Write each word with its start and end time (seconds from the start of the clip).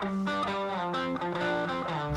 Thank 0.00 0.28
you. 0.28 0.37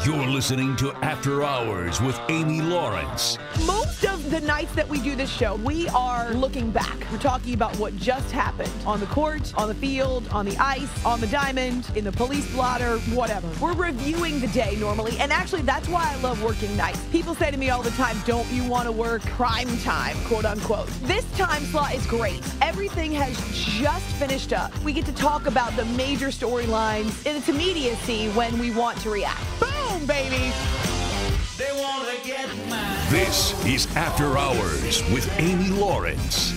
You're 0.03 0.25
listening 0.25 0.75
to 0.77 0.91
After 1.03 1.43
Hours 1.43 2.01
with 2.01 2.19
Amy 2.27 2.59
Lawrence. 2.59 3.37
Most 3.67 4.03
of 4.03 4.31
the 4.31 4.41
nights 4.41 4.73
that 4.73 4.89
we 4.89 4.99
do 4.99 5.15
this 5.15 5.29
show, 5.29 5.57
we 5.57 5.87
are 5.89 6.33
looking 6.33 6.71
back. 6.71 6.97
We're 7.11 7.19
talking 7.19 7.53
about 7.53 7.77
what 7.77 7.95
just 7.97 8.31
happened 8.31 8.71
on 8.87 8.99
the 8.99 9.05
court, 9.05 9.53
on 9.55 9.67
the 9.67 9.75
field, 9.75 10.27
on 10.29 10.47
the 10.47 10.57
ice, 10.57 11.05
on 11.05 11.21
the 11.21 11.27
diamond, 11.27 11.87
in 11.95 12.03
the 12.03 12.11
police 12.11 12.51
blotter, 12.51 12.97
whatever. 13.13 13.47
We're 13.61 13.75
reviewing 13.75 14.39
the 14.39 14.47
day 14.47 14.75
normally, 14.79 15.19
and 15.19 15.31
actually, 15.31 15.61
that's 15.61 15.87
why 15.87 16.11
I 16.11 16.19
love 16.21 16.41
working 16.41 16.75
nights. 16.75 16.99
People 17.11 17.35
say 17.35 17.51
to 17.51 17.57
me 17.57 17.69
all 17.69 17.83
the 17.83 17.91
time, 17.91 18.17
Don't 18.25 18.51
you 18.51 18.67
want 18.67 18.85
to 18.87 18.91
work 18.91 19.21
prime 19.21 19.77
time, 19.79 20.17
quote 20.25 20.45
unquote? 20.45 20.87
This 21.03 21.31
time 21.33 21.63
slot 21.65 21.93
is 21.93 22.07
great. 22.07 22.41
Everything 22.59 23.11
has 23.11 23.37
just 23.53 24.05
finished 24.15 24.51
up. 24.51 24.75
We 24.83 24.93
get 24.93 25.05
to 25.05 25.13
talk 25.13 25.45
about 25.45 25.75
the 25.75 25.85
major 25.85 26.29
storylines 26.29 27.23
in 27.27 27.35
its 27.35 27.49
immediacy 27.49 28.29
when 28.29 28.57
we 28.57 28.71
want 28.71 28.97
to 29.01 29.11
react. 29.11 29.43
Boom, 29.59 29.70
baby! 29.99 30.53
This 33.09 33.65
is 33.65 33.93
After 33.95 34.37
Hours 34.37 35.03
with 35.11 35.29
Amy 35.37 35.69
Lawrence. 35.69 36.53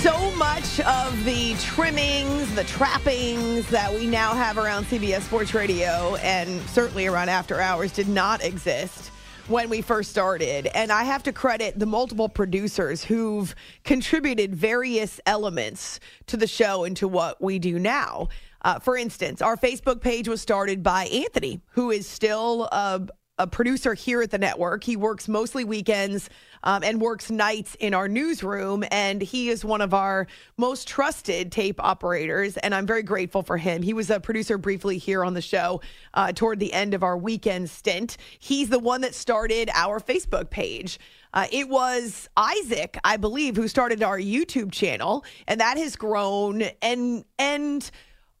so 0.00 0.30
much 0.36 0.78
of 0.80 1.24
the 1.24 1.54
trimmings, 1.54 2.54
the 2.54 2.62
trappings 2.64 3.68
that 3.68 3.92
we 3.92 4.06
now 4.06 4.32
have 4.32 4.56
around 4.56 4.84
CBS 4.84 5.22
Sports 5.22 5.52
Radio 5.52 6.14
and 6.22 6.62
certainly 6.68 7.06
around 7.06 7.28
After 7.28 7.60
Hours 7.60 7.92
did 7.92 8.08
not 8.08 8.42
exist 8.44 9.10
when 9.48 9.70
we 9.70 9.80
first 9.80 10.10
started. 10.10 10.66
And 10.74 10.92
I 10.92 11.04
have 11.04 11.22
to 11.24 11.32
credit 11.32 11.78
the 11.78 11.86
multiple 11.86 12.28
producers 12.28 13.02
who've 13.02 13.54
contributed 13.82 14.54
various 14.54 15.20
elements 15.24 16.00
to 16.26 16.36
the 16.36 16.46
show 16.46 16.84
and 16.84 16.96
to 16.98 17.08
what 17.08 17.40
we 17.40 17.58
do 17.58 17.78
now. 17.78 18.28
Uh, 18.62 18.78
for 18.78 18.96
instance, 18.96 19.40
our 19.40 19.56
Facebook 19.56 20.00
page 20.00 20.28
was 20.28 20.42
started 20.42 20.82
by 20.82 21.06
Anthony, 21.06 21.60
who 21.70 21.90
is 21.90 22.06
still 22.06 22.64
a, 22.64 23.08
a 23.38 23.46
producer 23.46 23.94
here 23.94 24.22
at 24.22 24.30
the 24.30 24.38
network. 24.38 24.84
He 24.84 24.96
works 24.96 25.28
mostly 25.28 25.64
weekends 25.64 26.28
um, 26.62 26.82
and 26.82 27.00
works 27.00 27.30
nights 27.30 27.76
in 27.80 27.94
our 27.94 28.08
newsroom. 28.08 28.84
And 28.90 29.22
he 29.22 29.48
is 29.48 29.64
one 29.64 29.80
of 29.80 29.94
our 29.94 30.26
most 30.56 30.88
trusted 30.88 31.52
tape 31.52 31.82
operators. 31.82 32.56
And 32.56 32.74
I'm 32.74 32.86
very 32.86 33.02
grateful 33.02 33.42
for 33.42 33.56
him. 33.56 33.82
He 33.82 33.92
was 33.92 34.10
a 34.10 34.20
producer 34.20 34.58
briefly 34.58 34.98
here 34.98 35.24
on 35.24 35.34
the 35.34 35.42
show 35.42 35.80
uh, 36.14 36.32
toward 36.32 36.58
the 36.58 36.72
end 36.72 36.94
of 36.94 37.02
our 37.02 37.16
weekend 37.16 37.70
stint. 37.70 38.16
He's 38.38 38.68
the 38.68 38.78
one 38.78 39.02
that 39.02 39.14
started 39.14 39.70
our 39.74 40.00
Facebook 40.00 40.50
page. 40.50 40.98
Uh, 41.34 41.46
it 41.52 41.68
was 41.68 42.28
Isaac, 42.36 42.98
I 43.04 43.18
believe, 43.18 43.56
who 43.56 43.68
started 43.68 44.02
our 44.02 44.18
YouTube 44.18 44.72
channel, 44.72 45.24
and 45.46 45.60
that 45.60 45.76
has 45.76 45.94
grown 45.94 46.62
and 46.80 47.24
and 47.38 47.90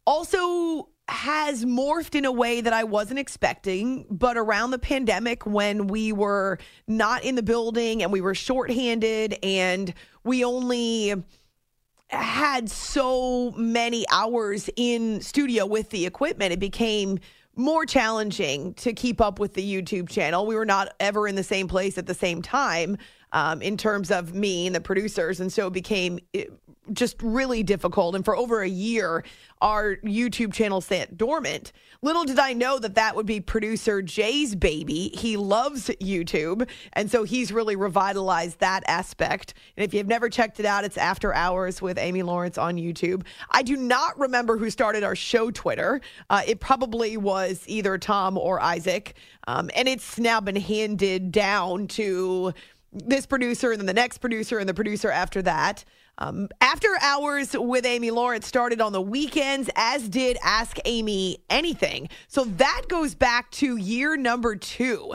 also 0.06 0.88
has 1.08 1.64
morphed 1.64 2.14
in 2.14 2.24
a 2.24 2.32
way 2.32 2.60
that 2.60 2.72
I 2.72 2.84
wasn't 2.84 3.18
expecting. 3.18 4.06
But 4.10 4.36
around 4.36 4.70
the 4.70 4.78
pandemic, 4.78 5.46
when 5.46 5.86
we 5.86 6.12
were 6.12 6.58
not 6.86 7.24
in 7.24 7.34
the 7.34 7.42
building 7.42 8.02
and 8.02 8.12
we 8.12 8.20
were 8.20 8.34
shorthanded 8.34 9.38
and 9.42 9.92
we 10.24 10.44
only 10.44 11.14
had 12.10 12.70
so 12.70 13.52
many 13.52 14.04
hours 14.10 14.68
in 14.76 15.20
studio 15.20 15.66
with 15.66 15.90
the 15.90 16.06
equipment, 16.06 16.52
it 16.52 16.60
became 16.60 17.18
more 17.56 17.84
challenging 17.84 18.72
to 18.74 18.92
keep 18.92 19.20
up 19.20 19.40
with 19.40 19.54
the 19.54 19.62
YouTube 19.62 20.08
channel. 20.08 20.46
We 20.46 20.54
were 20.54 20.64
not 20.64 20.94
ever 21.00 21.26
in 21.26 21.34
the 21.34 21.42
same 21.42 21.68
place 21.68 21.98
at 21.98 22.06
the 22.06 22.14
same 22.14 22.40
time 22.40 22.96
um, 23.32 23.60
in 23.62 23.76
terms 23.76 24.10
of 24.10 24.34
me 24.34 24.66
and 24.66 24.74
the 24.74 24.80
producers. 24.80 25.40
And 25.40 25.52
so 25.52 25.66
it 25.66 25.72
became 25.72 26.20
just 26.92 27.22
really 27.22 27.62
difficult. 27.62 28.14
And 28.14 28.24
for 28.24 28.36
over 28.36 28.62
a 28.62 28.68
year, 28.68 29.24
our 29.60 29.96
YouTube 29.96 30.52
channel 30.52 30.80
sat 30.80 31.16
dormant. 31.16 31.72
Little 32.00 32.24
did 32.24 32.38
I 32.38 32.52
know 32.52 32.78
that 32.78 32.94
that 32.94 33.16
would 33.16 33.26
be 33.26 33.40
producer 33.40 34.02
Jay's 34.02 34.54
baby. 34.54 35.10
He 35.14 35.36
loves 35.36 35.88
YouTube. 36.00 36.68
And 36.92 37.10
so 37.10 37.24
he's 37.24 37.50
really 37.50 37.74
revitalized 37.74 38.60
that 38.60 38.84
aspect. 38.86 39.54
And 39.76 39.84
if 39.84 39.92
you've 39.92 40.06
never 40.06 40.28
checked 40.28 40.60
it 40.60 40.66
out, 40.66 40.84
it's 40.84 40.96
After 40.96 41.34
Hours 41.34 41.82
with 41.82 41.98
Amy 41.98 42.22
Lawrence 42.22 42.56
on 42.56 42.76
YouTube. 42.76 43.24
I 43.50 43.62
do 43.62 43.76
not 43.76 44.18
remember 44.18 44.58
who 44.58 44.70
started 44.70 45.02
our 45.02 45.16
show 45.16 45.50
Twitter. 45.50 46.00
Uh, 46.30 46.42
it 46.46 46.60
probably 46.60 47.16
was 47.16 47.64
either 47.66 47.98
Tom 47.98 48.38
or 48.38 48.60
Isaac. 48.60 49.14
Um, 49.48 49.70
and 49.74 49.88
it's 49.88 50.18
now 50.18 50.40
been 50.40 50.56
handed 50.56 51.32
down 51.32 51.88
to 51.88 52.52
this 52.92 53.26
producer 53.26 53.70
and 53.72 53.80
then 53.80 53.86
the 53.86 53.92
next 53.92 54.18
producer 54.18 54.58
and 54.58 54.68
the 54.68 54.74
producer 54.74 55.10
after 55.10 55.42
that. 55.42 55.84
Um, 56.18 56.48
After 56.60 56.88
Hours 57.00 57.56
with 57.56 57.86
Amy 57.86 58.10
Lawrence 58.10 58.46
started 58.46 58.80
on 58.80 58.92
the 58.92 59.00
weekends, 59.00 59.70
as 59.76 60.08
did 60.08 60.36
Ask 60.42 60.78
Amy 60.84 61.38
Anything. 61.48 62.08
So 62.26 62.44
that 62.44 62.82
goes 62.88 63.14
back 63.14 63.50
to 63.52 63.76
year 63.76 64.16
number 64.16 64.56
two. 64.56 65.14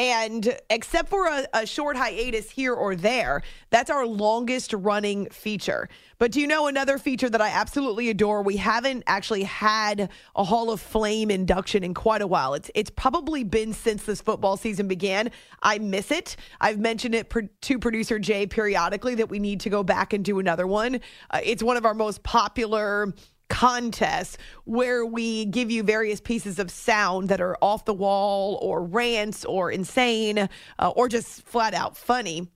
And 0.00 0.58
except 0.70 1.10
for 1.10 1.26
a, 1.26 1.46
a, 1.52 1.66
short 1.66 1.94
hiatus 1.94 2.50
here 2.50 2.72
or 2.72 2.96
there, 2.96 3.42
that's 3.68 3.90
our 3.90 4.06
longest 4.06 4.72
running 4.72 5.28
feature. 5.28 5.90
But 6.16 6.32
do 6.32 6.40
you 6.40 6.46
know 6.46 6.68
another 6.68 6.96
feature 6.96 7.28
that 7.28 7.42
I 7.42 7.50
absolutely 7.50 8.08
adore? 8.08 8.40
We 8.40 8.56
haven't 8.56 9.04
actually 9.06 9.42
had 9.42 10.08
a 10.34 10.42
Hall 10.42 10.70
of 10.70 10.80
Flame 10.80 11.30
induction 11.30 11.84
in 11.84 11.92
quite 11.92 12.22
a 12.22 12.26
while. 12.26 12.54
It's 12.54 12.70
it's 12.74 12.88
probably 12.88 13.44
been 13.44 13.74
since 13.74 14.04
this 14.04 14.22
football 14.22 14.56
season 14.56 14.88
began. 14.88 15.30
I 15.62 15.76
miss 15.76 16.10
it. 16.10 16.34
I've 16.62 16.78
mentioned 16.78 17.14
it 17.14 17.30
to 17.60 17.78
producer 17.78 18.18
Jay 18.18 18.46
periodically 18.46 19.16
that 19.16 19.28
we 19.28 19.38
need 19.38 19.60
to 19.60 19.68
go 19.68 19.82
back 19.82 20.14
and 20.14 20.24
do 20.24 20.38
another 20.38 20.66
one. 20.66 21.02
Uh, 21.30 21.40
it's 21.44 21.62
one 21.62 21.76
of 21.76 21.84
our 21.84 21.92
most 21.92 22.22
popular 22.22 23.12
contest 23.50 24.38
where 24.64 25.04
we 25.04 25.44
give 25.44 25.70
you 25.70 25.82
various 25.82 26.20
pieces 26.20 26.58
of 26.58 26.70
sound 26.70 27.28
that 27.28 27.40
are 27.40 27.58
off 27.60 27.84
the 27.84 27.92
wall 27.92 28.58
or 28.62 28.82
rants 28.82 29.44
or 29.44 29.70
insane 29.70 30.48
uh, 30.78 30.88
or 30.96 31.08
just 31.08 31.42
flat 31.42 31.74
out 31.74 31.96
funny. 31.96 32.48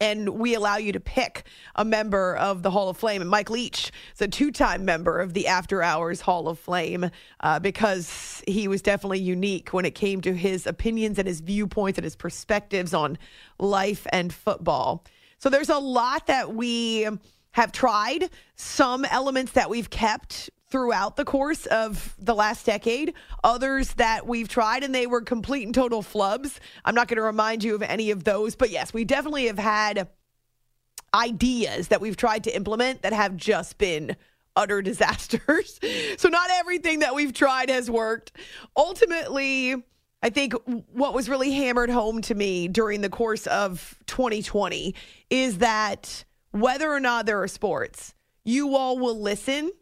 And 0.00 0.28
we 0.30 0.54
allow 0.54 0.76
you 0.76 0.92
to 0.92 1.00
pick 1.00 1.44
a 1.76 1.84
member 1.84 2.36
of 2.36 2.62
the 2.62 2.70
Hall 2.70 2.88
of 2.88 2.96
Flame. 2.96 3.20
And 3.20 3.30
Mike 3.30 3.48
Leach 3.48 3.92
is 4.14 4.22
a 4.22 4.28
two 4.28 4.50
time 4.50 4.84
member 4.84 5.20
of 5.20 5.34
the 5.34 5.46
After 5.46 5.82
Hours 5.82 6.20
Hall 6.20 6.48
of 6.48 6.58
Flame 6.58 7.10
uh, 7.40 7.58
because 7.60 8.42
he 8.46 8.66
was 8.68 8.82
definitely 8.82 9.20
unique 9.20 9.72
when 9.72 9.84
it 9.84 9.94
came 9.94 10.20
to 10.22 10.34
his 10.34 10.66
opinions 10.66 11.18
and 11.18 11.28
his 11.28 11.40
viewpoints 11.40 11.98
and 11.98 12.04
his 12.04 12.16
perspectives 12.16 12.92
on 12.92 13.18
life 13.58 14.06
and 14.12 14.32
football. 14.32 15.04
So 15.38 15.48
there's 15.48 15.70
a 15.70 15.78
lot 15.78 16.26
that 16.26 16.54
we 16.54 17.06
have 17.54 17.70
tried, 17.70 18.30
some 18.56 19.04
elements 19.04 19.52
that 19.52 19.70
we've 19.70 19.88
kept 19.88 20.50
throughout 20.70 21.14
the 21.14 21.24
course 21.24 21.66
of 21.66 22.16
the 22.18 22.34
last 22.34 22.66
decade, 22.66 23.14
others 23.44 23.94
that 23.94 24.26
we've 24.26 24.48
tried 24.48 24.82
and 24.82 24.92
they 24.92 25.06
were 25.06 25.20
complete 25.20 25.62
and 25.62 25.72
total 25.72 26.02
flubs. 26.02 26.58
I'm 26.84 26.96
not 26.96 27.06
going 27.06 27.16
to 27.16 27.22
remind 27.22 27.62
you 27.62 27.76
of 27.76 27.82
any 27.82 28.10
of 28.10 28.24
those, 28.24 28.56
but 28.56 28.70
yes, 28.70 28.92
we 28.92 29.04
definitely 29.04 29.46
have 29.46 29.60
had 29.60 30.08
ideas 31.14 31.88
that 31.88 32.00
we've 32.00 32.16
tried 32.16 32.42
to 32.42 32.56
implement 32.56 33.02
that 33.02 33.12
have 33.12 33.36
just 33.36 33.78
been 33.78 34.16
utter 34.56 34.82
disasters. 34.90 35.78
so 36.16 36.28
not 36.28 36.50
everything 36.54 36.98
that 36.98 37.14
we've 37.14 37.32
tried 37.32 37.70
has 37.70 37.88
worked. 37.88 38.32
Ultimately, 38.76 39.76
I 40.24 40.30
think 40.30 40.54
what 40.92 41.14
was 41.14 41.28
really 41.28 41.52
hammered 41.52 41.90
home 41.90 42.20
to 42.22 42.34
me 42.34 42.66
during 42.66 43.00
the 43.00 43.10
course 43.10 43.46
of 43.46 43.96
2020 44.06 44.92
is 45.30 45.58
that 45.58 46.24
whether 46.54 46.88
or 46.88 47.00
not 47.00 47.26
there 47.26 47.42
are 47.42 47.48
sports, 47.48 48.14
you 48.44 48.76
all 48.76 48.96
will 48.96 49.20
listen 49.20 49.72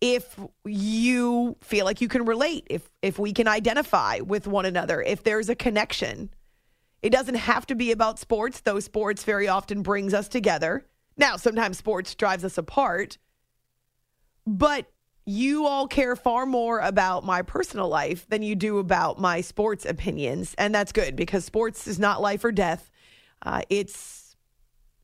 if 0.00 0.38
you 0.64 1.56
feel 1.60 1.84
like 1.84 2.00
you 2.00 2.06
can 2.06 2.24
relate, 2.24 2.64
if 2.70 2.88
if 3.02 3.18
we 3.18 3.32
can 3.32 3.48
identify 3.48 4.20
with 4.20 4.46
one 4.46 4.64
another, 4.64 5.02
if 5.02 5.24
there's 5.24 5.48
a 5.48 5.56
connection. 5.56 6.30
It 7.02 7.10
doesn't 7.10 7.34
have 7.34 7.66
to 7.66 7.74
be 7.74 7.90
about 7.90 8.20
sports, 8.20 8.60
though 8.60 8.78
sports 8.78 9.24
very 9.24 9.48
often 9.48 9.82
brings 9.82 10.14
us 10.14 10.28
together. 10.28 10.86
Now, 11.16 11.36
sometimes 11.36 11.78
sports 11.78 12.14
drives 12.14 12.44
us 12.44 12.56
apart. 12.56 13.18
But 14.46 14.86
you 15.26 15.66
all 15.66 15.88
care 15.88 16.14
far 16.14 16.46
more 16.46 16.78
about 16.78 17.24
my 17.24 17.42
personal 17.42 17.88
life 17.88 18.28
than 18.28 18.42
you 18.42 18.54
do 18.54 18.78
about 18.78 19.18
my 19.18 19.40
sports 19.40 19.84
opinions. 19.84 20.54
And 20.56 20.72
that's 20.72 20.92
good 20.92 21.16
because 21.16 21.44
sports 21.44 21.88
is 21.88 21.98
not 21.98 22.22
life 22.22 22.44
or 22.44 22.52
death. 22.52 22.88
Uh, 23.44 23.62
it's 23.68 24.21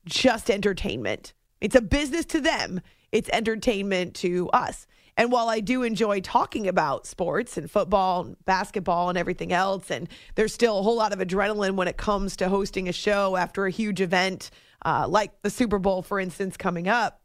just 0.09 0.49
entertainment. 0.49 1.33
It's 1.61 1.75
a 1.75 1.81
business 1.81 2.25
to 2.27 2.41
them, 2.41 2.81
it's 3.11 3.29
entertainment 3.29 4.15
to 4.15 4.49
us. 4.49 4.87
And 5.17 5.33
while 5.33 5.49
I 5.49 5.59
do 5.59 5.83
enjoy 5.83 6.21
talking 6.21 6.67
about 6.67 7.05
sports 7.05 7.57
and 7.57 7.69
football 7.69 8.21
and 8.21 8.45
basketball 8.45 9.09
and 9.09 9.17
everything 9.17 9.51
else, 9.51 9.91
and 9.91 10.07
there's 10.35 10.53
still 10.53 10.79
a 10.79 10.81
whole 10.81 10.95
lot 10.95 11.11
of 11.11 11.19
adrenaline 11.19 11.75
when 11.75 11.89
it 11.89 11.97
comes 11.97 12.37
to 12.37 12.47
hosting 12.47 12.87
a 12.87 12.93
show 12.93 13.35
after 13.35 13.65
a 13.65 13.71
huge 13.71 13.99
event 13.99 14.49
uh, 14.85 15.07
like 15.09 15.41
the 15.41 15.49
Super 15.49 15.77
Bowl, 15.77 16.01
for 16.01 16.19
instance, 16.19 16.55
coming 16.55 16.87
up, 16.87 17.21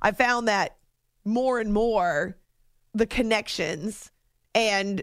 I 0.00 0.12
found 0.12 0.48
that 0.48 0.76
more 1.24 1.60
and 1.60 1.72
more 1.72 2.38
the 2.94 3.06
connections 3.06 4.10
and 4.54 5.02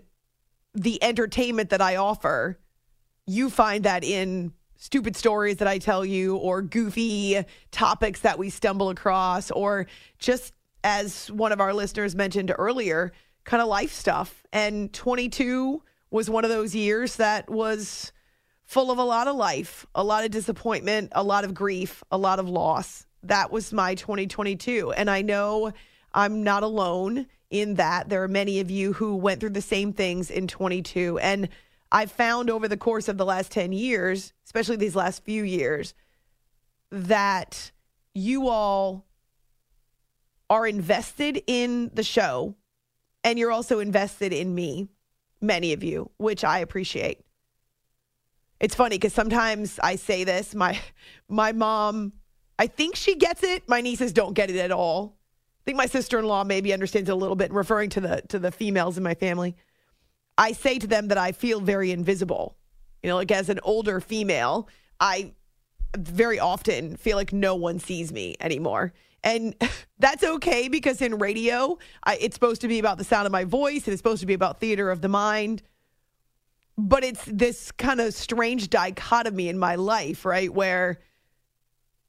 the 0.74 1.02
entertainment 1.04 1.70
that 1.70 1.82
I 1.82 1.96
offer, 1.96 2.60
you 3.26 3.50
find 3.50 3.84
that 3.84 4.04
in 4.04 4.54
stupid 4.78 5.16
stories 5.16 5.58
that 5.58 5.68
I 5.68 5.78
tell 5.80 6.06
you 6.06 6.38
or 6.38 6.62
goofy 6.62 7.44
topics 7.72 8.22
that 8.22 8.40
we 8.40 8.50
stumble 8.50 8.90
across 8.90 9.52
or 9.52 9.88
just 10.20 10.54
as 10.84 11.30
one 11.32 11.52
of 11.52 11.60
our 11.60 11.74
listeners 11.74 12.16
mentioned 12.16 12.54
earlier, 12.58 13.12
kind 13.44 13.62
of 13.62 13.68
life 13.68 13.92
stuff. 13.92 14.44
And 14.54 14.94
22 14.94 15.84
was 16.12 16.30
one 16.30 16.46
of 16.46 16.50
those 16.50 16.74
years 16.74 17.18
that 17.18 17.50
was 17.50 18.12
full 18.64 18.92
of 18.92 18.98
a 18.98 19.04
lot 19.04 19.28
of 19.28 19.36
life, 19.36 19.86
a 19.96 20.04
lot 20.04 20.24
of 20.24 20.32
disappointment, 20.32 21.12
a 21.14 21.24
lot 21.24 21.44
of 21.44 21.54
grief, 21.54 22.04
a 22.12 22.18
lot 22.18 22.40
of 22.40 22.48
loss. 22.48 23.06
That 23.24 23.52
was 23.52 23.74
my 23.74 23.96
2022. 23.96 24.92
And 24.92 25.10
I 25.10 25.22
know 25.22 25.72
I'm 26.14 26.44
not 26.44 26.64
alone 26.64 27.28
in 27.50 27.76
that. 27.76 28.10
There 28.10 28.24
are 28.24 28.28
many 28.28 28.60
of 28.60 28.70
you 28.70 28.94
who 28.94 29.16
went 29.16 29.40
through 29.40 29.52
the 29.52 29.62
same 29.62 29.94
things 29.94 30.30
in 30.30 30.48
22. 30.48 31.18
And 31.20 31.50
I've 31.92 32.12
found 32.12 32.50
over 32.50 32.68
the 32.68 32.78
course 32.78 33.08
of 33.08 33.18
the 33.18 33.26
last 33.26 33.52
10 33.52 33.72
years, 33.72 34.34
especially 34.46 34.76
these 34.76 34.96
last 34.96 35.24
few 35.24 35.44
years, 35.44 35.94
that 36.92 37.72
you 38.14 38.50
all 38.50 39.06
are 40.50 40.68
invested 40.68 41.44
in 41.48 41.92
the 41.94 42.04
show 42.04 42.56
and 43.24 43.38
you're 43.38 43.52
also 43.52 43.80
invested 43.80 44.32
in 44.32 44.56
me, 44.56 44.88
many 45.42 45.74
of 45.74 45.84
you, 45.84 46.10
which 46.18 46.44
I 46.44 46.60
appreciate. 46.60 47.26
It's 48.60 48.74
funny 48.74 48.96
because 48.96 49.14
sometimes 49.14 49.80
I 49.84 49.98
say 49.98 50.24
this. 50.24 50.56
My 50.56 50.80
my 51.30 51.52
mom, 51.52 52.14
I 52.58 52.68
think 52.68 52.96
she 52.96 53.16
gets 53.16 53.44
it. 53.44 53.68
My 53.68 53.82
nieces 53.82 54.14
don't 54.14 54.34
get 54.34 54.50
it 54.50 54.56
at 54.56 54.72
all. 54.72 55.18
I 55.62 55.64
think 55.66 55.78
my 55.78 55.86
sister-in-law 55.86 56.46
maybe 56.46 56.74
understands 56.74 57.10
it 57.10 57.12
a 57.12 57.16
little 57.16 57.36
bit, 57.36 57.52
referring 57.52 57.90
to 57.92 58.02
the 58.02 58.22
to 58.30 58.40
the 58.40 58.52
females 58.52 58.98
in 58.98 59.04
my 59.04 59.14
family. 59.14 59.56
I 60.38 60.52
say 60.52 60.78
to 60.80 60.88
them 60.88 61.08
that 61.08 61.18
I 61.18 61.32
feel 61.32 61.60
very 61.60 61.92
invisible. 61.92 62.56
You 63.02 63.10
know, 63.10 63.16
like 63.16 63.32
as 63.32 63.50
an 63.50 63.60
older 63.64 64.00
female, 64.00 64.70
I 65.00 65.34
very 65.98 66.40
often 66.40 66.96
feel 66.98 67.18
like 67.18 67.34
no 67.34 67.56
one 67.56 67.80
sees 67.80 68.12
me 68.12 68.36
anymore. 68.40 68.94
And 69.24 69.56
that's 70.00 70.24
okay 70.24 70.68
because 70.68 71.02
in 71.02 71.18
radio, 71.18 71.78
I, 72.04 72.18
it's 72.20 72.36
supposed 72.36 72.62
to 72.62 72.68
be 72.68 72.80
about 72.80 72.98
the 72.98 73.04
sound 73.04 73.26
of 73.26 73.32
my 73.32 73.46
voice 73.46 73.86
and 73.86 73.94
it's 73.94 74.00
supposed 74.00 74.22
to 74.22 74.28
be 74.28 74.34
about 74.34 74.60
theater 74.60 74.92
of 74.92 75.02
the 75.02 75.10
mind. 75.10 75.64
But 76.78 77.04
it's 77.04 77.26
this 77.26 77.72
kind 77.72 78.00
of 78.00 78.14
strange 78.14 78.70
dichotomy 78.70 79.50
in 79.50 79.58
my 79.58 79.76
life, 79.76 80.26
right? 80.26 80.54
Where 80.54 81.00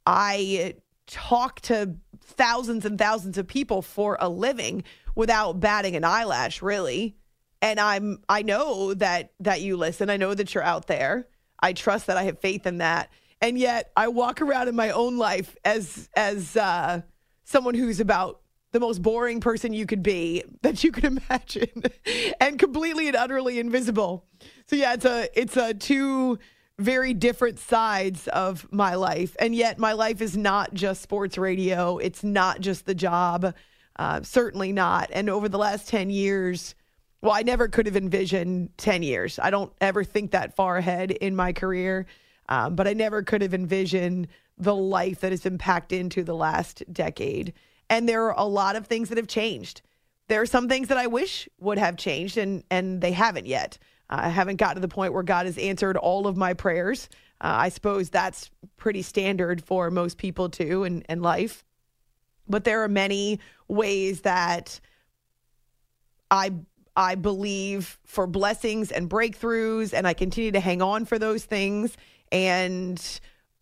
I 0.06 0.74
talk 1.06 1.60
to 1.62 1.96
thousands 2.20 2.84
and 2.84 2.98
thousands 2.98 3.38
of 3.38 3.46
people 3.46 3.80
for 3.80 4.18
a 4.20 4.28
living 4.28 4.84
without 5.14 5.58
batting 5.58 5.96
an 5.96 6.04
eyelash, 6.04 6.60
really 6.60 7.16
and 7.62 7.80
i'm 7.80 8.18
i 8.28 8.42
know 8.42 8.94
that 8.94 9.32
that 9.40 9.60
you 9.60 9.76
listen. 9.76 10.10
I 10.10 10.16
know 10.16 10.34
that 10.34 10.54
you're 10.54 10.64
out 10.64 10.86
there. 10.86 11.28
I 11.60 11.72
trust 11.72 12.06
that 12.06 12.16
i 12.16 12.24
have 12.24 12.38
faith 12.38 12.66
in 12.66 12.78
that. 12.78 13.10
And 13.40 13.58
yet 13.58 13.90
i 13.96 14.08
walk 14.08 14.40
around 14.40 14.68
in 14.68 14.76
my 14.76 14.90
own 14.90 15.18
life 15.18 15.56
as 15.64 16.08
as 16.14 16.56
uh 16.56 17.02
someone 17.44 17.74
who's 17.74 18.00
about 18.00 18.40
the 18.72 18.80
most 18.80 19.00
boring 19.00 19.40
person 19.40 19.72
you 19.72 19.86
could 19.86 20.02
be 20.02 20.44
that 20.62 20.84
you 20.84 20.92
could 20.92 21.04
imagine 21.04 21.82
and 22.40 22.58
completely 22.58 23.08
and 23.08 23.16
utterly 23.16 23.58
invisible. 23.58 24.26
So 24.66 24.76
yeah 24.76 24.94
it's 24.94 25.04
a 25.04 25.28
it's 25.40 25.56
a 25.56 25.74
two 25.74 26.38
very 26.78 27.12
different 27.12 27.58
sides 27.58 28.28
of 28.28 28.66
my 28.70 28.94
life. 28.94 29.36
And 29.40 29.54
yet 29.54 29.78
my 29.78 29.92
life 29.92 30.20
is 30.20 30.36
not 30.36 30.74
just 30.74 31.02
sports 31.02 31.36
radio. 31.36 31.98
It's 31.98 32.22
not 32.22 32.60
just 32.60 32.86
the 32.86 32.94
job. 32.94 33.54
Uh, 33.96 34.22
certainly 34.22 34.72
not. 34.72 35.10
And 35.12 35.28
over 35.28 35.48
the 35.48 35.58
last 35.58 35.88
10 35.88 36.08
years 36.10 36.76
well, 37.20 37.32
I 37.32 37.42
never 37.42 37.68
could 37.68 37.86
have 37.86 37.96
envisioned 37.96 38.76
10 38.78 39.02
years. 39.02 39.38
I 39.38 39.50
don't 39.50 39.72
ever 39.80 40.04
think 40.04 40.30
that 40.30 40.54
far 40.54 40.76
ahead 40.76 41.10
in 41.10 41.34
my 41.34 41.52
career, 41.52 42.06
um, 42.48 42.76
but 42.76 42.86
I 42.86 42.92
never 42.92 43.22
could 43.22 43.42
have 43.42 43.54
envisioned 43.54 44.28
the 44.56 44.74
life 44.74 45.20
that 45.20 45.32
has 45.32 45.42
been 45.42 45.58
packed 45.58 45.92
into 45.92 46.22
the 46.22 46.34
last 46.34 46.82
decade. 46.92 47.54
And 47.90 48.08
there 48.08 48.24
are 48.24 48.34
a 48.38 48.44
lot 48.44 48.76
of 48.76 48.86
things 48.86 49.08
that 49.08 49.18
have 49.18 49.26
changed. 49.26 49.82
There 50.28 50.40
are 50.40 50.46
some 50.46 50.68
things 50.68 50.88
that 50.88 50.98
I 50.98 51.06
wish 51.06 51.48
would 51.58 51.78
have 51.78 51.96
changed, 51.96 52.36
and, 52.36 52.62
and 52.70 53.00
they 53.00 53.12
haven't 53.12 53.46
yet. 53.46 53.78
Uh, 54.10 54.20
I 54.22 54.28
haven't 54.28 54.56
gotten 54.56 54.76
to 54.76 54.80
the 54.80 54.88
point 54.88 55.12
where 55.12 55.22
God 55.22 55.46
has 55.46 55.58
answered 55.58 55.96
all 55.96 56.26
of 56.26 56.36
my 56.36 56.54
prayers. 56.54 57.08
Uh, 57.40 57.54
I 57.58 57.68
suppose 57.68 58.10
that's 58.10 58.50
pretty 58.76 59.02
standard 59.02 59.62
for 59.62 59.90
most 59.90 60.18
people 60.18 60.48
too 60.48 60.84
in, 60.84 61.02
in 61.08 61.22
life. 61.22 61.64
But 62.48 62.64
there 62.64 62.82
are 62.82 62.88
many 62.88 63.40
ways 63.68 64.22
that 64.22 64.80
I 66.30 66.52
I 66.98 67.14
believe 67.14 67.96
for 68.04 68.26
blessings 68.26 68.90
and 68.90 69.08
breakthroughs, 69.08 69.92
and 69.92 70.04
I 70.04 70.14
continue 70.14 70.50
to 70.50 70.58
hang 70.58 70.82
on 70.82 71.04
for 71.04 71.16
those 71.16 71.44
things. 71.44 71.96
And 72.32 73.00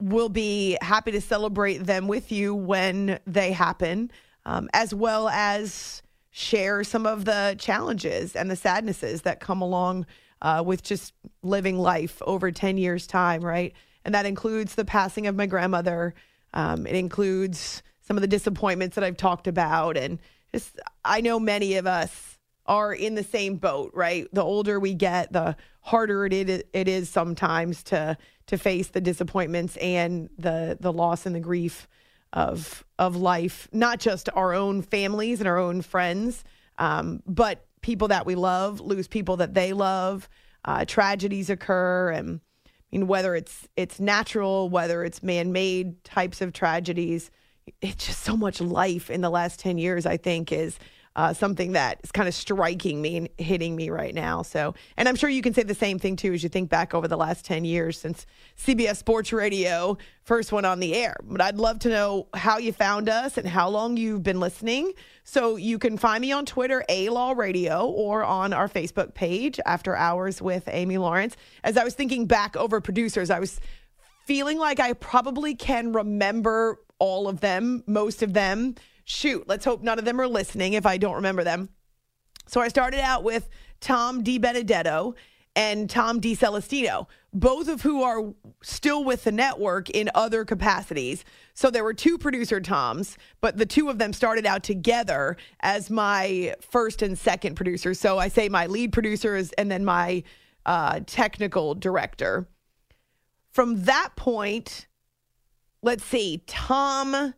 we'll 0.01 0.31
be 0.31 0.79
happy 0.81 1.13
to 1.13 1.21
celebrate 1.21 1.85
them 1.85 2.09
with 2.09 2.33
you 2.33 2.55
when 2.55 3.21
they 3.27 3.53
happen, 3.53 4.11
um, 4.47 4.71
as 4.73 4.95
well 4.95 5.29
as 5.29 6.01
share 6.31 6.83
some 6.83 7.05
of 7.05 7.27
the 7.27 7.55
challenges 7.59 8.35
and 8.35 8.51
the 8.51 8.57
sadnesses 8.57 9.21
that 9.23 9.39
come 9.39 9.61
along 9.61 10.07
uh, 10.41 10.63
with 10.65 10.83
just 10.83 11.13
living 11.43 11.79
life 11.79 12.23
over 12.23 12.51
10 12.51 12.79
years' 12.79 13.07
time, 13.07 13.45
right? 13.45 13.75
And 14.07 14.15
that 14.15 14.25
includes 14.25 14.77
the 14.77 14.85
passing 14.87 15.27
of 15.27 15.37
my 15.37 15.45
grandmother. 15.45 16.15
Um, 16.55 16.87
it 16.87 16.95
includes 16.95 17.83
some 18.01 18.17
of 18.17 18.23
the 18.23 18.29
disappointments 18.29 18.95
that 18.95 19.05
I've 19.05 19.19
talked 19.19 19.47
about. 19.47 19.99
And 19.99 20.21
just, 20.55 20.81
I 21.05 21.21
know 21.21 21.39
many 21.39 21.75
of 21.75 21.87
us 21.87 22.36
are 22.69 22.93
in 22.93 23.15
the 23.15 23.23
same 23.25 23.57
boat, 23.57 23.93
right? 23.95 24.27
The 24.33 24.43
older 24.43 24.79
we 24.81 24.95
get, 24.95 25.33
the 25.33 25.57
harder 25.81 26.27
it 26.27 26.33
is, 26.33 26.63
it 26.73 26.89
is 26.89 27.09
sometimes 27.09 27.83
to 27.85 28.17
to 28.47 28.59
face 28.59 28.89
the 28.89 29.01
disappointments 29.01 29.77
and 29.79 30.29
the 30.39 30.77
the 30.81 30.93
loss 30.93 31.27
and 31.27 31.35
the 31.35 31.41
grief 31.41 31.89
of 32.33 32.85
of 32.99 33.17
life, 33.17 33.69
not 33.73 33.99
just 33.99 34.29
our 34.35 34.53
own 34.53 34.83
families 34.83 35.41
and 35.41 35.49
our 35.49 35.59
own 35.59 35.83
friends, 35.83 36.45
um, 36.79 37.23
but 37.27 37.67
people 37.83 38.09
that 38.09 38.27
we 38.27 38.35
love 38.35 38.81
lose 38.81 39.09
people 39.09 39.37
that 39.39 39.55
they 39.55 39.73
love. 39.73 40.29
Uh, 40.65 40.85
tragedies 40.85 41.49
occur, 41.49 42.11
and 42.11 42.41
I 42.67 42.71
mean 42.91 43.07
whether 43.07 43.35
it's 43.35 43.69
it's 43.77 44.01
natural, 44.01 44.69
whether 44.69 45.05
it's 45.05 45.23
man 45.23 45.53
made 45.53 46.03
types 46.05 46.41
of 46.41 46.53
tragedies. 46.53 47.31
It's 47.81 48.07
just 48.07 48.23
so 48.23 48.37
much 48.37 48.61
life 48.61 49.11
in 49.11 49.21
the 49.23 49.31
last 49.31 49.61
ten 49.61 49.79
years. 49.79 50.07
I 50.07 50.17
think 50.17 50.53
is 50.53 50.79
uh, 51.17 51.33
something 51.33 51.73
that 51.73 51.99
is 52.05 52.13
kind 52.13 52.29
of 52.29 52.35
striking 52.35 53.01
me 53.01 53.17
and 53.17 53.29
hitting 53.39 53.75
me 53.75 53.89
right 53.89 54.15
now. 54.15 54.43
So, 54.43 54.75
and 54.99 55.09
I'm 55.09 55.17
sure 55.17 55.31
you 55.31 55.41
can 55.41 55.55
say 55.55 55.63
the 55.63 55.75
same 55.75 55.99
thing 55.99 56.15
too 56.15 56.35
as 56.35 56.43
you 56.43 56.51
think 56.51 56.69
back 56.69 56.93
over 56.93 57.09
the 57.09 57.17
last 57.17 57.47
10 57.47 57.65
years 57.65 57.99
since 57.99 58.27
CBS 58.59 58.97
Sports 58.97 59.33
Radio 59.33 59.97
first 60.23 60.53
went 60.53 60.67
on 60.67 60.79
the 60.79 60.95
air. 60.95 61.17
But 61.25 61.41
I'd 61.41 61.57
love 61.57 61.79
to 61.81 61.89
know 61.89 62.27
how 62.35 62.59
you 62.59 62.71
found 62.71 63.09
us 63.09 63.39
and 63.39 63.49
how 63.49 63.71
long 63.71 63.97
you've 63.97 64.23
been 64.23 64.41
listening. 64.41 64.93
So 65.25 65.57
you 65.57 65.79
can 65.79 65.97
find 65.97 66.21
me 66.21 66.33
on 66.33 66.45
Twitter, 66.45 66.85
A 66.91 67.09
Law 67.09 67.33
Radio, 67.33 67.87
or 67.87 68.23
on 68.23 68.53
our 68.53 68.69
Facebook 68.69 69.15
page, 69.15 69.59
After 69.65 69.97
Hours 69.97 70.43
with 70.43 70.69
Amy 70.71 70.99
Lawrence. 70.99 71.35
As 71.65 71.79
I 71.79 71.85
was 71.85 71.95
thinking 71.95 72.27
back 72.27 72.57
over 72.57 72.83
producers, 72.83 73.31
I 73.31 73.41
was 73.41 73.59
feeling 74.27 74.59
like 74.59 74.81
I 74.81 74.93
probably 74.93 75.55
can 75.55 75.95
remember 75.95 76.79
all 76.99 77.27
of 77.27 77.41
them, 77.41 77.85
most 77.87 78.23
of 78.23 78.35
them 78.35 78.75
shoot, 79.07 79.49
let's 79.49 79.65
hope 79.65 79.83
none 79.83 79.99
of 79.99 80.05
them 80.05 80.21
are 80.21 80.29
listening 80.29 80.75
if 80.75 80.85
I 80.85 80.99
don't 80.99 81.15
remember 81.15 81.45
them. 81.45 81.71
So 82.47 82.61
I 82.61 82.69
started 82.69 83.01
out 83.01 83.25
with 83.25 83.49
Tom 83.81 84.23
DiBenedetto 84.23 85.15
and 85.55 85.89
Tom 85.89 86.21
DeCelestino, 86.21 87.07
both 87.33 87.69
of 87.69 87.81
who 87.81 88.03
are 88.03 88.35
still 88.63 89.05
with 89.05 89.25
the 89.25 89.33
network 89.33 89.89
in 89.91 90.11
other 90.15 90.45
capacities. 90.45 91.25
So 91.55 91.71
there 91.71 91.83
were 91.83 91.95
two 91.95 92.19
producer 92.19 92.61
Toms, 92.61 93.17
but 93.41 93.57
the 93.57 93.65
two 93.65 93.89
of 93.89 93.99
them 93.99 94.13
started 94.13 94.45
out 94.45 94.63
together 94.63 95.37
as 95.61 95.89
my 95.89 96.55
first 96.61 97.01
and 97.01 97.19
second 97.19 97.55
producers. 97.55 97.99
So 97.99 98.19
I 98.19 98.29
say 98.29 98.49
my 98.49 98.67
lead 98.67 98.93
producers 98.93 99.53
and 99.53 99.71
then 99.71 99.85
my 99.85 100.25
uh, 100.67 101.01
technical 101.07 101.75
director. 101.75 102.49
From 103.51 103.85
that 103.85 104.11
point, 104.17 104.89
let's 105.81 106.05
see, 106.05 106.43
Tom 106.47 107.33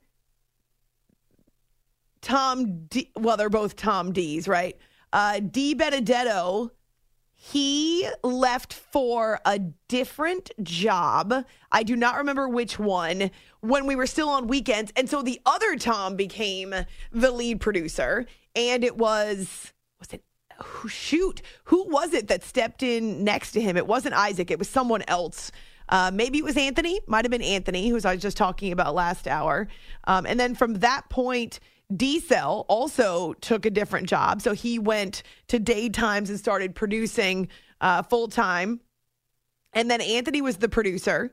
Tom 2.28 2.84
D, 2.88 3.10
well, 3.16 3.38
they're 3.38 3.48
both 3.48 3.74
Tom 3.74 4.12
D's, 4.12 4.46
right? 4.46 4.76
Uh, 5.14 5.40
D. 5.40 5.72
Benedetto, 5.72 6.70
he 7.32 8.06
left 8.22 8.74
for 8.74 9.40
a 9.46 9.58
different 9.88 10.50
job. 10.62 11.46
I 11.72 11.82
do 11.82 11.96
not 11.96 12.16
remember 12.16 12.46
which 12.46 12.78
one 12.78 13.30
when 13.60 13.86
we 13.86 13.96
were 13.96 14.06
still 14.06 14.28
on 14.28 14.46
weekends. 14.46 14.92
And 14.94 15.08
so 15.08 15.22
the 15.22 15.40
other 15.46 15.76
Tom 15.76 16.16
became 16.16 16.74
the 17.10 17.30
lead 17.30 17.62
producer. 17.62 18.26
And 18.54 18.84
it 18.84 18.98
was, 18.98 19.72
was 19.98 20.12
it, 20.12 20.22
oh, 20.60 20.86
shoot, 20.86 21.40
who 21.64 21.88
was 21.88 22.12
it 22.12 22.28
that 22.28 22.44
stepped 22.44 22.82
in 22.82 23.24
next 23.24 23.52
to 23.52 23.60
him? 23.62 23.78
It 23.78 23.86
wasn't 23.86 24.14
Isaac, 24.14 24.50
it 24.50 24.58
was 24.58 24.68
someone 24.68 25.02
else. 25.08 25.50
Uh, 25.88 26.10
maybe 26.12 26.36
it 26.36 26.44
was 26.44 26.58
Anthony, 26.58 27.00
might 27.06 27.24
have 27.24 27.30
been 27.30 27.40
Anthony, 27.40 27.88
who 27.88 27.98
I 28.04 28.12
was 28.12 28.20
just 28.20 28.36
talking 28.36 28.72
about 28.72 28.94
last 28.94 29.26
hour. 29.26 29.68
Um, 30.04 30.26
and 30.26 30.38
then 30.38 30.54
from 30.54 30.74
that 30.80 31.08
point, 31.08 31.60
D-Cell 31.94 32.66
also 32.68 33.32
took 33.34 33.64
a 33.64 33.70
different 33.70 34.08
job. 34.08 34.42
So 34.42 34.52
he 34.52 34.78
went 34.78 35.22
to 35.48 35.58
daytimes 35.58 36.28
and 36.28 36.38
started 36.38 36.74
producing 36.74 37.48
uh, 37.80 38.02
full 38.02 38.28
time. 38.28 38.80
And 39.72 39.90
then 39.90 40.00
Anthony 40.00 40.42
was 40.42 40.58
the 40.58 40.68
producer. 40.68 41.32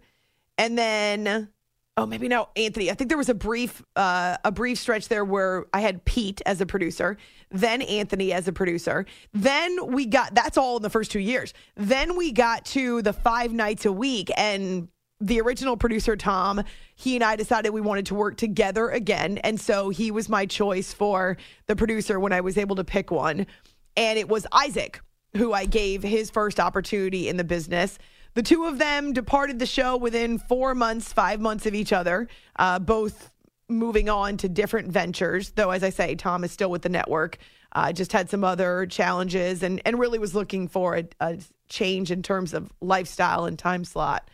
And 0.57 0.77
then 0.77 1.49
oh 1.97 2.05
maybe 2.05 2.27
no 2.27 2.49
anthony 2.55 2.91
i 2.91 2.93
think 2.93 3.09
there 3.09 3.17
was 3.17 3.29
a 3.29 3.33
brief 3.33 3.83
uh, 3.95 4.37
a 4.43 4.51
brief 4.51 4.77
stretch 4.77 5.07
there 5.07 5.23
where 5.23 5.65
i 5.73 5.79
had 5.79 6.03
pete 6.05 6.41
as 6.45 6.61
a 6.61 6.65
producer 6.65 7.17
then 7.51 7.81
anthony 7.83 8.33
as 8.33 8.47
a 8.47 8.53
producer 8.53 9.05
then 9.33 9.87
we 9.87 10.05
got 10.05 10.33
that's 10.35 10.57
all 10.57 10.77
in 10.77 10.83
the 10.83 10.89
first 10.89 11.11
two 11.11 11.19
years 11.19 11.53
then 11.75 12.17
we 12.17 12.31
got 12.31 12.65
to 12.65 13.01
the 13.01 13.13
five 13.13 13.53
nights 13.53 13.85
a 13.85 13.91
week 13.91 14.29
and 14.37 14.87
the 15.21 15.39
original 15.39 15.77
producer 15.77 16.15
tom 16.15 16.61
he 16.95 17.15
and 17.15 17.23
i 17.23 17.35
decided 17.35 17.69
we 17.69 17.81
wanted 17.81 18.05
to 18.05 18.15
work 18.15 18.35
together 18.35 18.89
again 18.89 19.37
and 19.39 19.59
so 19.59 19.89
he 19.89 20.11
was 20.11 20.27
my 20.27 20.45
choice 20.45 20.93
for 20.93 21.37
the 21.67 21.75
producer 21.75 22.19
when 22.19 22.33
i 22.33 22.41
was 22.41 22.57
able 22.57 22.75
to 22.75 22.83
pick 22.83 23.11
one 23.11 23.47
and 23.95 24.19
it 24.19 24.27
was 24.27 24.45
isaac 24.51 24.99
who 25.37 25.53
i 25.53 25.65
gave 25.65 26.03
his 26.03 26.29
first 26.29 26.59
opportunity 26.59 27.29
in 27.29 27.37
the 27.37 27.43
business 27.43 27.97
the 28.35 28.43
two 28.43 28.65
of 28.65 28.77
them 28.77 29.13
departed 29.13 29.59
the 29.59 29.65
show 29.65 29.95
within 29.95 30.37
four 30.37 30.75
months, 30.75 31.11
five 31.13 31.39
months 31.39 31.65
of 31.65 31.73
each 31.73 31.93
other, 31.93 32.27
uh, 32.57 32.79
both 32.79 33.31
moving 33.69 34.09
on 34.09 34.35
to 34.37 34.49
different 34.49 34.89
ventures. 34.89 35.51
Though, 35.51 35.71
as 35.71 35.83
I 35.83 35.89
say, 35.89 36.15
Tom 36.15 36.43
is 36.43 36.51
still 36.51 36.69
with 36.69 36.81
the 36.81 36.89
network. 36.89 37.37
Uh, 37.71 37.93
just 37.93 38.11
had 38.11 38.29
some 38.29 38.43
other 38.43 38.85
challenges 38.87 39.63
and, 39.63 39.81
and 39.85 39.97
really 39.97 40.19
was 40.19 40.35
looking 40.35 40.67
for 40.67 40.97
a, 40.97 41.05
a 41.21 41.37
change 41.69 42.11
in 42.11 42.21
terms 42.21 42.53
of 42.53 42.71
lifestyle 42.81 43.45
and 43.45 43.57
time 43.57 43.85
slot. 43.85 44.29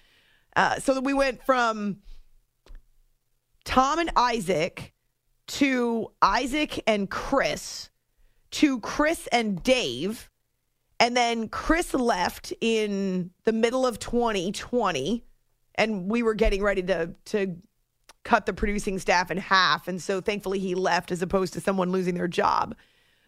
Uh, 0.56 0.80
so 0.80 1.00
we 1.00 1.14
went 1.14 1.44
from 1.44 1.98
Tom 3.64 4.00
and 4.00 4.12
Isaac 4.16 4.94
to 5.48 6.12
Isaac 6.22 6.82
and 6.88 7.10
Chris 7.10 7.90
to 8.52 8.80
Chris 8.80 9.28
and 9.32 9.62
Dave 9.64 10.30
and 11.02 11.18
then 11.18 11.50
Chris 11.50 11.96
left 11.96 12.54
in 12.62 13.32
the 13.44 13.52
middle 13.52 13.88
of 13.88 13.98
2020, 13.98 15.26
and 15.74 16.12
we 16.12 16.22
were 16.22 16.36
getting 16.36 16.62
ready 16.62 16.84
to 16.84 17.16
to 17.26 17.58
cut 18.24 18.46
the 18.46 18.54
producing 18.54 19.00
staff 19.00 19.32
in 19.32 19.38
half. 19.38 19.88
And 19.88 20.00
so 20.00 20.22
thankfully 20.22 20.60
he 20.60 20.76
left 20.76 21.12
as 21.12 21.24
opposed 21.24 21.54
to 21.54 21.60
someone 21.60 21.92
losing 21.92 22.14
their 22.14 22.28
job. 22.28 22.76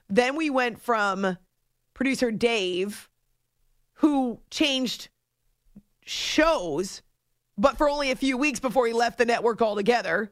Then 0.07 0.35
we 0.35 0.51
went 0.51 0.79
from 0.79 1.35
producer 1.95 2.29
Dave, 2.29 3.09
who 3.95 4.39
changed 4.51 5.09
shows, 6.05 7.01
but 7.57 7.77
for 7.77 7.89
only 7.89 8.11
a 8.11 8.15
few 8.15 8.37
weeks 8.37 8.59
before 8.59 8.87
he 8.87 8.93
left 8.93 9.17
the 9.17 9.25
network 9.25 9.61
altogether. 9.61 10.31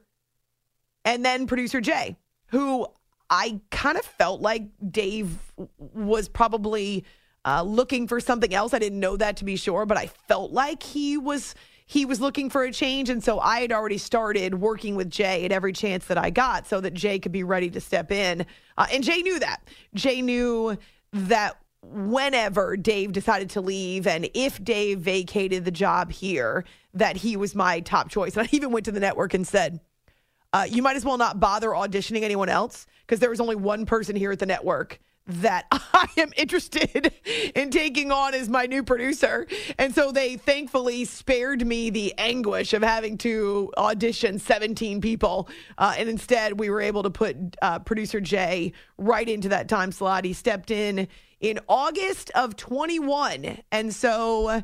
And 1.04 1.24
then 1.24 1.46
producer 1.46 1.80
Jay, 1.80 2.16
who 2.46 2.86
I 3.28 3.60
kind 3.70 3.96
of 3.96 4.04
felt 4.04 4.40
like 4.40 4.64
Dave 4.90 5.36
was 5.78 6.28
probably 6.28 7.04
uh, 7.44 7.62
looking 7.62 8.06
for 8.06 8.20
something 8.20 8.54
else. 8.54 8.74
I 8.74 8.78
didn't 8.78 9.00
know 9.00 9.16
that 9.16 9.38
to 9.38 9.44
be 9.44 9.56
sure, 9.56 9.86
but 9.86 9.96
I 9.96 10.06
felt 10.06 10.52
like 10.52 10.82
he 10.82 11.16
was 11.16 11.54
he 11.84 12.04
was 12.04 12.20
looking 12.20 12.48
for 12.48 12.62
a 12.62 12.72
change, 12.72 13.10
and 13.10 13.22
so 13.22 13.38
I 13.38 13.60
had 13.60 13.72
already 13.72 13.98
started 13.98 14.54
working 14.54 14.94
with 14.94 15.10
Jay 15.10 15.44
at 15.44 15.52
every 15.52 15.72
chance 15.72 16.06
that 16.06 16.16
I 16.16 16.30
got, 16.30 16.66
so 16.66 16.80
that 16.80 16.94
Jay 16.94 17.18
could 17.18 17.32
be 17.32 17.42
ready 17.42 17.68
to 17.70 17.80
step 17.80 18.10
in. 18.12 18.46
Uh, 18.78 18.86
and 18.92 19.04
Jay 19.04 19.20
knew 19.20 19.38
that. 19.40 19.68
Jay 19.94 20.22
knew 20.22 20.78
that 21.12 21.56
whenever 21.82 22.76
Dave 22.76 23.12
decided 23.12 23.50
to 23.50 23.60
leave, 23.60 24.06
and 24.06 24.28
if 24.34 24.62
Dave 24.62 25.00
vacated 25.00 25.64
the 25.64 25.70
job 25.70 26.12
here, 26.12 26.64
that 26.94 27.16
he 27.16 27.36
was 27.36 27.54
my 27.54 27.80
top 27.80 28.08
choice. 28.08 28.36
And 28.36 28.46
I 28.46 28.48
even 28.52 28.72
went 28.72 28.84
to 28.86 28.92
the 28.92 29.00
network 29.00 29.34
and 29.34 29.46
said. 29.46 29.80
Uh, 30.54 30.66
you 30.68 30.82
might 30.82 30.96
as 30.96 31.04
well 31.04 31.16
not 31.16 31.40
bother 31.40 31.70
auditioning 31.70 32.24
anyone 32.24 32.50
else 32.50 32.86
because 33.06 33.20
there 33.20 33.30
was 33.30 33.40
only 33.40 33.56
one 33.56 33.86
person 33.86 34.14
here 34.14 34.32
at 34.32 34.38
the 34.38 34.44
network 34.44 35.00
that 35.26 35.66
I 35.72 36.08
am 36.16 36.32
interested 36.36 37.12
in 37.54 37.70
taking 37.70 38.10
on 38.10 38.34
as 38.34 38.48
my 38.48 38.66
new 38.66 38.82
producer. 38.82 39.46
And 39.78 39.94
so 39.94 40.12
they 40.12 40.36
thankfully 40.36 41.04
spared 41.04 41.66
me 41.66 41.90
the 41.90 42.14
anguish 42.18 42.72
of 42.72 42.82
having 42.82 43.18
to 43.18 43.72
audition 43.76 44.38
17 44.38 45.00
people. 45.00 45.48
Uh, 45.78 45.94
and 45.96 46.08
instead, 46.08 46.58
we 46.58 46.70
were 46.70 46.80
able 46.80 47.02
to 47.02 47.10
put 47.10 47.36
uh, 47.62 47.78
producer 47.80 48.20
Jay 48.20 48.72
right 48.98 49.28
into 49.28 49.48
that 49.50 49.68
time 49.68 49.92
slot. 49.92 50.24
He 50.24 50.32
stepped 50.32 50.70
in 50.70 51.08
in 51.42 51.58
August 51.68 52.30
of 52.34 52.56
21. 52.56 53.58
And 53.70 53.94
so. 53.94 54.62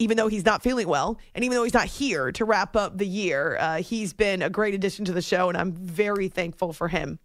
Even 0.00 0.16
though 0.16 0.28
he's 0.28 0.44
not 0.44 0.62
feeling 0.62 0.86
well, 0.86 1.18
and 1.34 1.44
even 1.44 1.56
though 1.56 1.64
he's 1.64 1.74
not 1.74 1.86
here 1.86 2.30
to 2.30 2.44
wrap 2.44 2.76
up 2.76 2.96
the 2.98 3.04
year, 3.04 3.56
uh, 3.58 3.82
he's 3.82 4.12
been 4.12 4.42
a 4.42 4.48
great 4.48 4.72
addition 4.72 5.04
to 5.06 5.10
the 5.10 5.20
show, 5.20 5.48
and 5.48 5.58
I'm 5.58 5.72
very 5.72 6.28
thankful 6.28 6.72
for 6.72 6.86
him. 6.86 7.18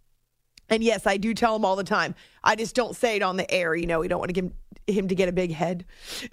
And 0.68 0.82
yes, 0.82 1.06
I 1.06 1.16
do 1.16 1.34
tell 1.34 1.54
him 1.54 1.64
all 1.64 1.76
the 1.76 1.84
time. 1.84 2.16
I 2.42 2.56
just 2.56 2.74
don't 2.74 2.96
say 2.96 3.14
it 3.14 3.22
on 3.22 3.36
the 3.36 3.48
air. 3.48 3.76
You 3.76 3.86
know, 3.86 4.00
we 4.00 4.08
don't 4.08 4.18
want 4.18 4.34
to 4.34 4.40
give 4.40 4.52
him 4.88 5.06
to 5.06 5.14
get 5.14 5.28
a 5.28 5.32
big 5.32 5.52
head. 5.52 5.84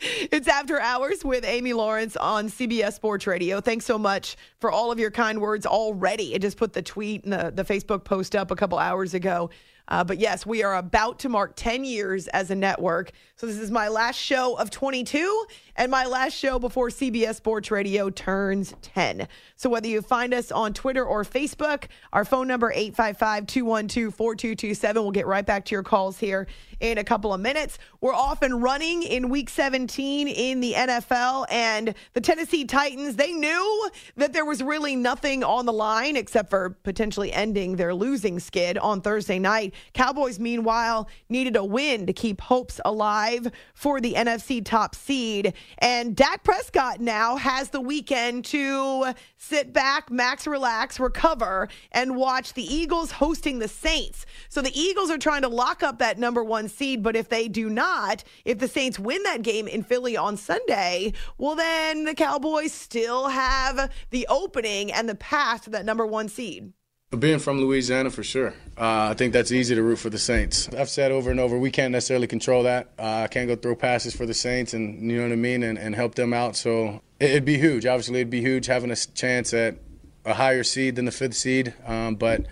it's 0.00 0.48
After 0.48 0.80
Hours 0.80 1.24
with 1.24 1.44
Amy 1.44 1.72
Lawrence 1.72 2.16
on 2.16 2.48
CBS 2.48 2.94
Sports 2.94 3.26
Radio. 3.26 3.60
Thanks 3.60 3.84
so 3.84 3.98
much 3.98 4.36
for 4.60 4.70
all 4.70 4.92
of 4.92 4.98
your 4.98 5.10
kind 5.10 5.40
words 5.40 5.66
already. 5.66 6.34
I 6.34 6.38
just 6.38 6.56
put 6.56 6.72
the 6.72 6.82
tweet 6.82 7.24
and 7.24 7.32
the, 7.32 7.52
the 7.54 7.64
Facebook 7.64 8.04
post 8.04 8.36
up 8.36 8.50
a 8.50 8.56
couple 8.56 8.78
hours 8.78 9.14
ago. 9.14 9.50
Uh, 9.88 10.02
but 10.04 10.18
yes, 10.18 10.46
we 10.46 10.62
are 10.62 10.76
about 10.76 11.18
to 11.20 11.28
mark 11.28 11.52
10 11.56 11.84
years 11.84 12.26
as 12.28 12.50
a 12.50 12.54
network. 12.54 13.12
So 13.36 13.46
this 13.46 13.58
is 13.58 13.70
my 13.70 13.88
last 13.88 14.16
show 14.16 14.54
of 14.56 14.70
22 14.70 15.46
and 15.76 15.90
my 15.90 16.06
last 16.06 16.34
show 16.34 16.58
before 16.58 16.88
CBS 16.88 17.36
Sports 17.36 17.70
Radio 17.70 18.10
turns 18.10 18.74
10. 18.82 19.28
So 19.56 19.68
whether 19.68 19.88
you 19.88 20.02
find 20.02 20.34
us 20.34 20.52
on 20.52 20.72
Twitter 20.72 21.04
or 21.04 21.24
Facebook, 21.24 21.86
our 22.12 22.24
phone 22.24 22.46
number 22.46 22.72
855-212-4227. 22.74 24.94
We'll 24.94 25.10
get 25.10 25.26
right 25.26 25.44
back 25.44 25.64
to 25.66 25.74
your 25.74 25.82
calls 25.82 26.18
here 26.18 26.46
in 26.80 26.98
a 26.98 27.04
couple 27.04 27.32
of 27.32 27.40
minutes. 27.40 27.78
We're 28.00 28.14
off 28.14 28.42
and 28.42 28.62
running 28.62 29.02
in 29.02 29.30
week 29.30 29.48
17 29.48 30.28
in 30.28 30.60
the 30.60 30.74
NFL 30.74 31.46
and 31.50 31.94
the 32.12 32.20
Tennessee 32.20 32.64
Titans, 32.64 33.16
they 33.16 33.32
knew 33.32 33.90
that 34.16 34.32
there 34.32 34.44
was 34.44 34.62
really 34.62 34.96
nothing 34.96 35.42
on 35.42 35.66
the 35.66 35.72
line 35.72 36.16
except 36.16 36.50
for 36.50 36.70
potentially 36.82 37.32
ending 37.32 37.76
their 37.76 37.94
losing 37.94 38.38
skid 38.38 38.78
on 38.78 39.00
Thursday 39.00 39.38
night. 39.38 39.74
Cowboys 39.92 40.38
meanwhile 40.38 41.08
needed 41.28 41.56
a 41.56 41.64
win 41.64 42.06
to 42.06 42.12
keep 42.12 42.40
hopes 42.40 42.80
alive 42.84 43.50
for 43.72 44.00
the 44.00 44.14
NFC 44.14 44.64
top 44.64 44.94
seed. 44.94 45.54
And 45.78 46.16
Dak 46.16 46.44
Prescott 46.44 47.00
now 47.00 47.36
has 47.36 47.70
the 47.70 47.80
weekend 47.80 48.44
to 48.46 49.14
sit 49.36 49.72
back, 49.72 50.10
max 50.10 50.46
relax, 50.46 50.98
recover 51.00 51.68
and 51.92 52.16
watch 52.16 52.54
the 52.54 52.62
Eagles 52.62 53.10
hosting 53.10 53.58
the 53.58 53.68
Saints. 53.68 54.26
So 54.48 54.62
the 54.62 54.78
Eagles 54.78 55.10
are 55.10 55.18
trying 55.18 55.42
to 55.42 55.48
lock 55.48 55.82
up 55.82 55.98
that 55.98 56.18
number 56.18 56.42
1 56.42 56.68
seed, 56.68 57.02
but 57.02 57.16
if 57.16 57.28
they 57.28 57.48
do 57.48 57.68
not, 57.68 58.24
if 58.44 58.58
the 58.58 58.68
Saints 58.68 58.98
win 58.98 59.22
that 59.24 59.42
game 59.42 59.66
in 59.68 59.82
Philly 59.82 60.16
on 60.16 60.36
Sunday, 60.36 61.12
well, 61.38 61.54
then 61.54 62.04
the 62.04 62.14
Cowboys 62.14 62.72
still 62.72 63.28
have 63.28 63.90
the 64.10 64.26
opening 64.28 64.92
and 64.92 65.08
the 65.08 65.14
path 65.14 65.64
to 65.64 65.70
that 65.70 65.84
number 65.84 66.06
one 66.06 66.28
seed. 66.28 66.72
Being 67.16 67.38
from 67.38 67.60
Louisiana, 67.60 68.10
for 68.10 68.22
sure. 68.22 68.54
Uh, 68.76 69.08
I 69.10 69.14
think 69.14 69.32
that's 69.32 69.52
easy 69.52 69.74
to 69.74 69.82
root 69.82 69.96
for 69.96 70.10
the 70.10 70.18
Saints. 70.18 70.68
I've 70.74 70.88
said 70.88 71.12
over 71.12 71.30
and 71.30 71.38
over, 71.38 71.58
we 71.58 71.70
can't 71.70 71.92
necessarily 71.92 72.26
control 72.26 72.64
that. 72.64 72.88
Uh, 72.98 73.22
I 73.24 73.28
can't 73.28 73.48
go 73.48 73.56
throw 73.56 73.74
passes 73.76 74.14
for 74.14 74.26
the 74.26 74.34
Saints 74.34 74.74
and, 74.74 75.10
you 75.10 75.18
know 75.18 75.24
what 75.24 75.32
I 75.32 75.36
mean, 75.36 75.62
and, 75.62 75.78
and 75.78 75.94
help 75.94 76.14
them 76.14 76.32
out. 76.32 76.56
So 76.56 77.00
it'd 77.20 77.44
be 77.44 77.58
huge. 77.58 77.86
Obviously, 77.86 78.16
it'd 78.20 78.30
be 78.30 78.40
huge 78.40 78.66
having 78.66 78.90
a 78.90 78.96
chance 78.96 79.54
at 79.54 79.76
a 80.24 80.34
higher 80.34 80.64
seed 80.64 80.96
than 80.96 81.04
the 81.04 81.12
fifth 81.12 81.34
seed. 81.34 81.74
Um, 81.86 82.16
but 82.16 82.46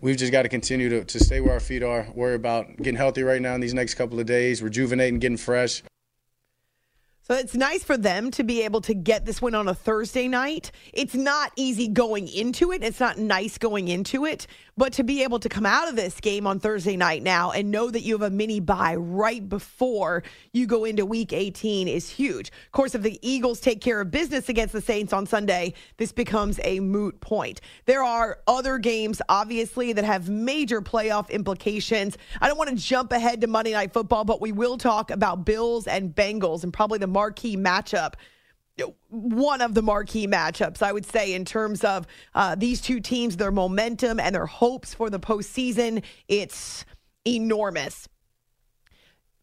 we've 0.00 0.16
just 0.16 0.32
got 0.32 0.42
to 0.42 0.48
continue 0.48 0.88
to, 0.90 1.04
to 1.04 1.18
stay 1.18 1.40
where 1.40 1.54
our 1.54 1.60
feet 1.60 1.82
are, 1.82 2.06
worry 2.14 2.34
about 2.34 2.76
getting 2.76 2.96
healthy 2.96 3.22
right 3.22 3.42
now 3.42 3.54
in 3.54 3.60
these 3.60 3.74
next 3.74 3.94
couple 3.94 4.20
of 4.20 4.26
days, 4.26 4.62
rejuvenating, 4.62 5.18
getting 5.18 5.36
fresh. 5.38 5.82
So 7.30 7.34
it's 7.34 7.54
nice 7.54 7.84
for 7.84 7.98
them 7.98 8.30
to 8.30 8.42
be 8.42 8.62
able 8.62 8.80
to 8.80 8.94
get 8.94 9.26
this 9.26 9.42
win 9.42 9.54
on 9.54 9.68
a 9.68 9.74
Thursday 9.74 10.28
night. 10.28 10.72
It's 10.94 11.14
not 11.14 11.52
easy 11.56 11.86
going 11.86 12.26
into 12.26 12.72
it. 12.72 12.82
It's 12.82 13.00
not 13.00 13.18
nice 13.18 13.58
going 13.58 13.88
into 13.88 14.24
it, 14.24 14.46
but 14.78 14.94
to 14.94 15.02
be 15.02 15.22
able 15.24 15.38
to 15.40 15.48
come 15.50 15.66
out 15.66 15.88
of 15.88 15.96
this 15.96 16.20
game 16.20 16.46
on 16.46 16.58
Thursday 16.58 16.96
night 16.96 17.22
now 17.22 17.50
and 17.50 17.70
know 17.70 17.90
that 17.90 18.00
you 18.00 18.14
have 18.14 18.22
a 18.22 18.34
mini 18.34 18.60
bye 18.60 18.94
right 18.94 19.46
before 19.46 20.22
you 20.54 20.66
go 20.66 20.86
into 20.86 21.04
week 21.04 21.34
18 21.34 21.86
is 21.86 22.08
huge. 22.08 22.48
Of 22.48 22.72
course, 22.72 22.94
if 22.94 23.02
the 23.02 23.18
Eagles 23.20 23.60
take 23.60 23.82
care 23.82 24.00
of 24.00 24.10
business 24.10 24.48
against 24.48 24.72
the 24.72 24.80
Saints 24.80 25.12
on 25.12 25.26
Sunday, 25.26 25.74
this 25.98 26.12
becomes 26.12 26.58
a 26.64 26.80
moot 26.80 27.20
point. 27.20 27.60
There 27.84 28.02
are 28.02 28.38
other 28.46 28.78
games, 28.78 29.20
obviously, 29.28 29.92
that 29.92 30.04
have 30.04 30.30
major 30.30 30.80
playoff 30.80 31.28
implications. 31.28 32.16
I 32.40 32.48
don't 32.48 32.56
want 32.56 32.70
to 32.70 32.76
jump 32.76 33.12
ahead 33.12 33.42
to 33.42 33.48
Monday 33.48 33.72
Night 33.72 33.92
Football, 33.92 34.24
but 34.24 34.40
we 34.40 34.52
will 34.52 34.78
talk 34.78 35.10
about 35.10 35.44
Bills 35.44 35.86
and 35.86 36.14
Bengals 36.14 36.64
and 36.64 36.72
probably 36.72 36.98
the 36.98 37.17
marquee 37.18 37.56
matchup 37.56 38.14
one 39.08 39.60
of 39.60 39.74
the 39.74 39.82
marquee 39.82 40.28
matchups, 40.28 40.82
I 40.82 40.92
would 40.92 41.04
say, 41.04 41.34
in 41.34 41.44
terms 41.44 41.82
of 41.82 42.06
uh, 42.34 42.54
these 42.54 42.80
two 42.80 43.00
teams, 43.00 43.36
their 43.36 43.50
momentum 43.50 44.20
and 44.20 44.34
their 44.34 44.46
hopes 44.46 44.94
for 44.94 45.10
the 45.10 45.18
postseason. 45.18 46.04
It's 46.28 46.84
enormous. 47.26 48.08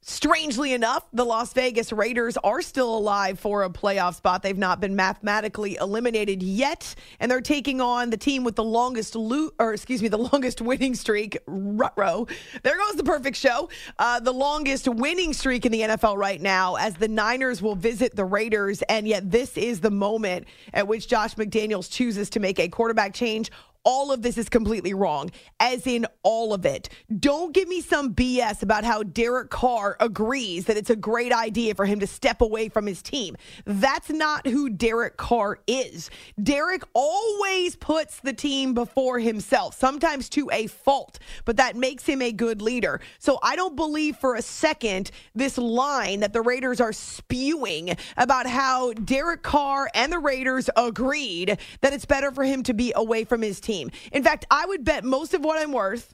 Strangely 0.07 0.71
enough, 0.74 1.03
the 1.13 1.25
Las 1.25 1.51
Vegas 1.53 1.91
Raiders 1.91 2.38
are 2.38 2.62
still 2.62 2.95
alive 2.95 3.39
for 3.39 3.63
a 3.63 3.71
playoff 3.71 4.13
spot. 4.13 4.43
They've 4.43 4.55
not 4.55 4.79
been 4.79 4.95
mathematically 4.95 5.77
eliminated 5.77 6.43
yet, 6.43 6.93
and 7.19 7.31
they're 7.31 7.41
taking 7.41 7.81
on 7.81 8.12
the 8.12 8.17
team 8.17 8.43
with 8.43 8.55
the 8.55 8.63
longest 8.63 9.15
lo- 9.15 9.50
or 9.57 9.74
excuse 9.74 10.03
me, 10.03 10.07
the 10.07 10.17
longest 10.31 10.62
winning 10.62 10.93
streak. 10.93 11.39
Rutro. 11.47 12.27
There 12.62 12.77
goes 12.77 12.97
the 12.97 13.03
perfect 13.03 13.35
show. 13.35 13.67
Uh, 13.97 14.19
the 14.19 14.31
longest 14.31 14.88
winning 14.88 15.33
streak 15.33 15.65
in 15.65 15.71
the 15.71 15.81
NFL 15.81 16.17
right 16.17 16.39
now, 16.39 16.75
as 16.75 16.93
the 16.93 17.07
Niners 17.07 17.63
will 17.63 17.75
visit 17.75 18.15
the 18.15 18.25
Raiders, 18.25 18.83
and 18.83 19.07
yet 19.07 19.31
this 19.31 19.57
is 19.57 19.79
the 19.79 19.89
moment 19.89 20.45
at 20.71 20.88
which 20.88 21.07
Josh 21.07 21.33
McDaniels 21.33 21.91
chooses 21.91 22.29
to 22.29 22.39
make 22.39 22.59
a 22.59 22.69
quarterback 22.69 23.15
change 23.15 23.50
all 23.86 24.12
of 24.12 24.24
this 24.24 24.38
is 24.38 24.50
completely 24.50 24.94
wrong, 24.94 25.32
as 25.60 25.88
in 25.88 26.08
all 26.24 26.54
of 26.54 26.65
it. 26.65 26.89
Don't 27.20 27.54
give 27.54 27.68
me 27.68 27.82
some 27.82 28.13
BS 28.13 28.63
about 28.63 28.84
how 28.84 29.04
Derek 29.04 29.51
Carr 29.51 29.96
agrees 30.00 30.65
that 30.65 30.75
it's 30.75 30.89
a 30.89 30.96
great 30.96 31.32
idea 31.32 31.75
for 31.75 31.86
him 31.86 32.00
to 32.00 32.08
step 32.08 32.42
away 32.42 32.68
from 32.68 32.88
his 32.88 33.01
team. 33.01 33.38
That's 33.65 34.10
not 34.10 34.48
who 34.48 34.70
Derek 34.70 35.18
Carr 35.18 35.60
is. 35.68 36.10
Derek 36.42 36.84
always 36.94 37.75
puts 37.75 38.20
the 38.20 38.34
team 38.34 38.74
before 38.74 39.20
himself, 39.20 39.75
sometimes 39.75 40.30
to 40.30 40.50
a 40.51 40.65
fault, 40.65 41.20
but 41.46 41.58
that 41.58 41.75
makes 41.75 42.06
him 42.06 42.22
a 42.24 42.32
good 42.32 42.62
leader. 42.62 43.00
So 43.20 43.38
I 43.44 43.56
don't 43.56 43.75
believe 43.75 44.18
for 44.18 44.36
a 44.36 44.42
second 44.42 45.12
this 45.36 45.60
line 45.60 46.22
that 46.22 46.34
the 46.34 46.42
Raiders 46.42 46.82
are 46.82 46.94
spewing 46.94 47.96
about 48.18 48.48
how 48.48 48.94
Derek 48.94 49.44
Carr 49.44 49.89
and 49.94 50.12
the 50.12 50.20
Raiders 50.20 50.72
agreed 50.75 51.60
that 51.82 51.94
it's 51.94 52.06
better 52.06 52.32
for 52.32 52.44
him 52.44 52.63
to 52.63 52.74
be 52.74 52.92
away 52.96 53.24
from 53.25 53.44
his 53.44 53.60
team 53.60 53.75
team. 53.75 53.91
In 54.12 54.24
fact, 54.24 54.46
I 54.50 54.65
would 54.65 54.84
bet 54.84 55.03
most 55.03 55.34
of 55.34 55.44
what 55.44 55.62
I'm 55.62 55.72
worth, 55.72 56.13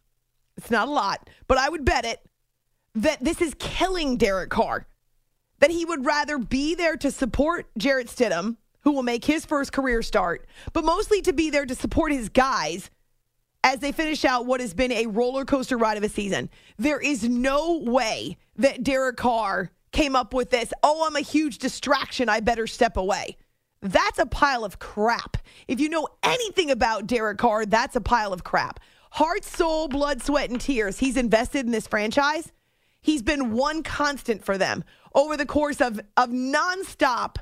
it's 0.57 0.71
not 0.71 0.87
a 0.87 0.91
lot, 0.91 1.29
but 1.47 1.57
I 1.57 1.69
would 1.69 1.85
bet 1.85 2.05
it 2.05 2.19
that 2.95 3.23
this 3.23 3.41
is 3.41 3.55
killing 3.59 4.17
Derek 4.17 4.49
Carr. 4.49 4.87
That 5.59 5.71
he 5.71 5.85
would 5.85 6.05
rather 6.05 6.39
be 6.39 6.75
there 6.75 6.97
to 6.97 7.11
support 7.11 7.67
Jarrett 7.77 8.07
Stidham, 8.07 8.57
who 8.81 8.91
will 8.91 9.03
make 9.03 9.23
his 9.23 9.45
first 9.45 9.71
career 9.71 10.01
start, 10.01 10.47
but 10.73 10.83
mostly 10.83 11.21
to 11.21 11.33
be 11.33 11.51
there 11.51 11.65
to 11.67 11.75
support 11.75 12.11
his 12.11 12.29
guys 12.29 12.89
as 13.63 13.79
they 13.79 13.91
finish 13.91 14.25
out 14.25 14.47
what 14.47 14.59
has 14.59 14.73
been 14.73 14.91
a 14.91 15.05
roller 15.05 15.45
coaster 15.45 15.77
ride 15.77 15.97
of 15.97 16.03
a 16.03 16.09
season. 16.09 16.49
There 16.79 16.99
is 16.99 17.29
no 17.29 17.77
way 17.77 18.37
that 18.57 18.83
Derek 18.83 19.17
Carr 19.17 19.69
came 19.91 20.15
up 20.15 20.33
with 20.33 20.49
this, 20.49 20.73
oh, 20.81 21.05
I'm 21.05 21.15
a 21.15 21.21
huge 21.21 21.59
distraction. 21.59 22.27
I 22.27 22.39
better 22.39 22.65
step 22.65 22.97
away. 22.97 23.37
That's 23.81 24.19
a 24.19 24.25
pile 24.25 24.63
of 24.63 24.79
crap. 24.79 25.37
If 25.67 25.79
you 25.79 25.89
know 25.89 26.07
anything 26.23 26.69
about 26.69 27.07
Derek 27.07 27.39
Carr, 27.39 27.65
that's 27.65 27.95
a 27.95 28.01
pile 28.01 28.31
of 28.33 28.43
crap. 28.43 28.79
Heart, 29.11 29.43
soul, 29.43 29.87
blood, 29.87 30.21
sweat, 30.21 30.49
and 30.49 30.61
tears. 30.61 30.99
He's 30.99 31.17
invested 31.17 31.65
in 31.65 31.71
this 31.71 31.87
franchise. 31.87 32.51
He's 33.01 33.23
been 33.23 33.51
one 33.51 33.81
constant 33.81 34.45
for 34.45 34.57
them 34.57 34.83
over 35.15 35.35
the 35.35 35.45
course 35.45 35.81
of, 35.81 35.99
of 36.15 36.29
nonstop 36.29 37.37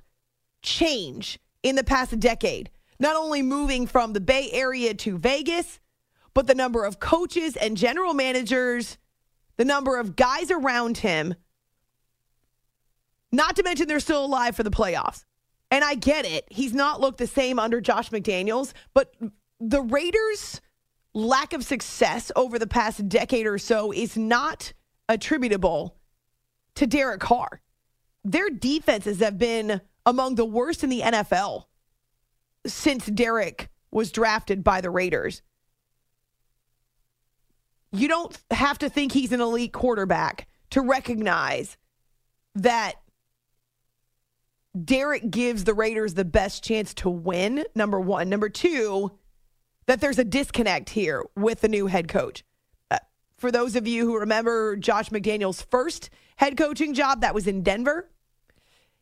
change 0.62 1.40
in 1.62 1.76
the 1.76 1.84
past 1.84 2.18
decade. 2.20 2.70
Not 3.00 3.16
only 3.16 3.42
moving 3.42 3.86
from 3.86 4.14
the 4.14 4.22
Bay 4.22 4.50
Area 4.52 4.94
to 4.94 5.18
Vegas, 5.18 5.80
but 6.34 6.48
the 6.48 6.56
number 6.56 6.86
of 6.86 7.00
coaches 7.00 7.56
and 7.58 7.76
general 7.76 8.14
managers, 8.14 8.98
the 9.58 9.66
number 9.66 9.98
of 9.98 10.16
guys 10.16 10.52
around 10.52 11.00
him. 11.00 11.36
Not 13.32 13.58
to 13.58 13.64
mention 13.64 13.88
they're 13.88 14.00
still 14.00 14.26
alive 14.26 14.56
for 14.56 14.64
the 14.64 14.72
playoffs. 14.72 15.26
And 15.72 15.84
I 15.84 15.96
get 15.96 16.26
it. 16.26 16.46
He's 16.50 16.74
not 16.74 17.00
looked 17.00 17.20
the 17.20 17.28
same 17.28 17.60
under 17.60 17.80
Josh 17.80 18.10
McDaniels, 18.10 18.74
but 18.94 19.14
the 19.60 19.82
Raiders' 19.82 20.62
lack 21.14 21.54
of 21.54 21.64
success 21.64 22.32
over 22.36 22.58
the 22.58 22.68
past 22.68 23.08
decade 23.08 23.46
or 23.46 23.58
so 23.58 23.92
is 23.92 24.18
not 24.18 24.74
attributable 25.08 25.96
to 26.76 26.88
Derek 26.88 27.22
Carr. 27.22 27.62
Their 28.24 28.50
defenses 28.50 29.20
have 29.20 29.38
been 29.38 29.82
among 30.06 30.36
the 30.36 30.46
worst 30.46 30.84
in 30.84 30.90
the 30.90 31.02
NFL 31.02 31.66
since 32.66 33.06
Derek 33.06 33.70
was 33.92 34.12
drafted 34.12 34.64
by 34.64 34.82
the 34.82 34.90
Raiders. 34.90 35.42
You 37.92 38.08
don't 38.08 38.38
have 38.52 38.78
to 38.80 38.90
think 38.90 39.12
he's 39.12 39.32
an 39.32 39.42
elite 39.42 39.74
quarterback 39.74 40.48
to 40.72 40.82
recognize 40.82 41.78
that 42.56 42.96
Derek 44.86 45.32
gives 45.32 45.64
the 45.64 45.74
Raiders 45.74 46.14
the 46.14 46.26
best 46.26 46.64
chance 46.64 46.94
to 46.96 47.10
win, 47.10 47.66
number 47.76 48.00
one. 48.00 48.30
Number 48.30 48.50
two, 48.50 49.18
that 49.88 50.00
there's 50.00 50.20
a 50.20 50.24
disconnect 50.24 50.90
here 50.90 51.26
with 51.36 51.62
the 51.62 51.68
new 51.68 51.88
head 51.88 52.08
coach. 52.08 52.44
Uh, 52.92 53.00
for 53.38 53.52
those 53.52 53.76
of 53.76 53.88
you 53.88 54.06
who 54.06 54.20
remember 54.20 54.76
Josh 54.76 55.10
McDaniels' 55.10 55.66
first 55.66 56.12
head 56.36 56.56
coaching 56.56 56.94
job, 56.94 57.22
that 57.22 57.34
was 57.34 57.48
in 57.48 57.64
Denver. 57.64 58.12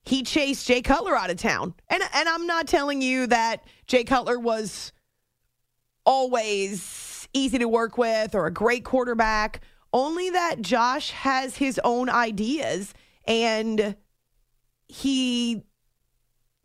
He 0.03 0.23
chased 0.23 0.65
Jay 0.65 0.81
Cutler 0.81 1.17
out 1.17 1.29
of 1.29 1.37
town. 1.37 1.73
And, 1.89 2.01
and 2.13 2.29
I'm 2.29 2.47
not 2.47 2.67
telling 2.67 3.01
you 3.01 3.27
that 3.27 3.65
Jay 3.87 4.05
Cutler 4.05 4.39
was 4.39 4.93
always 6.05 7.27
easy 7.33 7.57
to 7.57 7.67
work 7.67 7.97
with 7.97 8.33
or 8.33 8.45
a 8.45 8.53
great 8.53 8.85
quarterback, 8.85 9.61
only 9.91 10.29
that 10.29 10.61
Josh 10.61 11.11
has 11.11 11.57
his 11.57 11.77
own 11.83 12.09
ideas 12.09 12.93
and 13.25 13.97
he 14.87 15.63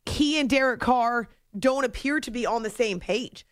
he 0.06 0.38
and 0.38 0.48
Derek 0.48 0.80
Carr 0.80 1.28
don't 1.58 1.84
appear 1.84 2.20
to 2.20 2.30
be 2.30 2.46
on 2.46 2.62
the 2.62 2.70
same 2.70 3.00
page. 3.00 3.46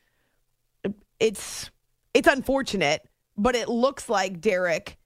It's 1.19 1.71
it's 2.15 2.29
unfortunate, 2.29 3.07
but 3.37 3.55
it 3.55 3.69
looks 3.69 4.09
like 4.09 4.41
Derek 4.41 4.99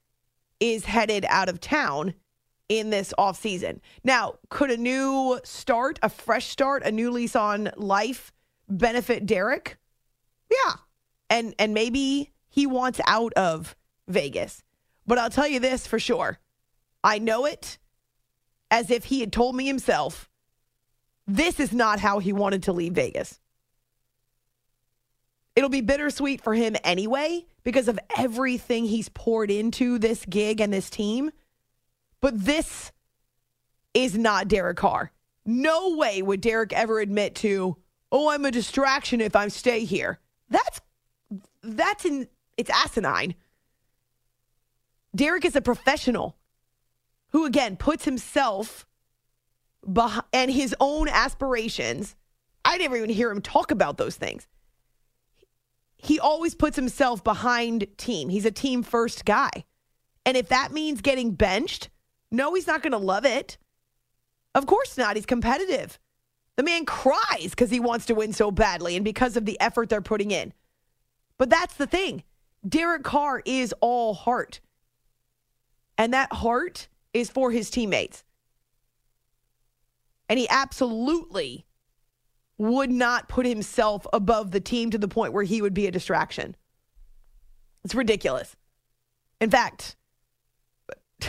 is 0.60 0.84
headed 0.84 1.26
out 1.28 1.48
of 1.48 1.60
town 1.60 2.14
in 2.68 2.90
this 2.90 3.12
offseason. 3.18 3.80
Now, 4.02 4.36
could 4.48 4.70
a 4.70 4.76
new 4.76 5.38
start, 5.44 5.98
a 6.02 6.08
fresh 6.08 6.48
start, 6.48 6.82
a 6.84 6.92
new 6.92 7.10
lease 7.10 7.36
on 7.36 7.70
life 7.76 8.32
benefit 8.68 9.26
Derek? 9.26 9.76
Yeah. 10.50 10.74
And 11.28 11.54
and 11.58 11.74
maybe 11.74 12.32
he 12.48 12.66
wants 12.66 13.00
out 13.06 13.32
of 13.34 13.76
Vegas. 14.08 14.62
But 15.06 15.18
I'll 15.18 15.30
tell 15.30 15.48
you 15.48 15.60
this 15.60 15.86
for 15.86 15.98
sure. 15.98 16.38
I 17.02 17.18
know 17.18 17.44
it 17.44 17.78
as 18.70 18.90
if 18.90 19.04
he 19.04 19.20
had 19.20 19.32
told 19.32 19.54
me 19.54 19.66
himself 19.66 20.30
this 21.26 21.60
is 21.60 21.72
not 21.72 22.00
how 22.00 22.18
he 22.18 22.32
wanted 22.32 22.64
to 22.64 22.72
leave 22.72 22.92
Vegas. 22.92 23.40
It'll 25.56 25.70
be 25.70 25.80
bittersweet 25.80 26.42
for 26.42 26.54
him 26.54 26.76
anyway 26.82 27.46
because 27.62 27.88
of 27.88 27.98
everything 28.16 28.84
he's 28.84 29.08
poured 29.08 29.50
into 29.50 29.98
this 29.98 30.24
gig 30.26 30.60
and 30.60 30.72
this 30.72 30.90
team. 30.90 31.30
But 32.20 32.44
this 32.44 32.92
is 33.92 34.18
not 34.18 34.48
Derek 34.48 34.76
Carr. 34.76 35.12
No 35.46 35.94
way 35.96 36.22
would 36.22 36.40
Derek 36.40 36.72
ever 36.72 37.00
admit 37.00 37.34
to, 37.36 37.76
"Oh, 38.10 38.30
I'm 38.30 38.44
a 38.44 38.50
distraction 38.50 39.20
if 39.20 39.36
I 39.36 39.48
stay 39.48 39.84
here." 39.84 40.18
That's 40.48 40.80
that's 41.62 42.04
in 42.04 42.28
it's 42.56 42.70
asinine. 42.70 43.34
Derek 45.14 45.44
is 45.44 45.54
a 45.54 45.60
professional 45.60 46.36
who 47.28 47.44
again 47.44 47.76
puts 47.76 48.04
himself 48.04 48.86
and 50.32 50.50
his 50.50 50.74
own 50.80 51.08
aspirations. 51.08 52.16
I 52.64 52.78
never 52.78 52.96
even 52.96 53.10
hear 53.10 53.30
him 53.30 53.42
talk 53.42 53.70
about 53.70 53.98
those 53.98 54.16
things. 54.16 54.46
He 55.96 56.20
always 56.20 56.54
puts 56.54 56.76
himself 56.76 57.24
behind 57.24 57.86
team. 57.96 58.28
He's 58.28 58.44
a 58.44 58.50
team 58.50 58.82
first 58.82 59.24
guy. 59.24 59.64
And 60.26 60.36
if 60.36 60.48
that 60.48 60.72
means 60.72 61.00
getting 61.00 61.32
benched, 61.32 61.90
no, 62.30 62.54
he's 62.54 62.66
not 62.66 62.82
going 62.82 62.92
to 62.92 62.98
love 62.98 63.24
it. 63.24 63.58
Of 64.54 64.66
course 64.66 64.96
not. 64.96 65.16
He's 65.16 65.26
competitive. 65.26 65.98
The 66.56 66.62
man 66.62 66.84
cries 66.84 67.50
because 67.50 67.70
he 67.70 67.80
wants 67.80 68.06
to 68.06 68.14
win 68.14 68.32
so 68.32 68.50
badly 68.50 68.96
and 68.96 69.04
because 69.04 69.36
of 69.36 69.44
the 69.44 69.60
effort 69.60 69.88
they're 69.88 70.00
putting 70.00 70.30
in. 70.30 70.52
But 71.36 71.50
that's 71.50 71.74
the 71.74 71.86
thing. 71.86 72.22
Derek 72.66 73.02
Carr 73.02 73.42
is 73.44 73.74
all 73.80 74.14
heart. 74.14 74.60
And 75.98 76.12
that 76.12 76.32
heart 76.32 76.88
is 77.12 77.30
for 77.30 77.50
his 77.50 77.70
teammates. 77.70 78.24
And 80.28 80.38
he 80.38 80.48
absolutely 80.48 81.66
would 82.56 82.90
not 82.90 83.28
put 83.28 83.46
himself 83.46 84.06
above 84.12 84.50
the 84.50 84.60
team 84.60 84.90
to 84.90 84.98
the 84.98 85.08
point 85.08 85.32
where 85.32 85.44
he 85.44 85.60
would 85.60 85.74
be 85.74 85.86
a 85.86 85.90
distraction. 85.90 86.56
It's 87.84 87.94
ridiculous. 87.94 88.56
In 89.40 89.50
fact, 89.50 89.96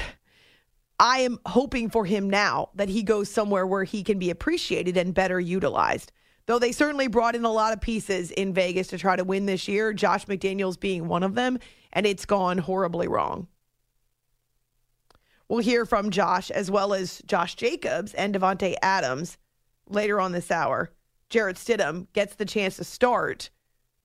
I 1.00 1.20
am 1.20 1.40
hoping 1.46 1.90
for 1.90 2.06
him 2.06 2.30
now 2.30 2.70
that 2.76 2.90
he 2.90 3.04
goes 3.04 3.30
somewhere 3.30 3.68
where 3.68 3.84
he 3.84 4.04
can 4.04 4.20
be 4.20 4.30
appreciated 4.30 4.96
and 4.96 5.14
better 5.14 5.40
utilized. 5.40 6.12
Though 6.46 6.60
they 6.60 6.72
certainly 6.72 7.08
brought 7.08 7.36
in 7.36 7.44
a 7.44 7.52
lot 7.52 7.74
of 7.74 7.82
pieces 7.82 8.32
in 8.32 8.54
Vegas 8.54 8.88
to 8.88 8.98
try 8.98 9.16
to 9.16 9.24
win 9.24 9.48
this 9.48 9.68
year, 9.68 9.94
Josh 9.94 10.26
McDaniels 10.26 10.80
being 10.80 11.08
one 11.08 11.24
of 11.24 11.34
them, 11.34 11.58
and 11.92 12.06
it's 12.06 12.26
gone 12.26 12.60
horribly 12.60 13.08
wrong. 13.08 13.48
We'll 15.48 15.60
hear 15.60 15.86
from 15.86 16.10
Josh 16.10 16.50
as 16.50 16.72
well 16.72 16.94
as 16.94 17.22
Josh 17.26 17.56
Jacobs 17.56 18.14
and 18.14 18.34
Davante 18.34 18.76
Adams 18.82 19.38
later 19.88 20.20
on 20.20 20.32
this 20.32 20.50
hour. 20.50 20.90
Jarrett 21.30 21.58
Stidham 21.58 22.08
gets 22.14 22.36
the 22.36 22.46
chance 22.46 22.78
to 22.78 22.84
start, 22.84 23.50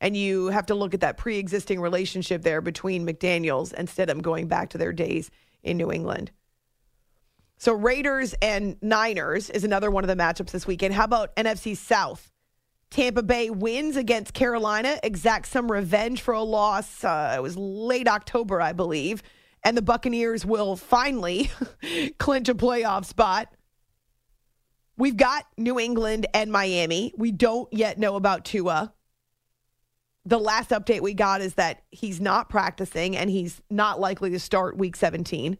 and 0.00 0.16
you 0.16 0.48
have 0.48 0.66
to 0.66 0.74
look 0.74 0.94
at 0.94 1.00
that 1.00 1.16
pre 1.16 1.38
existing 1.38 1.81
relationship 1.81 2.42
there 2.42 2.61
between 2.61 3.07
McDaniels 3.07 3.72
and 3.72 3.88
Stidham 3.88 4.22
going 4.22 4.48
back 4.48 4.70
to 4.70 4.79
their 4.79 4.92
days 4.92 5.31
in 5.62 5.76
New 5.76 5.90
England. 5.92 6.31
So 7.57 7.74
Raiders 7.74 8.35
and 8.40 8.76
Niners 8.81 9.50
is 9.50 9.64
another 9.64 9.90
one 9.90 10.03
of 10.03 10.09
the 10.09 10.16
matchups 10.16 10.50
this 10.50 10.66
weekend. 10.66 10.94
How 10.94 11.05
about 11.05 11.37
NFC 11.37 11.76
South? 11.76 12.31
Tampa 12.90 13.22
Bay 13.22 13.50
wins 13.50 13.96
against 13.96 14.35
Carolina, 14.35 14.98
exact 15.03 15.46
some 15.46 15.70
revenge 15.70 16.22
for 16.22 16.35
a 16.35 16.42
loss. 16.42 17.05
Uh, 17.05 17.35
it 17.37 17.40
was 17.40 17.57
late 17.57 18.09
October, 18.09 18.61
I 18.61 18.72
believe. 18.72 19.22
And 19.62 19.76
the 19.76 19.82
Buccaneers 19.82 20.44
will 20.46 20.76
finally 20.76 21.50
clinch 22.18 22.48
a 22.48 22.54
playoff 22.54 23.04
spot. 23.04 23.52
We've 24.96 25.16
got 25.16 25.46
New 25.56 25.78
England 25.78 26.26
and 26.34 26.52
Miami. 26.52 27.12
We 27.16 27.32
don't 27.32 27.72
yet 27.72 27.98
know 27.98 28.16
about 28.16 28.44
Tua. 28.44 28.92
The 30.26 30.38
last 30.38 30.70
update 30.70 31.00
we 31.00 31.14
got 31.14 31.40
is 31.40 31.54
that 31.54 31.82
he's 31.90 32.20
not 32.20 32.50
practicing 32.50 33.16
and 33.16 33.30
he's 33.30 33.62
not 33.70 33.98
likely 33.98 34.30
to 34.30 34.38
start 34.38 34.76
week 34.76 34.96
17. 34.96 35.56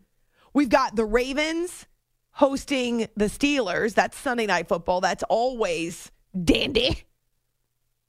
We've 0.53 0.69
got 0.69 0.97
the 0.97 1.07
Ravens 1.07 1.87
hosting 2.33 3.09
the 3.17 3.27
Steelers. 3.27 3.95
That's 3.95 4.19
Sunday 4.19 4.47
night 4.47 4.69
football. 4.69 5.01
That's 5.01 5.23
always 5.25 6.11
dandy 6.45 7.05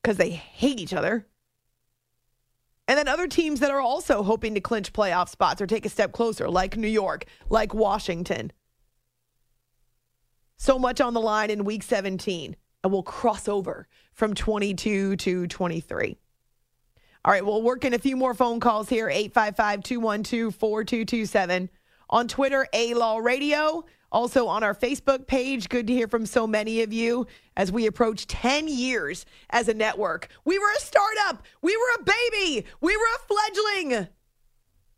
because 0.01 0.17
they 0.17 0.31
hate 0.31 0.79
each 0.79 0.93
other. 0.93 1.27
And 2.87 2.97
then 2.97 3.07
other 3.07 3.27
teams 3.27 3.59
that 3.61 3.71
are 3.71 3.79
also 3.79 4.23
hoping 4.23 4.53
to 4.55 4.61
clinch 4.61 4.91
playoff 4.91 5.29
spots 5.29 5.61
or 5.61 5.67
take 5.67 5.85
a 5.85 5.89
step 5.89 6.11
closer, 6.11 6.49
like 6.49 6.75
New 6.75 6.87
York, 6.87 7.25
like 7.49 7.73
Washington. 7.73 8.51
So 10.57 10.77
much 10.77 11.01
on 11.01 11.13
the 11.13 11.21
line 11.21 11.49
in 11.49 11.63
week 11.63 11.83
17, 11.83 12.55
and 12.83 12.91
we'll 12.91 13.03
cross 13.03 13.47
over 13.47 13.87
from 14.13 14.33
22 14.33 15.15
to 15.15 15.47
23. 15.47 16.17
All 17.23 17.31
right, 17.31 17.45
we'll 17.45 17.61
work 17.61 17.85
in 17.85 17.93
a 17.93 17.99
few 17.99 18.15
more 18.17 18.33
phone 18.33 18.59
calls 18.59 18.89
here 18.89 19.07
855 19.09 19.83
212 19.83 20.55
4227. 20.55 21.69
On 22.09 22.27
Twitter, 22.27 22.67
A 22.73 22.93
Law 22.93 23.17
Radio. 23.19 23.85
Also 24.11 24.47
on 24.47 24.63
our 24.63 24.75
Facebook 24.75 25.25
page, 25.25 25.69
good 25.69 25.87
to 25.87 25.93
hear 25.93 26.07
from 26.07 26.25
so 26.25 26.45
many 26.45 26.81
of 26.81 26.91
you 26.91 27.27
as 27.55 27.71
we 27.71 27.85
approach 27.85 28.27
10 28.27 28.67
years 28.67 29.25
as 29.49 29.67
a 29.67 29.73
network. 29.73 30.27
We 30.43 30.59
were 30.59 30.71
a 30.75 30.81
startup, 30.81 31.43
we 31.61 31.75
were 31.77 32.01
a 32.01 32.03
baby, 32.03 32.65
we 32.81 32.97
were 32.97 33.03
a 33.15 33.27
fledgling. 33.27 34.07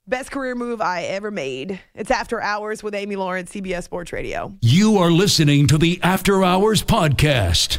Best 0.05 0.31
career 0.31 0.53
move 0.53 0.81
I 0.81 1.03
ever 1.03 1.31
made. 1.31 1.79
It's 1.95 2.11
After 2.11 2.41
Hours 2.41 2.83
with 2.83 2.93
Amy 2.93 3.15
Lawrence, 3.15 3.53
CBS 3.53 3.83
Sports 3.83 4.11
Radio. 4.11 4.53
You 4.61 4.97
are 4.97 5.11
listening 5.11 5.67
to 5.67 5.77
the 5.77 5.99
After 6.03 6.43
Hours 6.43 6.83
Podcast. 6.83 7.77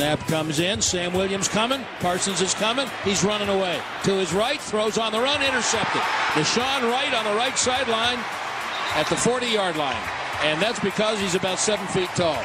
Snap 0.00 0.26
comes 0.28 0.60
in. 0.60 0.80
Sam 0.80 1.12
Williams 1.12 1.46
coming. 1.46 1.84
Parsons 1.98 2.40
is 2.40 2.54
coming. 2.54 2.88
He's 3.04 3.22
running 3.22 3.50
away. 3.50 3.78
To 4.04 4.14
his 4.14 4.32
right, 4.32 4.58
throws 4.58 4.96
on 4.96 5.12
the 5.12 5.20
run, 5.20 5.42
intercepted. 5.42 6.00
DeShaun 6.32 6.90
Wright 6.90 7.12
on 7.12 7.26
the 7.26 7.34
right 7.34 7.58
sideline 7.58 8.16
at 8.94 9.06
the 9.10 9.16
40 9.16 9.46
yard 9.48 9.76
line. 9.76 10.02
And 10.42 10.58
that's 10.58 10.80
because 10.80 11.20
he's 11.20 11.34
about 11.34 11.58
seven 11.58 11.86
feet 11.88 12.08
tall. 12.16 12.42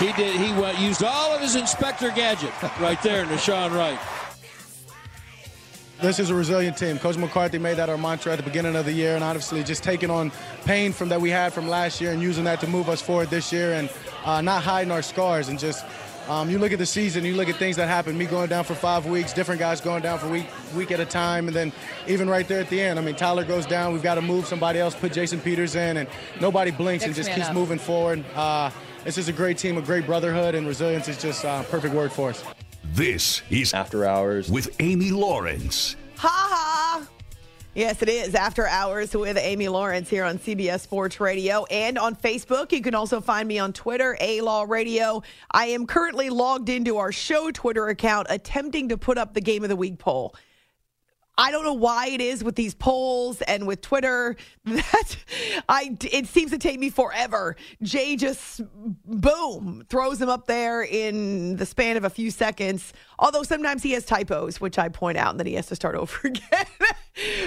He 0.00 0.12
did. 0.14 0.34
He 0.34 0.84
used 0.84 1.04
all 1.04 1.32
of 1.32 1.40
his 1.40 1.54
inspector 1.54 2.10
gadget 2.10 2.50
right 2.80 3.00
there, 3.04 3.24
DeShaun 3.26 3.70
Wright. 3.70 4.00
This 6.00 6.18
is 6.18 6.28
a 6.30 6.34
resilient 6.34 6.76
team. 6.76 6.98
Coach 6.98 7.16
McCarthy 7.16 7.58
made 7.58 7.76
that 7.76 7.88
our 7.88 7.96
mantra 7.96 8.32
at 8.32 8.36
the 8.36 8.42
beginning 8.42 8.76
of 8.76 8.84
the 8.84 8.92
year, 8.92 9.14
and 9.14 9.24
obviously 9.24 9.62
just 9.62 9.82
taking 9.82 10.10
on 10.10 10.32
pain 10.64 10.92
from 10.92 11.08
that 11.08 11.20
we 11.20 11.30
had 11.30 11.52
from 11.52 11.68
last 11.68 12.00
year 12.00 12.12
and 12.12 12.20
using 12.20 12.44
that 12.44 12.60
to 12.60 12.66
move 12.66 12.88
us 12.88 13.00
forward 13.00 13.30
this 13.30 13.52
year, 13.52 13.72
and 13.74 13.88
uh, 14.24 14.40
not 14.40 14.62
hiding 14.62 14.90
our 14.90 15.02
scars. 15.02 15.48
And 15.48 15.58
just 15.58 15.84
um, 16.28 16.50
you 16.50 16.58
look 16.58 16.72
at 16.72 16.78
the 16.78 16.86
season, 16.86 17.24
you 17.24 17.34
look 17.34 17.48
at 17.48 17.56
things 17.56 17.76
that 17.76 17.86
happened, 17.86 18.18
me 18.18 18.26
going 18.26 18.48
down 18.48 18.64
for 18.64 18.74
five 18.74 19.06
weeks, 19.06 19.32
different 19.32 19.60
guys 19.60 19.80
going 19.80 20.02
down 20.02 20.18
for 20.18 20.28
week 20.28 20.46
week 20.74 20.90
at 20.90 21.00
a 21.00 21.06
time, 21.06 21.46
and 21.46 21.56
then 21.56 21.72
even 22.08 22.28
right 22.28 22.46
there 22.48 22.60
at 22.60 22.68
the 22.70 22.80
end, 22.80 22.98
I 22.98 23.02
mean 23.02 23.14
Tyler 23.14 23.44
goes 23.44 23.64
down. 23.64 23.92
We've 23.92 24.02
got 24.02 24.16
to 24.16 24.22
move 24.22 24.46
somebody 24.46 24.80
else, 24.80 24.94
put 24.94 25.12
Jason 25.12 25.40
Peters 25.40 25.74
in, 25.76 25.96
and 25.96 26.08
nobody 26.40 26.70
blinks 26.70 27.04
and 27.04 27.14
just 27.14 27.30
keeps 27.30 27.48
up. 27.48 27.54
moving 27.54 27.78
forward. 27.78 28.24
Uh, 28.34 28.70
this 29.04 29.16
is 29.16 29.28
a 29.28 29.32
great 29.32 29.58
team, 29.58 29.78
a 29.78 29.82
great 29.82 30.06
brotherhood, 30.06 30.54
and 30.54 30.66
resilience 30.66 31.08
is 31.08 31.20
just 31.20 31.44
a 31.44 31.48
uh, 31.48 31.62
perfect 31.64 31.94
word 31.94 32.10
for 32.10 32.30
us. 32.30 32.42
This 32.94 33.42
is 33.50 33.74
After 33.74 34.04
Hours 34.04 34.48
with 34.48 34.76
Amy 34.78 35.10
Lawrence. 35.10 35.96
Ha 36.14 36.28
ha! 36.28 37.08
Yes, 37.74 38.00
it 38.02 38.08
is 38.08 38.36
After 38.36 38.68
Hours 38.68 39.16
with 39.16 39.36
Amy 39.36 39.66
Lawrence 39.66 40.08
here 40.08 40.22
on 40.22 40.38
CBS 40.38 40.82
Sports 40.82 41.18
Radio 41.18 41.64
and 41.72 41.98
on 41.98 42.14
Facebook. 42.14 42.70
You 42.70 42.80
can 42.82 42.94
also 42.94 43.20
find 43.20 43.48
me 43.48 43.58
on 43.58 43.72
Twitter, 43.72 44.16
A 44.20 44.42
Law 44.42 44.62
Radio. 44.62 45.24
I 45.50 45.66
am 45.66 45.88
currently 45.88 46.30
logged 46.30 46.68
into 46.68 46.98
our 46.98 47.10
show 47.10 47.50
Twitter 47.50 47.88
account 47.88 48.28
attempting 48.30 48.90
to 48.90 48.96
put 48.96 49.18
up 49.18 49.34
the 49.34 49.40
Game 49.40 49.64
of 49.64 49.70
the 49.70 49.76
Week 49.76 49.98
poll. 49.98 50.36
I 51.36 51.50
don't 51.50 51.64
know 51.64 51.74
why 51.74 52.08
it 52.08 52.20
is 52.20 52.44
with 52.44 52.54
these 52.54 52.74
polls 52.74 53.42
and 53.42 53.66
with 53.66 53.80
Twitter 53.80 54.36
that 54.64 55.16
I 55.68 55.96
it 56.02 56.26
seems 56.26 56.52
to 56.52 56.58
take 56.58 56.78
me 56.78 56.90
forever. 56.90 57.56
Jay 57.82 58.16
just 58.16 58.60
boom 59.04 59.84
throws 59.88 60.18
them 60.18 60.28
up 60.28 60.46
there 60.46 60.82
in 60.82 61.56
the 61.56 61.66
span 61.66 61.96
of 61.96 62.04
a 62.04 62.10
few 62.10 62.30
seconds. 62.30 62.92
Although 63.18 63.42
sometimes 63.42 63.82
he 63.82 63.92
has 63.92 64.04
typos, 64.04 64.60
which 64.60 64.78
I 64.78 64.88
point 64.88 65.18
out, 65.18 65.30
and 65.30 65.40
then 65.40 65.46
he 65.46 65.54
has 65.54 65.66
to 65.66 65.76
start 65.76 65.94
over 65.96 66.18
again. 66.24 66.66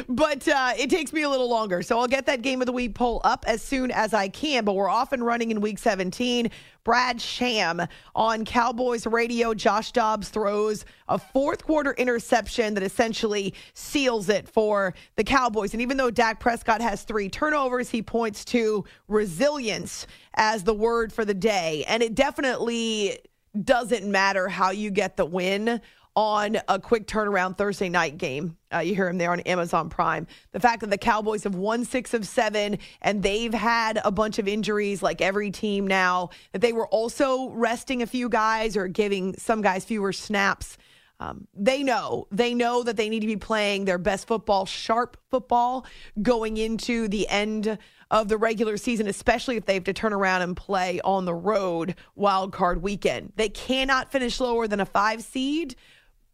But 0.07 0.47
uh, 0.47 0.73
it 0.77 0.89
takes 0.89 1.11
me 1.11 1.23
a 1.23 1.29
little 1.29 1.49
longer, 1.49 1.81
so 1.81 1.99
I'll 1.99 2.07
get 2.07 2.25
that 2.27 2.41
game 2.41 2.61
of 2.61 2.67
the 2.67 2.71
week 2.71 2.95
poll 2.95 3.21
up 3.23 3.43
as 3.47 3.61
soon 3.61 3.91
as 3.91 4.13
I 4.13 4.29
can. 4.29 4.63
But 4.63 4.73
we're 4.73 4.89
off 4.89 5.11
and 5.11 5.25
running 5.25 5.51
in 5.51 5.61
week 5.61 5.77
17. 5.77 6.49
Brad 6.83 7.19
Sham 7.19 7.81
on 8.15 8.45
Cowboys 8.45 9.05
radio. 9.05 9.53
Josh 9.53 9.91
Dobbs 9.91 10.29
throws 10.29 10.85
a 11.09 11.19
fourth 11.19 11.65
quarter 11.65 11.91
interception 11.93 12.75
that 12.75 12.83
essentially 12.83 13.53
seals 13.73 14.29
it 14.29 14.47
for 14.47 14.93
the 15.17 15.23
Cowboys. 15.23 15.73
And 15.73 15.81
even 15.81 15.97
though 15.97 16.11
Dak 16.11 16.39
Prescott 16.39 16.79
has 16.79 17.03
three 17.03 17.27
turnovers, 17.27 17.89
he 17.89 18.01
points 18.01 18.45
to 18.45 18.85
resilience 19.09 20.07
as 20.35 20.63
the 20.63 20.73
word 20.73 21.11
for 21.11 21.25
the 21.25 21.33
day. 21.33 21.83
And 21.89 22.01
it 22.01 22.15
definitely 22.15 23.17
doesn't 23.63 24.09
matter 24.09 24.47
how 24.47 24.71
you 24.71 24.91
get 24.91 25.17
the 25.17 25.25
win 25.25 25.81
on 26.17 26.57
a 26.67 26.79
quick 26.79 27.05
turnaround 27.05 27.55
Thursday 27.59 27.89
night 27.89 28.17
game. 28.17 28.57
Uh, 28.73 28.79
you 28.79 28.95
hear 28.95 29.07
him 29.07 29.19
there 29.19 29.31
on 29.31 29.39
Amazon 29.41 29.87
Prime. 29.87 30.25
The 30.51 30.59
fact 30.59 30.81
that 30.81 30.89
the 30.89 30.97
Cowboys 30.97 31.43
have 31.43 31.53
won 31.53 31.85
six 31.85 32.15
of 32.15 32.25
seven 32.27 32.79
and 33.03 33.21
they've 33.21 33.53
had 33.53 33.99
a 34.03 34.09
bunch 34.09 34.39
of 34.39 34.47
injuries, 34.47 35.03
like 35.03 35.21
every 35.21 35.51
team 35.51 35.85
now, 35.85 36.31
that 36.53 36.61
they 36.61 36.73
were 36.73 36.87
also 36.87 37.49
resting 37.49 38.01
a 38.01 38.07
few 38.07 38.29
guys 38.29 38.75
or 38.75 38.87
giving 38.87 39.37
some 39.37 39.61
guys 39.61 39.85
fewer 39.85 40.11
snaps. 40.11 40.79
Um, 41.19 41.47
they 41.53 41.83
know 41.83 42.27
they 42.31 42.55
know 42.55 42.81
that 42.81 42.97
they 42.97 43.09
need 43.09 43.21
to 43.21 43.27
be 43.27 43.37
playing 43.37 43.85
their 43.85 43.99
best 43.99 44.27
football, 44.27 44.65
sharp 44.65 45.17
football, 45.29 45.85
going 46.19 46.57
into 46.57 47.07
the 47.07 47.27
end 47.27 47.77
of 48.09 48.27
the 48.27 48.37
regular 48.37 48.77
season, 48.77 49.07
especially 49.07 49.57
if 49.57 49.65
they 49.65 49.75
have 49.75 49.83
to 49.83 49.93
turn 49.93 50.13
around 50.13 50.41
and 50.41 50.57
play 50.57 50.99
on 51.01 51.25
the 51.25 51.33
road 51.33 51.95
wild 52.15 52.53
card 52.53 52.81
weekend. 52.81 53.33
They 53.35 53.49
cannot 53.49 54.11
finish 54.11 54.39
lower 54.39 54.67
than 54.67 54.79
a 54.79 54.85
five 54.85 55.23
seed 55.23 55.75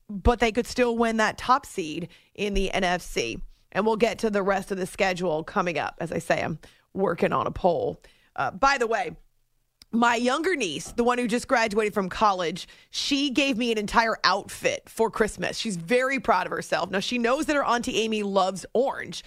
but 0.10 0.39
they 0.39 0.52
could 0.52 0.68
still 0.68 0.98
win 0.98 1.18
that 1.18 1.38
top 1.38 1.66
seed 1.66 2.10
in 2.36 2.54
the 2.54 2.72
NFC. 2.74 3.42
And 3.72 3.86
we'll 3.86 3.96
get 3.98 4.20
to 4.20 4.30
the 4.30 4.44
rest 4.44 4.72
of 4.72 4.78
the 4.78 4.86
schedule 4.86 5.44
coming 5.44 5.80
up. 5.80 5.96
As 6.00 6.12
I 6.12 6.20
say, 6.20 6.42
I'm 6.42 6.60
working 6.94 7.34
on 7.34 7.48
a 7.48 7.52
poll. 7.52 8.02
Uh, 8.36 8.52
by 8.52 8.78
the 8.78 8.88
way, 8.88 9.16
my 9.92 10.16
younger 10.16 10.56
niece, 10.56 10.92
the 10.92 11.04
one 11.04 11.20
who 11.20 11.28
just 11.28 11.48
graduated 11.48 11.94
from 11.94 12.10
college, 12.10 12.68
she 12.89 13.30
gave 13.30 13.58
me 13.58 13.72
an 13.72 13.78
entire 13.78 14.18
outfit 14.24 14.89
for 14.89 15.12
Christmas. 15.12 15.58
She's 15.58 15.78
very 15.78 16.20
proud 16.20 16.48
of 16.48 16.52
herself. 16.52 16.89
Now, 16.89 17.00
she 17.00 17.20
knows 17.20 17.46
that 17.46 17.56
her 17.56 17.63
Auntie 17.63 17.98
Amy 18.00 18.24
loves 18.24 18.66
orange. 18.74 19.24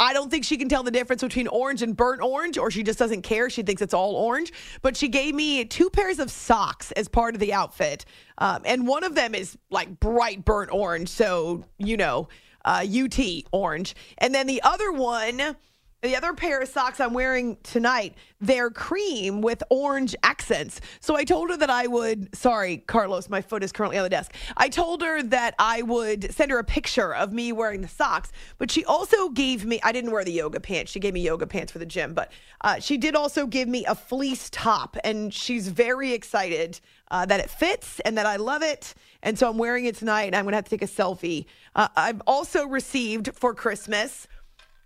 I 0.00 0.12
don't 0.12 0.30
think 0.30 0.44
she 0.44 0.56
can 0.56 0.68
tell 0.68 0.84
the 0.84 0.90
difference 0.90 1.22
between 1.22 1.48
orange 1.48 1.82
and 1.82 1.96
burnt 1.96 2.22
orange, 2.22 2.56
or 2.56 2.70
she 2.70 2.82
just 2.82 2.98
doesn't 2.98 3.22
care. 3.22 3.50
She 3.50 3.62
thinks 3.62 3.82
it's 3.82 3.94
all 3.94 4.14
orange. 4.14 4.52
But 4.80 4.96
she 4.96 5.08
gave 5.08 5.34
me 5.34 5.64
two 5.64 5.90
pairs 5.90 6.20
of 6.20 6.30
socks 6.30 6.92
as 6.92 7.08
part 7.08 7.34
of 7.34 7.40
the 7.40 7.52
outfit. 7.52 8.04
Um, 8.38 8.62
and 8.64 8.86
one 8.86 9.02
of 9.02 9.14
them 9.14 9.34
is 9.34 9.58
like 9.70 9.98
bright 9.98 10.44
burnt 10.44 10.70
orange. 10.72 11.08
So, 11.08 11.64
you 11.78 11.96
know, 11.96 12.28
uh, 12.64 12.84
UT 12.88 13.18
orange. 13.50 13.96
And 14.18 14.34
then 14.34 14.46
the 14.46 14.62
other 14.62 14.92
one 14.92 15.56
the 16.02 16.16
other 16.16 16.32
pair 16.32 16.60
of 16.60 16.68
socks 16.68 17.00
I'm 17.00 17.12
wearing 17.12 17.56
tonight, 17.64 18.14
they're 18.40 18.70
cream 18.70 19.40
with 19.40 19.64
orange 19.68 20.14
accents. 20.22 20.80
So 21.00 21.16
I 21.16 21.24
told 21.24 21.50
her 21.50 21.56
that 21.56 21.70
I 21.70 21.88
would, 21.88 22.34
sorry, 22.36 22.78
Carlos, 22.78 23.28
my 23.28 23.40
foot 23.40 23.64
is 23.64 23.72
currently 23.72 23.98
on 23.98 24.04
the 24.04 24.08
desk. 24.08 24.32
I 24.56 24.68
told 24.68 25.02
her 25.02 25.24
that 25.24 25.56
I 25.58 25.82
would 25.82 26.32
send 26.32 26.52
her 26.52 26.58
a 26.60 26.64
picture 26.64 27.12
of 27.12 27.32
me 27.32 27.50
wearing 27.50 27.80
the 27.80 27.88
socks, 27.88 28.30
but 28.58 28.70
she 28.70 28.84
also 28.84 29.28
gave 29.30 29.64
me, 29.64 29.80
I 29.82 29.90
didn't 29.90 30.12
wear 30.12 30.22
the 30.22 30.30
yoga 30.30 30.60
pants. 30.60 30.92
She 30.92 31.00
gave 31.00 31.14
me 31.14 31.20
yoga 31.20 31.48
pants 31.48 31.72
for 31.72 31.80
the 31.80 31.86
gym, 31.86 32.14
but 32.14 32.30
uh, 32.60 32.78
she 32.78 32.96
did 32.96 33.16
also 33.16 33.46
give 33.46 33.66
me 33.68 33.84
a 33.86 33.96
fleece 33.96 34.48
top, 34.50 34.96
and 35.02 35.34
she's 35.34 35.66
very 35.66 36.12
excited 36.12 36.78
uh, 37.10 37.26
that 37.26 37.40
it 37.40 37.50
fits 37.50 37.98
and 38.00 38.16
that 38.18 38.26
I 38.26 38.36
love 38.36 38.62
it. 38.62 38.94
And 39.24 39.36
so 39.36 39.50
I'm 39.50 39.58
wearing 39.58 39.86
it 39.86 39.96
tonight, 39.96 40.26
and 40.26 40.36
I'm 40.36 40.44
going 40.44 40.52
to 40.52 40.58
have 40.58 40.64
to 40.66 40.70
take 40.70 40.82
a 40.82 40.86
selfie. 40.86 41.46
Uh, 41.74 41.88
I've 41.96 42.22
also 42.24 42.66
received 42.66 43.34
for 43.34 43.52
Christmas 43.52 44.28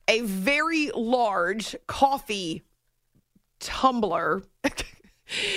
a 0.09 0.21
very 0.21 0.91
large 0.95 1.77
coffee 1.87 2.63
tumbler. 3.61 4.43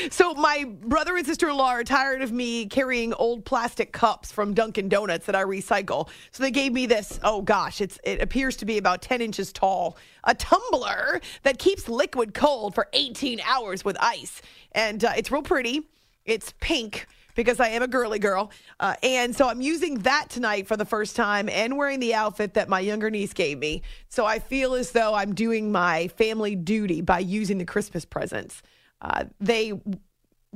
So 0.10 0.34
my 0.34 0.64
brother 0.64 1.18
and 1.18 1.26
sister-in-law 1.26 1.70
are 1.70 1.84
tired 1.84 2.22
of 2.22 2.32
me 2.32 2.68
carrying 2.68 3.14
old 3.14 3.44
plastic 3.44 3.92
cups 3.92 4.32
from 4.32 4.54
Dunkin' 4.54 4.88
Donuts 4.88 5.26
that 5.26 5.36
I 5.36 5.44
recycle. 5.44 6.08
So 6.32 6.44
they 6.44 6.52
gave 6.52 6.72
me 6.72 6.86
this. 6.86 7.20
Oh 7.24 7.42
gosh, 7.42 7.82
it's 7.82 8.00
it 8.04 8.22
appears 8.22 8.56
to 8.58 8.66
be 8.66 8.78
about 8.78 9.02
ten 9.02 9.22
inches 9.22 9.52
tall, 9.52 9.98
a 10.24 10.34
tumbler 10.34 11.20
that 11.44 11.60
keeps 11.60 11.90
liquid 11.90 12.34
cold 12.34 12.74
for 12.74 12.88
18 12.94 13.42
hours 13.42 13.84
with 13.84 13.98
ice, 14.00 14.42
and 14.72 15.04
uh, 15.04 15.14
it's 15.18 15.32
real 15.32 15.42
pretty. 15.42 15.82
It's 16.26 16.54
pink 16.60 17.08
because 17.36 17.60
I 17.60 17.70
am 17.70 17.84
a 17.84 17.88
girly 17.88 18.20
girl. 18.20 18.52
Uh, 18.80 18.96
and 19.04 19.36
so 19.36 19.48
I'm 19.48 19.62
using 19.62 20.00
that 20.00 20.30
tonight 20.30 20.68
for 20.68 20.76
the 20.76 20.86
first 20.86 21.16
time 21.16 21.48
and 21.50 21.78
wearing 21.78 22.00
the 22.00 22.16
outfit 22.16 22.56
that 22.56 22.68
my 22.68 22.80
younger 22.80 23.12
niece 23.12 23.34
gave 23.34 23.60
me. 23.60 23.84
So 24.10 24.26
I 24.26 24.40
feel 24.40 24.74
as 24.74 24.92
though 24.92 25.14
I'm 25.14 25.36
doing 25.36 25.72
my 25.72 26.08
family 26.10 26.56
duty 26.56 27.02
by 27.02 27.20
using 27.20 27.60
the 27.60 27.66
Christmas 27.66 28.06
presents. 28.06 28.64
Uh, 29.02 29.26
they 29.40 29.74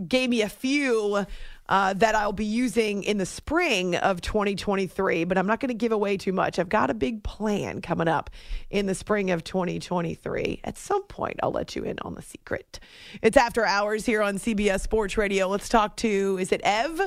gave 0.08 0.30
me 0.30 0.42
a 0.42 0.50
few 0.50 1.26
uh, 1.70 1.94
that 1.94 2.16
I'll 2.16 2.34
be 2.34 2.46
using 2.46 3.04
in 3.04 3.18
the 3.20 3.26
spring 3.26 3.96
of 3.96 4.22
2023, 4.22 5.24
but 5.24 5.38
I'm 5.38 5.46
not 5.46 5.60
going 5.60 5.70
to 5.70 5.76
give 5.76 5.92
away 5.92 6.18
too 6.18 6.34
much. 6.34 6.58
I've 6.58 6.70
got 6.70 6.90
a 6.90 6.96
big 6.96 7.24
plan 7.24 7.82
coming 7.82 8.08
up 8.08 8.32
in 8.72 8.88
the 8.88 8.96
spring 8.96 9.30
of 9.30 9.44
2023. 9.44 10.62
At 10.64 10.78
some 10.78 11.04
point, 11.04 11.40
I'll 11.44 11.52
let 11.52 11.76
you 11.76 11.84
in 11.84 12.00
on 12.00 12.16
the 12.16 12.24
secret. 12.24 12.80
It's 13.22 13.38
after 13.38 13.66
hours 13.66 14.06
here 14.06 14.24
on 14.24 14.38
CBS 14.38 14.82
Sports 14.82 15.18
Radio. 15.18 15.48
Let's 15.48 15.70
talk 15.70 15.96
to, 15.98 16.38
is 16.40 16.52
it 16.52 16.62
Ev 16.64 17.00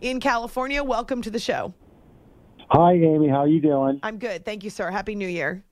in 0.00 0.18
California? 0.18 0.82
Welcome 0.82 1.22
to 1.22 1.30
the 1.30 1.38
show. 1.38 1.72
Hi, 2.70 2.94
Amy. 2.94 3.28
How 3.28 3.44
you 3.44 3.60
doing? 3.60 4.00
I'm 4.02 4.18
good. 4.18 4.44
Thank 4.44 4.64
you, 4.64 4.70
sir. 4.70 4.90
Happy 4.90 5.14
New 5.14 5.28
Year. 5.28 5.64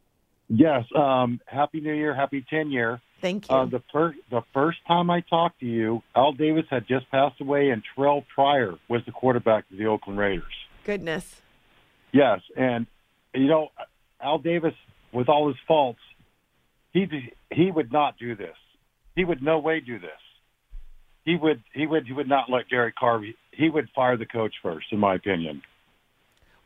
Yes. 0.49 0.85
Um, 0.95 1.41
happy 1.47 1.81
New 1.81 1.93
Year. 1.93 2.15
Happy 2.15 2.45
10 2.49 2.71
year. 2.71 3.01
Thank 3.21 3.49
you. 3.49 3.55
Uh, 3.55 3.67
the 3.67 3.83
first 3.93 4.19
the 4.31 4.43
first 4.53 4.79
time 4.87 5.11
I 5.11 5.21
talked 5.21 5.61
to 5.61 5.67
you, 5.67 6.03
Al 6.15 6.33
Davis 6.33 6.65
had 6.71 6.87
just 6.87 7.11
passed 7.11 7.41
away, 7.41 7.71
and 7.71 7.83
Terrell 7.95 8.25
Pryor 8.35 8.75
was 8.89 9.03
the 9.07 9.13
quarterback 9.13 9.65
of 9.71 9.79
the 9.79 9.87
Oakland 9.87 10.19
Raiders. 10.19 10.45
Goodness. 10.85 11.41
Yes, 12.13 12.41
and 12.57 12.87
you 13.35 13.47
know, 13.47 13.69
Al 14.21 14.39
Davis, 14.39 14.75
with 15.13 15.29
all 15.29 15.49
his 15.49 15.57
faults, 15.67 16.01
he 16.93 17.33
he 17.51 17.71
would 17.71 17.93
not 17.93 18.19
do 18.19 18.37
this. 18.37 18.57
He 19.15 19.25
would 19.25 19.43
no 19.43 19.59
way 19.59 19.81
do 19.81 19.99
this. 19.99 20.11
He 21.25 21.37
would 21.37 21.63
he 21.73 21.87
would 21.87 22.07
he 22.07 22.13
would 22.13 22.29
not 22.29 22.51
let 22.51 22.69
Derek 22.69 22.97
Carr. 22.97 23.23
He 23.51 23.69
would 23.71 23.89
fire 23.95 24.17
the 24.17 24.27
coach 24.27 24.55
first, 24.63 24.87
in 24.93 24.99
my 24.99 25.15
opinion. 25.15 25.63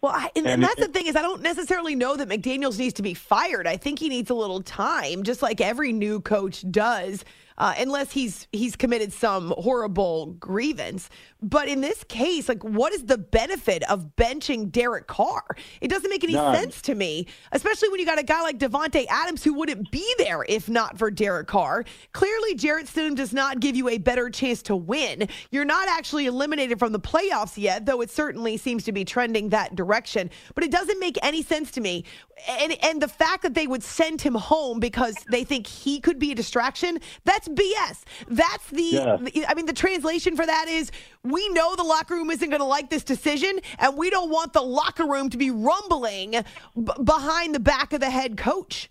Well, 0.03 0.13
I, 0.13 0.31
and, 0.35 0.47
and, 0.47 0.63
that's 0.63 0.81
it, 0.81 0.93
the 0.93 0.99
thing 0.99 1.07
is, 1.07 1.17
I 1.17 1.23
don't 1.23 1.43
necessarily 1.43 1.95
know 1.95 2.17
that 2.17 2.29
McDaniels 2.29 2.79
needs 2.79 2.95
to 2.95 3.03
be 3.03 3.13
fired. 3.13 3.67
I 3.67 3.77
think 3.77 3.99
he 3.99 4.09
needs 4.09 4.31
a 4.31 4.35
little 4.35 4.63
time, 4.63 5.25
just 5.25 5.43
like 5.43 5.61
every 5.61 5.93
new 5.93 6.21
coach 6.21 6.65
does 6.71 7.25
uh, 7.61 7.75
unless 7.79 8.11
he's 8.11 8.49
he's 8.53 8.75
committed 8.75 9.13
some 9.13 9.53
horrible 9.59 10.35
grievance. 10.41 11.11
But 11.43 11.69
in 11.69 11.83
this 11.83 12.03
case, 12.05 12.49
like, 12.49 12.65
what 12.65 12.93
is 12.93 13.05
the 13.05 13.19
benefit 13.19 13.89
of 13.89 14.17
benching 14.17 14.73
Derek 14.73 15.07
Carr? 15.07 15.45
It 15.81 15.89
doesn't 15.89 16.11
make 16.11 16.25
any 16.25 16.33
None. 16.33 16.55
sense 16.55 16.83
to 16.83 16.95
me, 16.95 17.27
especially 17.53 17.91
when 17.91 18.01
you 18.01 18.07
got 18.07 18.19
a 18.19 18.23
guy 18.23 18.43
like 18.43 18.59
Davante 18.59 19.07
Adams 19.09 19.45
who 19.45 19.55
wouldn't 19.55 19.91
be 19.91 20.15
there 20.19 20.45
if 20.49 20.69
not 20.69 20.99
for 20.99 21.11
Derek 21.11 21.49
Carr. 21.49 21.85
Clearly, 22.13 22.55
Jarrett 22.55 22.87
Stidham 22.87 23.15
does 23.15 23.35
not 23.35 23.61
give 23.61 23.77
you 23.77 23.91
a 23.91 23.99
better 23.99 24.31
chance 24.31 24.63
to 24.63 24.77
win. 24.77 25.29
You're 25.51 25.65
not 25.67 25.87
actually 25.89 26.27
eliminated 26.27 26.79
from 26.79 26.93
the 26.93 27.01
playoffs 27.01 27.59
yet, 27.59 27.85
though 27.85 28.01
it 28.01 28.11
certainly 28.11 28.57
seems 28.57 28.85
to 28.85 28.93
be 28.93 29.05
trending 29.05 29.51
that 29.51 29.77
direction. 29.77 30.31
But 30.55 30.65
it 30.65 30.71
doesn't 30.71 30.99
make 30.99 31.19
any 31.23 31.43
sense 31.43 31.71
to 31.73 31.83
me. 31.83 32.05
And 32.49 32.73
and 32.83 33.03
the 33.03 33.09
fact 33.09 33.43
that 33.43 33.53
they 33.53 33.67
would 33.67 33.83
send 33.83 34.23
him 34.23 34.35
home 34.35 34.81
because 34.81 35.15
they 35.31 35.45
think 35.45 35.67
he 35.67 36.01
could 36.01 36.19
be 36.19 36.33
a 36.33 36.35
distraction, 36.35 36.99
that's 37.25 37.50
BS. 37.55 38.03
That's 38.29 38.67
the, 38.69 38.83
yeah. 38.83 39.17
the, 39.21 39.47
I 39.47 39.55
mean, 39.55 39.67
the 39.67 39.73
translation 39.73 40.37
for 40.37 40.47
that 40.47 40.69
is 40.69 40.91
we 41.23 41.49
know 41.51 41.77
the 41.77 41.83
locker 41.83 42.15
room 42.15 42.31
isn't 42.31 42.49
going 42.49 42.61
to 42.61 42.67
like 42.67 42.91
this 42.91 43.05
decision, 43.05 43.61
and 43.79 43.97
we 43.97 44.11
don't 44.11 44.31
want 44.31 44.53
the 44.53 44.63
locker 44.63 45.07
room 45.07 45.31
to 45.31 45.37
be 45.37 45.51
rumbling 45.51 46.33
b- 46.33 46.93
behind 47.03 47.55
the 47.55 47.61
back 47.61 47.93
of 47.93 48.01
the 48.01 48.11
head 48.11 48.37
coach. 48.37 48.91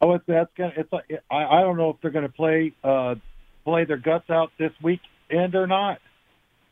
Oh, 0.00 0.14
it's 0.14 0.24
that's 0.26 0.50
gonna. 0.56 0.72
It's 0.76 0.92
like 0.92 1.10
I, 1.30 1.44
I 1.44 1.60
don't 1.60 1.76
know 1.76 1.90
if 1.90 1.96
they're 2.00 2.12
going 2.12 2.26
to 2.26 2.32
play 2.32 2.72
uh, 2.84 3.16
play 3.64 3.84
their 3.84 3.96
guts 3.96 4.30
out 4.30 4.52
this 4.58 4.70
weekend 4.82 5.54
or 5.54 5.66
not. 5.66 5.98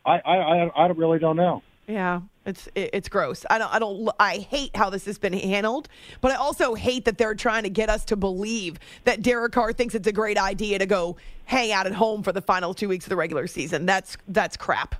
I 0.05 0.19
I 0.19 0.37
I, 0.37 0.67
I 0.67 0.87
really 0.89 1.19
don't 1.19 1.37
know. 1.37 1.63
Yeah, 1.89 2.21
it's 2.47 2.69
it's 2.75 3.09
gross. 3.09 3.45
I 3.51 3.59
don't 3.59 3.75
I 3.75 3.79
don't 3.79 4.09
I 4.21 4.37
hate 4.39 4.75
how 4.75 4.89
this 4.89 5.05
has 5.07 5.19
been 5.19 5.33
handled, 5.33 5.89
but 6.21 6.31
I 6.31 6.37
also 6.37 6.75
hate 6.75 7.05
that 7.05 7.19
they're 7.19 7.35
trying 7.35 7.65
to 7.65 7.71
get 7.71 7.91
us 7.91 8.05
to 8.07 8.17
believe 8.17 8.79
that 9.05 9.23
Derek 9.23 9.53
Carr 9.53 9.73
thinks 9.73 9.95
it's 9.95 10.07
a 10.07 10.13
great 10.13 10.39
idea 10.39 10.79
to 10.79 10.87
go 10.87 11.17
hang 11.45 11.73
out 11.73 11.87
at 11.87 11.93
home 11.93 12.23
for 12.23 12.33
the 12.33 12.41
final 12.43 12.73
two 12.73 12.89
weeks 12.89 13.05
of 13.05 13.11
the 13.11 13.17
regular 13.17 13.47
season. 13.47 13.85
That's 13.85 14.17
that's 14.29 14.57
crap. 14.57 14.95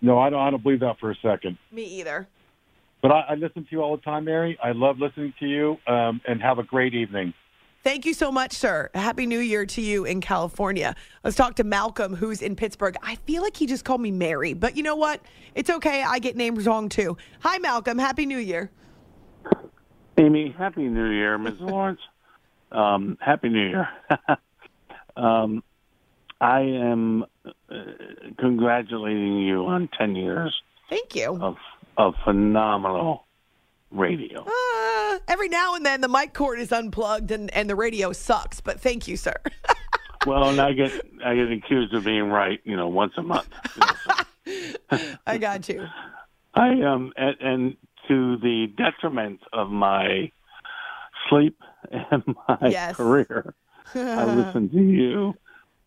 No, 0.00 0.18
I 0.18 0.30
don't. 0.30 0.40
I 0.40 0.50
don't 0.50 0.62
believe 0.62 0.80
that 0.80 0.98
for 0.98 1.10
a 1.10 1.16
second. 1.16 1.58
Me 1.72 1.84
either. 1.84 2.28
But 3.02 3.10
I, 3.10 3.20
I 3.30 3.34
listen 3.34 3.64
to 3.64 3.68
you 3.70 3.82
all 3.82 3.96
the 3.96 4.02
time, 4.02 4.24
Mary. 4.24 4.58
I 4.62 4.72
love 4.72 4.98
listening 4.98 5.34
to 5.40 5.46
you, 5.46 5.78
um, 5.86 6.20
and 6.26 6.40
have 6.40 6.58
a 6.58 6.62
great 6.62 6.94
evening. 6.94 7.34
Thank 7.84 8.06
you 8.06 8.14
so 8.14 8.32
much, 8.32 8.54
sir. 8.54 8.88
Happy 8.94 9.26
New 9.26 9.40
Year 9.40 9.66
to 9.66 9.82
you 9.82 10.06
in 10.06 10.22
California. 10.22 10.96
Let's 11.22 11.36
talk 11.36 11.56
to 11.56 11.64
Malcolm, 11.64 12.16
who's 12.16 12.40
in 12.40 12.56
Pittsburgh. 12.56 12.96
I 13.02 13.16
feel 13.16 13.42
like 13.42 13.58
he 13.58 13.66
just 13.66 13.84
called 13.84 14.00
me 14.00 14.10
Mary, 14.10 14.54
but 14.54 14.74
you 14.74 14.82
know 14.82 14.96
what? 14.96 15.20
It's 15.54 15.68
okay. 15.68 16.02
I 16.02 16.18
get 16.18 16.34
names 16.34 16.64
wrong 16.64 16.88
too. 16.88 17.18
Hi, 17.40 17.58
Malcolm. 17.58 17.98
Happy 17.98 18.24
New 18.24 18.38
Year. 18.38 18.70
Amy, 20.16 20.54
Happy 20.56 20.84
New 20.84 21.10
Year, 21.10 21.36
Ms. 21.36 21.54
Lawrence. 21.60 22.00
Um, 22.72 23.18
happy 23.20 23.50
New 23.50 23.68
Year. 23.68 23.88
um, 25.18 25.62
I 26.40 26.60
am 26.60 27.26
uh, 27.44 27.50
congratulating 28.38 29.42
you 29.42 29.66
on 29.66 29.90
10 29.98 30.16
years. 30.16 30.58
Thank 30.88 31.14
you. 31.14 31.38
Of, 31.38 31.56
of 31.98 32.14
phenomenal 32.24 33.26
radio. 33.94 34.44
Uh, 34.46 35.18
every 35.28 35.48
now 35.48 35.74
and 35.74 35.86
then 35.86 36.00
the 36.00 36.08
mic 36.08 36.34
cord 36.34 36.58
is 36.58 36.72
unplugged 36.72 37.30
and, 37.30 37.52
and 37.54 37.70
the 37.70 37.76
radio 37.76 38.12
sucks, 38.12 38.60
but 38.60 38.80
thank 38.80 39.08
you, 39.08 39.16
sir. 39.16 39.36
well, 40.26 40.48
and 40.48 40.60
I 40.60 40.72
get 40.72 40.92
I 41.24 41.34
get 41.34 41.50
accused 41.52 41.94
of 41.94 42.04
being 42.04 42.28
right, 42.28 42.60
you 42.64 42.76
know, 42.76 42.88
once 42.88 43.12
a 43.16 43.22
month. 43.22 43.48
You 43.76 43.82
know, 44.50 44.74
so. 44.90 45.16
I 45.26 45.38
got 45.38 45.68
you. 45.68 45.86
I 46.54 46.80
um 46.82 47.12
and, 47.16 47.36
and 47.40 47.76
to 48.08 48.36
the 48.38 48.66
detriment 48.76 49.40
of 49.52 49.70
my 49.70 50.30
sleep 51.28 51.58
and 51.90 52.22
my 52.48 52.68
yes. 52.68 52.96
career, 52.96 53.54
I 53.94 54.24
listen 54.34 54.68
to 54.70 54.82
you 54.82 55.34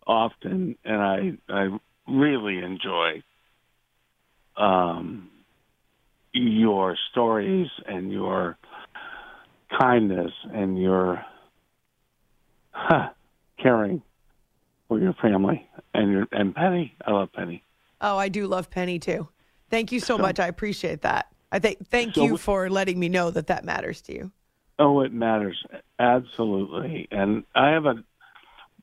often, 0.06 0.78
and 0.84 1.02
I 1.02 1.34
I 1.50 1.78
really 2.08 2.60
enjoy 2.60 3.24
um 4.56 5.30
your 6.38 6.96
stories 7.12 7.68
and 7.86 8.12
your 8.12 8.58
kindness 9.80 10.32
and 10.54 10.82
your 10.82 11.24
huh, 12.72 13.10
caring 13.62 14.02
for 14.88 15.00
your 15.00 15.14
family 15.14 15.68
and 15.94 16.12
your 16.12 16.28
and 16.32 16.56
Penny. 16.56 16.96
I 17.06 17.12
love 17.12 17.32
Penny. 17.34 17.64
Oh, 18.02 18.18
I 18.18 18.30
do 18.30 18.48
love 18.48 18.70
Penny 18.70 19.00
too. 19.00 19.28
Thank 19.70 19.92
you 19.92 20.00
so, 20.00 20.16
so 20.16 20.18
much. 20.20 20.40
I 20.40 20.48
appreciate 20.48 21.02
that. 21.02 21.28
I 21.52 21.60
think 21.60 21.88
thank 21.88 22.16
so 22.16 22.24
you 22.24 22.38
for 22.38 22.70
letting 22.70 23.00
me 23.00 23.10
know 23.10 23.32
that 23.32 23.48
that 23.48 23.66
matters 23.66 24.02
to 24.04 24.14
you. 24.14 24.32
Oh, 24.80 25.02
it 25.02 25.12
matters 25.12 25.58
absolutely. 26.00 27.08
And 27.12 27.44
I 27.56 27.70
have 27.70 27.86
a 27.86 27.96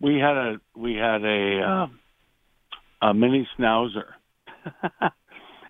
we 0.00 0.18
had 0.18 0.36
a 0.36 0.60
we 0.74 0.94
had 0.94 1.24
a 1.24 1.60
uh, 3.02 3.08
a 3.08 3.14
mini 3.14 3.48
schnauzer. 3.56 4.06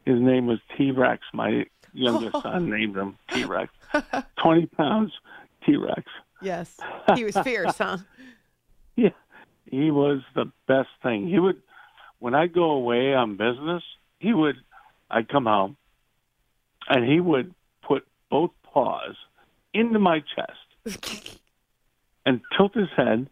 His 0.07 0.21
name 0.21 0.47
was 0.47 0.59
T 0.77 0.91
Rex. 0.91 1.23
My 1.33 1.65
youngest 1.95 2.37
son 2.43 2.69
named 2.71 2.97
him 2.97 3.17
T 3.31 3.45
Rex. 3.45 3.73
20 4.43 4.67
pounds 4.67 5.13
T 5.65 5.77
Rex. 5.77 6.03
Yes. 6.43 6.79
He 7.15 7.25
was 7.25 7.37
fierce, 7.39 7.79
huh? 7.79 7.99
yeah. 8.97 9.11
He 9.71 9.91
was 9.91 10.21
the 10.35 10.51
best 10.69 10.89
thing. 11.03 11.29
He 11.29 11.39
would, 11.39 11.63
when 12.19 12.35
I 12.35 12.47
go 12.47 12.71
away 12.73 13.15
on 13.15 13.37
business, 13.37 13.83
he 14.19 14.33
would, 14.33 14.57
I'd 15.11 15.29
come 15.29 15.47
home 15.47 15.77
and 16.89 17.05
he 17.11 17.21
would 17.21 17.55
put 17.83 18.07
both 18.31 18.51
paws 18.63 19.17
into 19.73 19.99
my 19.99 20.23
chest 20.35 21.01
and 22.27 22.41
tilt 22.57 22.75
his 22.75 22.89
head 22.97 23.29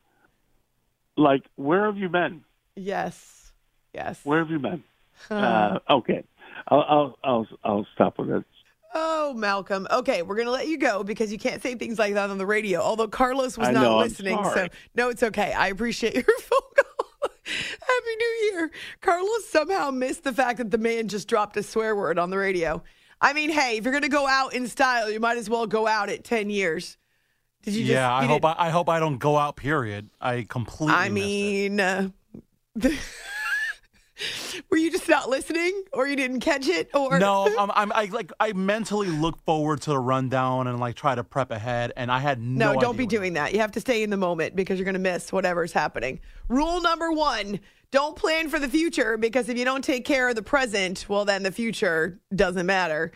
like, 1.17 1.43
where 1.57 1.87
have 1.87 1.97
you 1.99 2.09
been? 2.09 2.45
Yes. 2.75 3.53
Yes. 3.93 4.21
Where 4.25 4.39
have 4.39 4.51
you 4.51 4.59
been? 4.59 4.83
uh, 5.31 5.79
okay. 5.89 6.25
I'll, 6.69 6.85
I'll 6.89 7.19
I'll 7.25 7.47
I'll 7.65 7.87
stop 7.95 8.19
with 8.19 8.31
it. 8.31 8.45
Oh, 8.95 9.33
Malcolm. 9.35 9.87
Okay, 9.91 10.23
we're 10.23 10.37
gonna 10.37 10.51
let 10.51 10.69
you 10.69 10.79
go 10.79 11.03
because 11.03 11.33
you 11.33 11.39
can't 11.39 11.63
say 11.63 11.75
things 11.75 11.99
like 11.99 12.15
that 12.15 12.31
on 12.31 12.39
the 12.39 12.47
radio. 12.47 12.81
Although 12.81 13.09
Carlos 13.09 13.57
was 13.57 13.69
I 13.69 13.73
not 13.73 13.83
know, 13.83 13.99
listening, 13.99 14.39
so 14.45 14.69
no, 14.95 15.09
it's 15.09 15.23
okay. 15.23 15.53
I 15.53 15.69
appreciate 15.69 16.15
your 16.15 16.25
phone 16.25 16.61
call. 16.77 17.31
Happy 17.45 18.17
New 18.19 18.51
Year. 18.53 18.71
Carlos 19.01 19.49
somehow 19.49 19.91
missed 19.91 20.25
the 20.25 20.33
fact 20.33 20.59
that 20.59 20.71
the 20.71 20.79
man 20.79 21.09
just 21.09 21.29
dropped 21.29 21.57
a 21.57 21.63
swear 21.63 21.97
word 21.97 22.19
on 22.19 22.31
the 22.31 22.39
radio. 22.39 22.83
I 23.21 23.33
mean, 23.33 23.51
hey, 23.51 23.79
if 23.79 23.85
you're 23.85 23.93
gonna 23.93 24.09
go 24.09 24.27
out 24.27 24.53
in 24.55 24.67
style, 24.67 25.11
you 25.11 25.21
might 25.21 25.39
as 25.39 25.49
well 25.49 25.67
go 25.67 25.87
out 25.87 26.09
at 26.09 26.25
ten 26.25 26.51
years. 26.51 26.99
Did 27.63 27.75
you? 27.75 27.81
Just, 27.83 27.93
yeah, 27.93 28.13
I 28.13 28.27
hope 28.27 28.45
I, 28.45 28.55
I, 28.59 28.71
hope 28.71 28.89
I 28.89 28.99
don't 28.99 29.19
go 29.19 29.39
out. 29.39 29.57
Period. 29.57 30.11
I 30.21 30.45
completely. 30.49 30.95
I 30.97 31.09
mean, 31.09 31.77
Were 34.71 34.77
you 34.77 34.91
just 34.91 35.09
not 35.09 35.29
listening, 35.29 35.83
or 35.93 36.07
you 36.07 36.17
didn't 36.17 36.41
catch 36.41 36.69
it, 36.69 36.91
or 36.95 37.19
No, 37.19 37.47
I'm, 37.47 37.59
um, 37.59 37.73
I'm 37.75 37.93
I 37.93 38.05
like 38.07 38.33
I 38.39 38.53
mentally 38.53 39.09
look 39.09 39.43
forward 39.45 39.81
to 39.83 39.91
the 39.91 39.99
rundown 39.99 40.67
and 40.67 40.79
like 40.79 40.95
try 40.95 41.15
to 41.15 41.25
prep 41.25 41.51
ahead, 41.51 41.93
and 41.97 42.11
I 42.11 42.19
had 42.19 42.41
no. 42.41 42.73
No, 42.73 42.81
don't 42.81 42.97
be 42.97 43.07
doing 43.07 43.35
that. 43.35 43.53
You 43.53 43.61
have 43.61 43.73
to 43.73 43.81
stay 43.81 44.03
in 44.03 44.11
the 44.11 44.17
moment 44.17 44.55
because 44.57 44.79
you're 44.79 44.85
going 44.85 44.95
to 44.95 45.01
miss 45.01 45.33
whatever's 45.33 45.73
happening. 45.73 46.21
Rule 46.49 46.81
number 46.81 47.11
one 47.13 47.61
don't 47.93 48.17
plan 48.17 48.49
for 48.49 48.59
the 48.59 48.69
future 48.69 49.19
because 49.19 49.51
if 49.51 49.59
you 49.59 49.67
don't 49.67 49.85
take 49.85 50.07
care 50.07 50.29
of 50.29 50.35
the 50.35 50.43
present, 50.43 51.05
well, 51.09 51.27
then 51.27 51.43
the 51.43 51.53
future 51.53 52.19
doesn't 52.35 52.67
matter. 52.67 53.13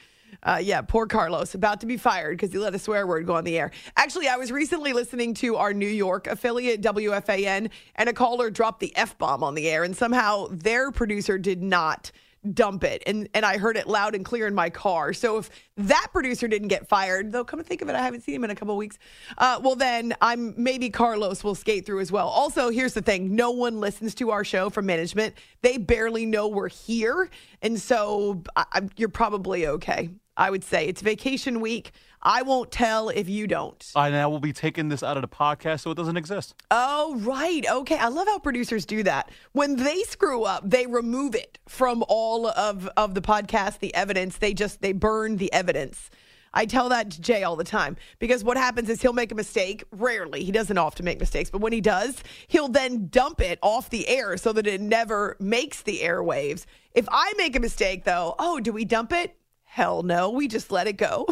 Uh, 0.46 0.58
yeah, 0.62 0.80
poor 0.80 1.06
Carlos, 1.06 1.54
about 1.54 1.80
to 1.80 1.86
be 1.86 1.96
fired 1.96 2.36
because 2.36 2.52
he 2.52 2.58
let 2.58 2.72
a 2.72 2.78
swear 2.78 3.04
word 3.04 3.26
go 3.26 3.34
on 3.34 3.42
the 3.42 3.58
air. 3.58 3.72
Actually, 3.96 4.28
I 4.28 4.36
was 4.36 4.52
recently 4.52 4.92
listening 4.92 5.34
to 5.34 5.56
our 5.56 5.74
New 5.74 5.88
York 5.88 6.28
affiliate, 6.28 6.80
WFAN, 6.82 7.68
and 7.96 8.08
a 8.08 8.12
caller 8.12 8.48
dropped 8.48 8.78
the 8.78 8.96
F 8.96 9.18
bomb 9.18 9.42
on 9.42 9.56
the 9.56 9.68
air, 9.68 9.82
and 9.82 9.96
somehow 9.96 10.46
their 10.52 10.92
producer 10.92 11.36
did 11.36 11.62
not 11.62 12.12
dump 12.54 12.84
it 12.84 13.02
and 13.06 13.28
and 13.34 13.44
I 13.44 13.58
heard 13.58 13.76
it 13.76 13.88
loud 13.88 14.14
and 14.14 14.24
clear 14.24 14.46
in 14.46 14.54
my 14.54 14.70
car. 14.70 15.12
So 15.12 15.38
if 15.38 15.50
that 15.78 16.08
producer 16.12 16.46
didn't 16.46 16.68
get 16.68 16.88
fired, 16.88 17.32
though 17.32 17.44
come 17.44 17.58
to 17.58 17.64
think 17.64 17.82
of 17.82 17.88
it, 17.88 17.96
I 17.96 18.02
haven't 18.02 18.22
seen 18.22 18.36
him 18.36 18.44
in 18.44 18.50
a 18.50 18.54
couple 18.54 18.74
of 18.74 18.78
weeks. 18.78 19.00
Uh, 19.36 19.58
well 19.60 19.74
then 19.74 20.14
I'm 20.20 20.54
maybe 20.56 20.90
Carlos 20.90 21.42
will 21.42 21.56
skate 21.56 21.86
through 21.86 22.00
as 22.00 22.12
well. 22.12 22.28
Also, 22.28 22.70
here's 22.70 22.94
the 22.94 23.02
thing. 23.02 23.34
No 23.34 23.50
one 23.50 23.80
listens 23.80 24.14
to 24.16 24.30
our 24.30 24.44
show 24.44 24.70
from 24.70 24.86
management. 24.86 25.34
They 25.62 25.76
barely 25.76 26.24
know 26.24 26.46
we're 26.46 26.68
here. 26.68 27.28
And 27.62 27.80
so 27.80 28.42
I, 28.54 28.82
you're 28.96 29.08
probably 29.08 29.66
okay. 29.66 30.10
I 30.36 30.50
would 30.50 30.64
say 30.64 30.86
it's 30.86 31.00
vacation 31.00 31.60
week. 31.60 31.92
I 32.22 32.42
won't 32.42 32.70
tell 32.72 33.08
if 33.08 33.28
you 33.28 33.46
don't. 33.46 33.92
And 33.94 34.16
I 34.16 34.26
will 34.26 34.40
be 34.40 34.52
taking 34.52 34.88
this 34.88 35.02
out 35.02 35.16
of 35.16 35.22
the 35.22 35.28
podcast 35.28 35.80
so 35.80 35.92
it 35.92 35.96
doesn't 35.96 36.16
exist. 36.16 36.54
Oh, 36.70 37.16
right. 37.20 37.64
Okay. 37.70 37.96
I 37.96 38.08
love 38.08 38.26
how 38.26 38.38
producers 38.38 38.84
do 38.84 39.02
that. 39.04 39.30
When 39.52 39.76
they 39.76 40.02
screw 40.02 40.42
up, 40.44 40.68
they 40.68 40.86
remove 40.86 41.34
it 41.34 41.58
from 41.68 42.04
all 42.08 42.48
of, 42.48 42.88
of 42.96 43.14
the 43.14 43.20
podcast, 43.20 43.78
the 43.78 43.94
evidence. 43.94 44.38
They 44.38 44.54
just 44.54 44.82
they 44.82 44.92
burn 44.92 45.36
the 45.36 45.52
evidence. 45.52 46.10
I 46.52 46.64
tell 46.64 46.88
that 46.88 47.10
to 47.10 47.20
Jay 47.20 47.42
all 47.42 47.54
the 47.54 47.64
time 47.64 47.96
because 48.18 48.42
what 48.42 48.56
happens 48.56 48.88
is 48.88 49.02
he'll 49.02 49.12
make 49.12 49.30
a 49.30 49.34
mistake. 49.34 49.84
Rarely, 49.92 50.42
he 50.42 50.52
doesn't 50.52 50.78
often 50.78 51.04
make 51.04 51.20
mistakes, 51.20 51.50
but 51.50 51.60
when 51.60 51.72
he 51.72 51.82
does, 51.82 52.22
he'll 52.48 52.68
then 52.68 53.08
dump 53.08 53.42
it 53.42 53.58
off 53.60 53.90
the 53.90 54.08
air 54.08 54.38
so 54.38 54.54
that 54.54 54.66
it 54.66 54.80
never 54.80 55.36
makes 55.38 55.82
the 55.82 56.00
airwaves. 56.00 56.64
If 56.94 57.06
I 57.10 57.34
make 57.36 57.56
a 57.56 57.60
mistake, 57.60 58.04
though, 58.04 58.34
oh, 58.38 58.58
do 58.58 58.72
we 58.72 58.86
dump 58.86 59.12
it? 59.12 59.36
Hell 59.76 60.02
no. 60.02 60.30
We 60.30 60.48
just 60.48 60.72
let 60.72 60.86
it 60.86 60.94
go. 60.94 61.26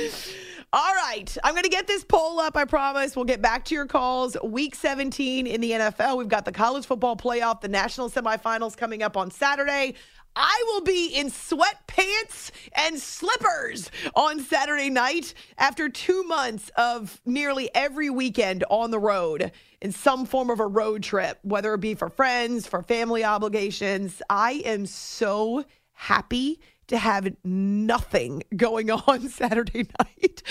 All 0.72 0.94
right. 0.94 1.36
I'm 1.44 1.56
going 1.56 1.64
to 1.64 1.70
get 1.70 1.88
this 1.88 2.04
poll 2.04 2.40
up, 2.40 2.56
I 2.56 2.64
promise. 2.64 3.16
We'll 3.16 3.26
get 3.26 3.42
back 3.42 3.66
to 3.66 3.74
your 3.74 3.88
calls. 3.88 4.38
Week 4.44 4.76
17 4.76 5.48
in 5.48 5.62
the 5.62 5.72
NFL. 5.72 6.16
We've 6.20 6.28
got 6.28 6.46
the 6.46 6.52
college 6.52 6.86
football 6.86 7.18
playoff, 7.18 7.62
the 7.62 7.68
national 7.68 8.12
semifinals 8.12 8.78
coming 8.78 9.02
up 9.02 9.18
on 9.18 9.32
Saturday. 9.32 9.96
I 10.36 10.64
will 10.68 10.82
be 10.82 11.08
in 11.08 11.32
sweatpants 11.32 12.52
and 12.74 13.00
slippers 13.00 13.90
on 14.14 14.42
Saturday 14.42 14.92
night 14.92 15.34
after 15.58 15.90
two 15.90 16.22
months 16.22 16.70
of 16.78 17.20
nearly 17.26 17.72
every 17.74 18.12
weekend 18.12 18.64
on 18.70 18.92
the 18.92 19.00
road 19.00 19.52
in 19.82 19.92
some 19.92 20.28
form 20.28 20.52
of 20.52 20.60
a 20.60 20.68
road 20.68 21.02
trip, 21.02 21.40
whether 21.42 21.74
it 21.74 21.82
be 21.82 21.96
for 21.96 22.12
friends, 22.12 22.68
for 22.68 22.84
family 22.84 23.24
obligations. 23.24 24.22
I 24.30 24.62
am 24.66 24.86
so 24.86 25.66
happy 25.94 26.60
to 26.88 26.98
have 26.98 27.36
nothing 27.44 28.44
going 28.56 28.92
on 28.92 29.30
Saturday 29.30 29.88
night. 30.00 30.44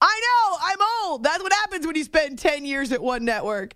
I 0.00 0.20
know, 0.20 0.58
I'm 0.62 0.78
old. 1.04 1.22
That's 1.22 1.42
what 1.42 1.52
happens 1.52 1.86
when 1.86 1.96
you 1.96 2.04
spend 2.04 2.38
10 2.38 2.64
years 2.64 2.92
at 2.92 3.02
one 3.02 3.24
network. 3.24 3.74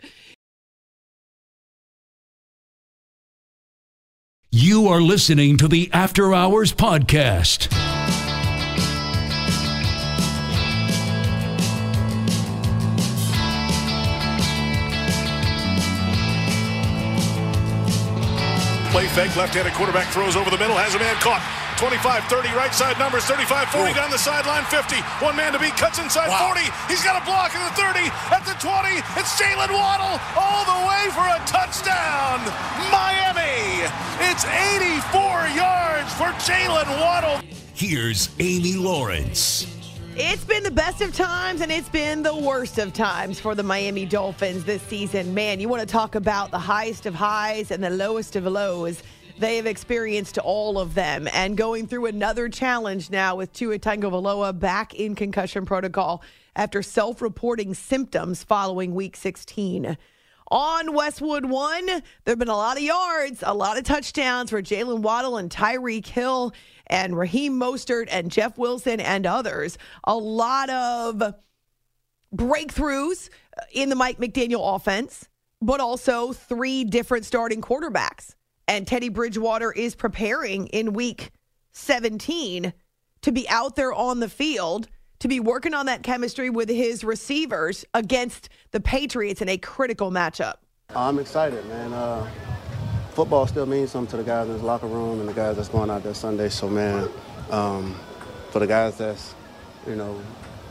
You 4.52 4.88
are 4.88 5.00
listening 5.00 5.56
to 5.58 5.68
the 5.68 5.88
After 5.92 6.34
Hours 6.34 6.72
Podcast. 6.72 7.70
Play 18.90 19.06
fake, 19.06 19.36
left-handed 19.36 19.72
quarterback 19.74 20.12
throws 20.12 20.34
over 20.34 20.50
the 20.50 20.58
middle, 20.58 20.76
has 20.76 20.96
a 20.96 20.98
man 20.98 21.14
caught. 21.20 21.59
25, 21.80 22.24
30, 22.24 22.48
right 22.52 22.74
side 22.74 22.98
numbers, 22.98 23.24
35, 23.24 23.70
40 23.70 23.94
down 23.94 24.10
the 24.10 24.18
sideline, 24.18 24.64
50. 24.64 24.96
One 25.24 25.34
man 25.34 25.54
to 25.54 25.58
beat, 25.58 25.74
cuts 25.80 25.98
inside 25.98 26.28
40. 26.28 26.60
He's 26.92 27.02
got 27.02 27.16
a 27.16 27.24
block 27.24 27.56
at 27.56 27.72
the 27.72 27.80
30, 27.80 28.04
at 28.36 28.44
the 28.44 28.52
20. 28.60 29.00
It's 29.16 29.40
Jalen 29.40 29.72
Waddle 29.72 30.20
all 30.36 30.68
the 30.68 30.80
way 30.84 31.08
for 31.16 31.24
a 31.24 31.40
touchdown. 31.48 32.44
Miami. 32.92 33.88
It's 34.28 34.44
84 34.44 35.48
yards 35.56 36.12
for 36.20 36.28
Jalen 36.44 37.00
Waddle. 37.00 37.40
Here's 37.72 38.28
Amy 38.38 38.74
Lawrence. 38.74 39.66
It's 40.16 40.44
been 40.44 40.62
the 40.62 40.70
best 40.70 41.00
of 41.00 41.14
times 41.14 41.62
and 41.62 41.72
it's 41.72 41.88
been 41.88 42.22
the 42.22 42.36
worst 42.36 42.76
of 42.76 42.92
times 42.92 43.40
for 43.40 43.54
the 43.54 43.62
Miami 43.62 44.04
Dolphins 44.04 44.64
this 44.64 44.82
season. 44.82 45.32
Man, 45.32 45.60
you 45.60 45.68
want 45.70 45.80
to 45.80 45.88
talk 45.90 46.14
about 46.14 46.50
the 46.50 46.58
highest 46.58 47.06
of 47.06 47.14
highs 47.14 47.70
and 47.70 47.82
the 47.82 47.88
lowest 47.88 48.36
of 48.36 48.44
lows. 48.44 49.02
They 49.40 49.56
have 49.56 49.64
experienced 49.64 50.36
all 50.36 50.78
of 50.78 50.92
them 50.92 51.26
and 51.32 51.56
going 51.56 51.86
through 51.86 52.04
another 52.04 52.50
challenge 52.50 53.08
now 53.08 53.36
with 53.36 53.54
Tua 53.54 53.78
Tagovailoa 53.78 54.58
back 54.58 54.94
in 54.94 55.14
concussion 55.14 55.64
protocol 55.64 56.22
after 56.54 56.82
self-reporting 56.82 57.72
symptoms 57.72 58.44
following 58.44 58.94
week 58.94 59.16
16. 59.16 59.96
On 60.50 60.92
Westwood 60.92 61.46
One, 61.46 61.86
there 61.86 62.02
have 62.26 62.38
been 62.38 62.48
a 62.48 62.54
lot 62.54 62.76
of 62.76 62.82
yards, 62.82 63.42
a 63.42 63.54
lot 63.54 63.78
of 63.78 63.84
touchdowns 63.84 64.50
for 64.50 64.60
Jalen 64.60 65.00
Waddle 65.00 65.38
and 65.38 65.48
Tyreek 65.50 66.04
Hill 66.04 66.52
and 66.88 67.16
Raheem 67.16 67.58
Mostert 67.58 68.08
and 68.10 68.30
Jeff 68.30 68.58
Wilson 68.58 69.00
and 69.00 69.24
others. 69.24 69.78
A 70.04 70.14
lot 70.14 70.68
of 70.68 71.34
breakthroughs 72.36 73.30
uh, 73.58 73.62
in 73.72 73.88
the 73.88 73.96
Mike 73.96 74.18
McDaniel 74.18 74.76
offense, 74.76 75.30
but 75.62 75.80
also 75.80 76.34
three 76.34 76.84
different 76.84 77.24
starting 77.24 77.62
quarterbacks. 77.62 78.34
And 78.70 78.86
Teddy 78.86 79.08
Bridgewater 79.08 79.72
is 79.72 79.96
preparing 79.96 80.68
in 80.68 80.92
week 80.92 81.32
17 81.72 82.72
to 83.22 83.32
be 83.32 83.48
out 83.48 83.74
there 83.74 83.92
on 83.92 84.20
the 84.20 84.28
field, 84.28 84.86
to 85.18 85.26
be 85.26 85.40
working 85.40 85.74
on 85.74 85.86
that 85.86 86.04
chemistry 86.04 86.50
with 86.50 86.68
his 86.68 87.02
receivers 87.02 87.84
against 87.94 88.48
the 88.70 88.78
Patriots 88.78 89.42
in 89.42 89.48
a 89.48 89.58
critical 89.58 90.12
matchup. 90.12 90.58
I'm 90.94 91.18
excited, 91.18 91.66
man. 91.66 91.92
Uh, 91.92 92.30
football 93.10 93.48
still 93.48 93.66
means 93.66 93.90
something 93.90 94.12
to 94.12 94.16
the 94.18 94.22
guys 94.22 94.46
in 94.46 94.56
the 94.56 94.64
locker 94.64 94.86
room 94.86 95.18
and 95.18 95.28
the 95.28 95.34
guys 95.34 95.56
that's 95.56 95.68
going 95.68 95.90
out 95.90 96.04
there 96.04 96.14
Sunday. 96.14 96.48
So, 96.48 96.68
man, 96.68 97.08
um, 97.50 97.96
for 98.52 98.60
the 98.60 98.68
guys 98.68 98.96
that's, 98.96 99.34
you 99.84 99.96
know, 99.96 100.16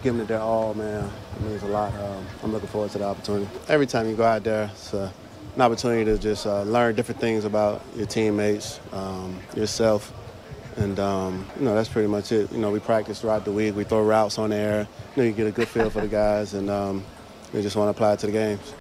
giving 0.04 0.22
it 0.22 0.30
their 0.30 0.40
all, 0.40 0.74
man, 0.74 1.04
it 1.36 1.42
means 1.42 1.64
a 1.64 1.68
lot. 1.68 1.94
Um, 1.96 2.26
I'm 2.44 2.54
looking 2.54 2.70
forward 2.70 2.92
to 2.92 3.00
the 3.00 3.04
opportunity. 3.04 3.50
Every 3.68 3.88
time 3.88 4.08
you 4.08 4.16
go 4.16 4.24
out 4.24 4.46
there, 4.46 4.70
it's 4.72 4.94
uh, 4.94 5.12
an 5.60 5.66
opportunity 5.66 6.06
to 6.06 6.18
just 6.18 6.46
uh, 6.46 6.64
learn 6.64 6.96
different 6.96 7.20
things 7.20 7.44
about 7.44 7.82
your 7.94 8.06
teammates, 8.06 8.80
um, 8.94 9.38
yourself. 9.58 10.14
And, 10.78 10.98
um, 11.02 11.46
you 11.58 11.66
know, 11.66 11.76
that's 11.76 11.90
pretty 11.90 12.08
much 12.08 12.32
it. 12.32 12.50
You 12.54 12.60
know, 12.60 12.72
we 12.72 12.80
practice 12.80 13.20
throughout 13.20 13.44
the 13.44 13.52
week. 13.52 13.76
We 13.76 13.84
throw 13.84 14.02
routes 14.02 14.38
on 14.38 14.54
air. 14.54 14.88
You 15.16 15.22
know, 15.22 15.28
you 15.28 15.34
get 15.34 15.48
a 15.48 15.52
good 15.52 15.68
feel 15.68 15.90
for 15.90 16.00
the 16.00 16.08
guys, 16.08 16.54
and 16.54 16.70
um, 16.70 17.04
we 17.52 17.62
just 17.62 17.76
want 17.76 17.88
to 17.88 17.90
apply 17.92 18.14
it 18.14 18.20
to 18.20 18.28
the 18.28 18.32
games. 18.32 18.74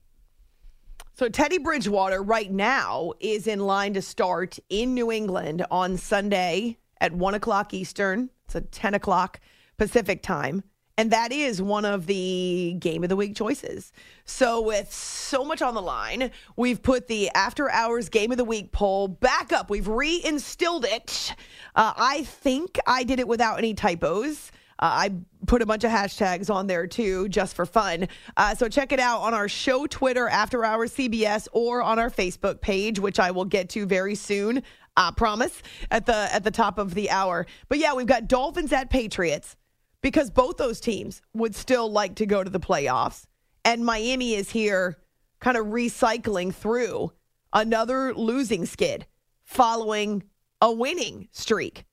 So 1.14 1.28
Teddy 1.28 1.58
Bridgewater 1.58 2.22
right 2.22 2.48
now 2.48 3.12
is 3.18 3.48
in 3.48 3.58
line 3.58 3.94
to 3.94 4.02
start 4.02 4.60
in 4.68 4.94
New 4.94 5.10
England 5.10 5.66
on 5.72 5.96
Sunday 5.96 6.78
at 7.00 7.12
one 7.12 7.34
o'clock 7.34 7.74
Eastern. 7.74 8.30
It's 8.44 8.54
a 8.54 8.60
ten 8.60 8.94
o'clock 8.94 9.40
Pacific 9.78 10.22
time. 10.22 10.62
And 10.98 11.12
that 11.12 11.30
is 11.30 11.62
one 11.62 11.84
of 11.84 12.06
the 12.06 12.74
game 12.80 13.04
of 13.04 13.08
the 13.08 13.14
week 13.14 13.36
choices. 13.36 13.92
So, 14.24 14.60
with 14.60 14.92
so 14.92 15.44
much 15.44 15.62
on 15.62 15.74
the 15.74 15.80
line, 15.80 16.32
we've 16.56 16.82
put 16.82 17.06
the 17.06 17.30
after 17.36 17.70
hours 17.70 18.08
game 18.08 18.32
of 18.32 18.36
the 18.36 18.44
week 18.44 18.72
poll 18.72 19.06
back 19.06 19.52
up. 19.52 19.70
We've 19.70 19.86
reinstilled 19.86 20.84
it. 20.84 21.34
Uh, 21.76 21.92
I 21.96 22.24
think 22.24 22.80
I 22.84 23.04
did 23.04 23.20
it 23.20 23.28
without 23.28 23.58
any 23.58 23.74
typos. 23.74 24.50
Uh, 24.80 24.90
I 24.90 25.10
put 25.46 25.62
a 25.62 25.66
bunch 25.66 25.84
of 25.84 25.92
hashtags 25.92 26.52
on 26.52 26.66
there 26.66 26.88
too, 26.88 27.28
just 27.28 27.54
for 27.54 27.64
fun. 27.64 28.08
Uh, 28.36 28.56
so 28.56 28.68
check 28.68 28.90
it 28.90 28.98
out 28.98 29.20
on 29.20 29.34
our 29.34 29.48
show 29.48 29.86
Twitter, 29.86 30.28
After 30.28 30.64
Hours 30.64 30.92
CBS, 30.92 31.46
or 31.52 31.80
on 31.80 32.00
our 32.00 32.10
Facebook 32.10 32.60
page, 32.60 32.98
which 32.98 33.20
I 33.20 33.30
will 33.30 33.44
get 33.44 33.68
to 33.70 33.86
very 33.86 34.16
soon. 34.16 34.64
I 34.96 35.12
promise 35.16 35.62
at 35.92 36.06
the 36.06 36.28
at 36.34 36.42
the 36.42 36.50
top 36.50 36.76
of 36.76 36.94
the 36.94 37.08
hour. 37.10 37.46
But 37.68 37.78
yeah, 37.78 37.94
we've 37.94 38.06
got 38.06 38.26
Dolphins 38.26 38.72
at 38.72 38.90
Patriots 38.90 39.54
because 40.02 40.30
both 40.30 40.56
those 40.56 40.80
teams 40.80 41.22
would 41.34 41.54
still 41.54 41.90
like 41.90 42.14
to 42.16 42.26
go 42.26 42.44
to 42.44 42.50
the 42.50 42.60
playoffs, 42.60 43.24
and 43.64 43.84
Miami 43.84 44.34
is 44.34 44.50
here, 44.50 44.98
kind 45.40 45.56
of 45.56 45.66
recycling 45.66 46.54
through 46.54 47.12
another 47.52 48.14
losing 48.14 48.66
skid 48.66 49.06
following 49.44 50.22
a 50.60 50.72
winning 50.72 51.28
streak 51.32 51.84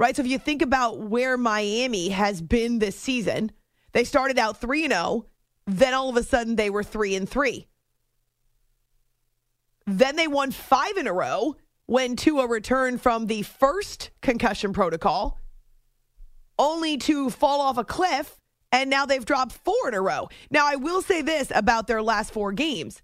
right? 0.00 0.16
So 0.16 0.22
if 0.22 0.28
you 0.28 0.38
think 0.38 0.62
about 0.62 0.98
where 0.98 1.36
Miami 1.36 2.08
has 2.08 2.40
been 2.40 2.78
this 2.78 2.96
season, 2.96 3.52
they 3.92 4.02
started 4.02 4.38
out 4.38 4.58
3 4.58 4.84
and 4.84 4.94
0, 4.94 5.26
then 5.66 5.92
all 5.92 6.08
of 6.08 6.16
a 6.16 6.22
sudden 6.22 6.56
they 6.56 6.70
were 6.70 6.82
3 6.82 7.14
and 7.16 7.28
3. 7.28 7.68
Then 9.86 10.16
they 10.16 10.26
won 10.26 10.52
five 10.52 10.96
in 10.96 11.06
a 11.06 11.12
row 11.12 11.56
when 11.84 12.16
Tua 12.16 12.48
returned 12.48 13.02
from 13.02 13.26
the 13.26 13.42
first 13.42 14.10
concussion 14.22 14.72
protocol, 14.72 15.38
only 16.60 16.98
to 16.98 17.30
fall 17.30 17.60
off 17.60 17.78
a 17.78 17.84
cliff. 17.84 18.36
And 18.70 18.88
now 18.88 19.04
they've 19.04 19.24
dropped 19.24 19.52
four 19.52 19.88
in 19.88 19.94
a 19.94 20.00
row. 20.00 20.28
Now, 20.50 20.64
I 20.64 20.76
will 20.76 21.02
say 21.02 21.22
this 21.22 21.50
about 21.52 21.88
their 21.88 22.02
last 22.02 22.32
four 22.32 22.52
games 22.52 23.02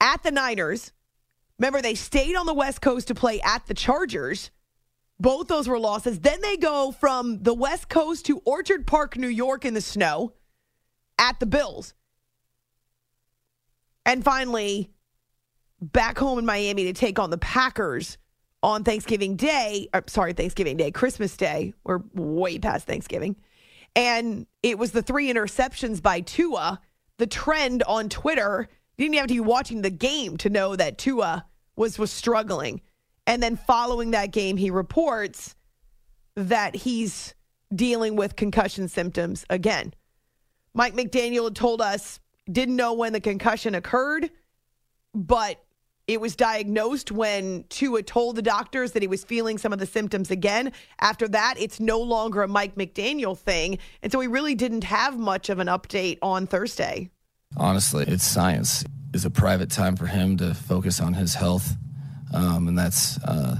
at 0.00 0.22
the 0.22 0.30
Niners. 0.30 0.92
Remember, 1.58 1.82
they 1.82 1.96
stayed 1.96 2.36
on 2.36 2.46
the 2.46 2.54
West 2.54 2.80
Coast 2.80 3.08
to 3.08 3.14
play 3.14 3.40
at 3.40 3.66
the 3.66 3.74
Chargers. 3.74 4.52
Both 5.18 5.48
those 5.48 5.68
were 5.68 5.78
losses. 5.78 6.20
Then 6.20 6.40
they 6.40 6.56
go 6.56 6.92
from 6.92 7.42
the 7.42 7.52
West 7.52 7.88
Coast 7.88 8.26
to 8.26 8.38
Orchard 8.44 8.86
Park, 8.86 9.16
New 9.16 9.28
York 9.28 9.64
in 9.64 9.74
the 9.74 9.80
snow 9.80 10.34
at 11.18 11.40
the 11.40 11.46
Bills. 11.46 11.94
And 14.06 14.24
finally, 14.24 14.90
back 15.80 16.16
home 16.16 16.38
in 16.38 16.46
Miami 16.46 16.84
to 16.84 16.92
take 16.92 17.18
on 17.18 17.30
the 17.30 17.38
Packers 17.38 18.18
on 18.62 18.84
Thanksgiving 18.84 19.36
Day. 19.36 19.88
Or, 19.94 20.04
sorry, 20.06 20.32
Thanksgiving 20.32 20.76
Day, 20.76 20.90
Christmas 20.90 21.36
Day. 21.36 21.74
We're 21.84 22.00
way 22.14 22.58
past 22.58 22.86
Thanksgiving. 22.86 23.36
And 23.96 24.46
it 24.62 24.78
was 24.78 24.92
the 24.92 25.02
three 25.02 25.32
interceptions 25.32 26.02
by 26.02 26.20
Tua. 26.20 26.80
The 27.18 27.26
trend 27.26 27.82
on 27.84 28.08
Twitter, 28.08 28.68
you 28.96 29.04
didn't 29.04 29.16
have 29.16 29.26
to 29.26 29.34
be 29.34 29.40
watching 29.40 29.82
the 29.82 29.90
game 29.90 30.36
to 30.38 30.48
know 30.48 30.76
that 30.76 30.98
Tua 30.98 31.44
was 31.76 31.98
was 31.98 32.10
struggling. 32.10 32.80
And 33.26 33.42
then 33.42 33.56
following 33.56 34.12
that 34.12 34.32
game, 34.32 34.56
he 34.56 34.70
reports 34.70 35.54
that 36.36 36.74
he's 36.74 37.34
dealing 37.74 38.16
with 38.16 38.36
concussion 38.36 38.88
symptoms 38.88 39.44
again. 39.50 39.94
Mike 40.74 40.94
McDaniel 40.94 41.54
told 41.54 41.80
us 41.80 42.20
didn't 42.50 42.76
know 42.76 42.94
when 42.94 43.12
the 43.12 43.20
concussion 43.20 43.74
occurred, 43.74 44.30
but 45.14 45.62
it 46.10 46.20
was 46.20 46.34
diagnosed 46.34 47.12
when 47.12 47.64
Tua 47.68 48.02
told 48.02 48.34
the 48.34 48.42
doctors 48.42 48.92
that 48.92 49.02
he 49.02 49.06
was 49.06 49.22
feeling 49.22 49.58
some 49.58 49.72
of 49.72 49.78
the 49.78 49.86
symptoms 49.86 50.32
again. 50.32 50.72
After 51.00 51.28
that, 51.28 51.54
it's 51.56 51.78
no 51.78 52.00
longer 52.00 52.42
a 52.42 52.48
Mike 52.48 52.74
McDaniel 52.74 53.38
thing. 53.38 53.78
And 54.02 54.10
so 54.10 54.18
we 54.18 54.26
really 54.26 54.56
didn't 54.56 54.82
have 54.82 55.16
much 55.18 55.50
of 55.50 55.60
an 55.60 55.68
update 55.68 56.18
on 56.20 56.48
Thursday. 56.48 57.10
Honestly, 57.56 58.04
it's 58.08 58.24
science. 58.24 58.84
It's 59.14 59.24
a 59.24 59.30
private 59.30 59.70
time 59.70 59.94
for 59.94 60.06
him 60.06 60.36
to 60.38 60.52
focus 60.52 61.00
on 61.00 61.14
his 61.14 61.34
health. 61.34 61.76
Um, 62.34 62.66
and 62.66 62.76
that's 62.76 63.16
uh, 63.22 63.58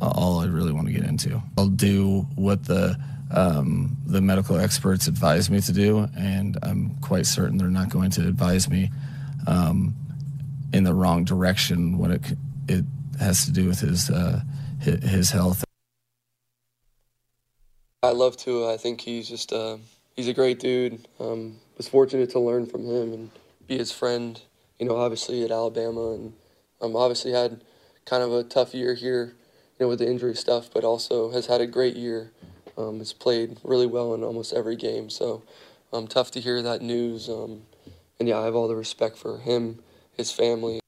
all 0.00 0.40
I 0.40 0.46
really 0.46 0.72
want 0.72 0.86
to 0.86 0.92
get 0.92 1.04
into. 1.04 1.42
I'll 1.58 1.66
do 1.66 2.28
what 2.36 2.64
the 2.64 2.96
um, 3.32 3.96
the 4.06 4.20
medical 4.20 4.58
experts 4.58 5.08
advise 5.08 5.50
me 5.50 5.60
to 5.62 5.72
do, 5.72 6.08
and 6.16 6.56
I'm 6.62 6.94
quite 7.00 7.26
certain 7.26 7.58
they're 7.58 7.66
not 7.66 7.88
going 7.88 8.10
to 8.12 8.28
advise 8.28 8.68
me 8.68 8.90
um, 9.48 9.96
in 10.74 10.82
the 10.82 10.92
wrong 10.92 11.24
direction 11.24 11.98
when 11.98 12.10
it 12.10 12.22
it 12.68 12.84
has 13.20 13.44
to 13.44 13.52
do 13.52 13.68
with 13.68 13.80
his 13.80 14.10
uh, 14.10 14.40
his 14.80 15.30
health. 15.30 15.64
I 18.02 18.10
love 18.10 18.36
Tua. 18.36 18.74
I 18.74 18.76
think 18.76 19.00
he's 19.00 19.28
just 19.28 19.52
uh, 19.52 19.78
he's 20.16 20.28
a 20.28 20.34
great 20.34 20.58
dude. 20.58 21.06
Um, 21.20 21.56
was 21.76 21.88
fortunate 21.88 22.30
to 22.30 22.40
learn 22.40 22.66
from 22.66 22.84
him 22.84 23.12
and 23.12 23.30
be 23.68 23.78
his 23.78 23.92
friend. 23.92 24.40
You 24.78 24.86
know, 24.86 24.96
obviously 24.96 25.44
at 25.44 25.52
Alabama, 25.52 26.12
and 26.12 26.32
um, 26.82 26.96
obviously 26.96 27.30
had 27.30 27.62
kind 28.04 28.22
of 28.22 28.32
a 28.32 28.42
tough 28.42 28.74
year 28.74 28.94
here, 28.94 29.34
you 29.78 29.86
know, 29.86 29.88
with 29.88 30.00
the 30.00 30.10
injury 30.10 30.34
stuff, 30.34 30.68
but 30.74 30.82
also 30.82 31.30
has 31.30 31.46
had 31.46 31.60
a 31.60 31.66
great 31.66 31.96
year. 31.96 32.32
Um, 32.76 32.98
has 32.98 33.12
played 33.12 33.58
really 33.62 33.86
well 33.86 34.14
in 34.14 34.24
almost 34.24 34.52
every 34.52 34.74
game. 34.74 35.08
So, 35.08 35.44
um, 35.92 36.08
tough 36.08 36.32
to 36.32 36.40
hear 36.40 36.60
that 36.60 36.82
news. 36.82 37.28
Um, 37.28 37.62
and 38.18 38.28
yeah, 38.28 38.40
I 38.40 38.44
have 38.44 38.56
all 38.56 38.66
the 38.66 38.74
respect 38.74 39.16
for 39.16 39.38
him, 39.38 39.78
his 40.16 40.32
family. 40.32 40.80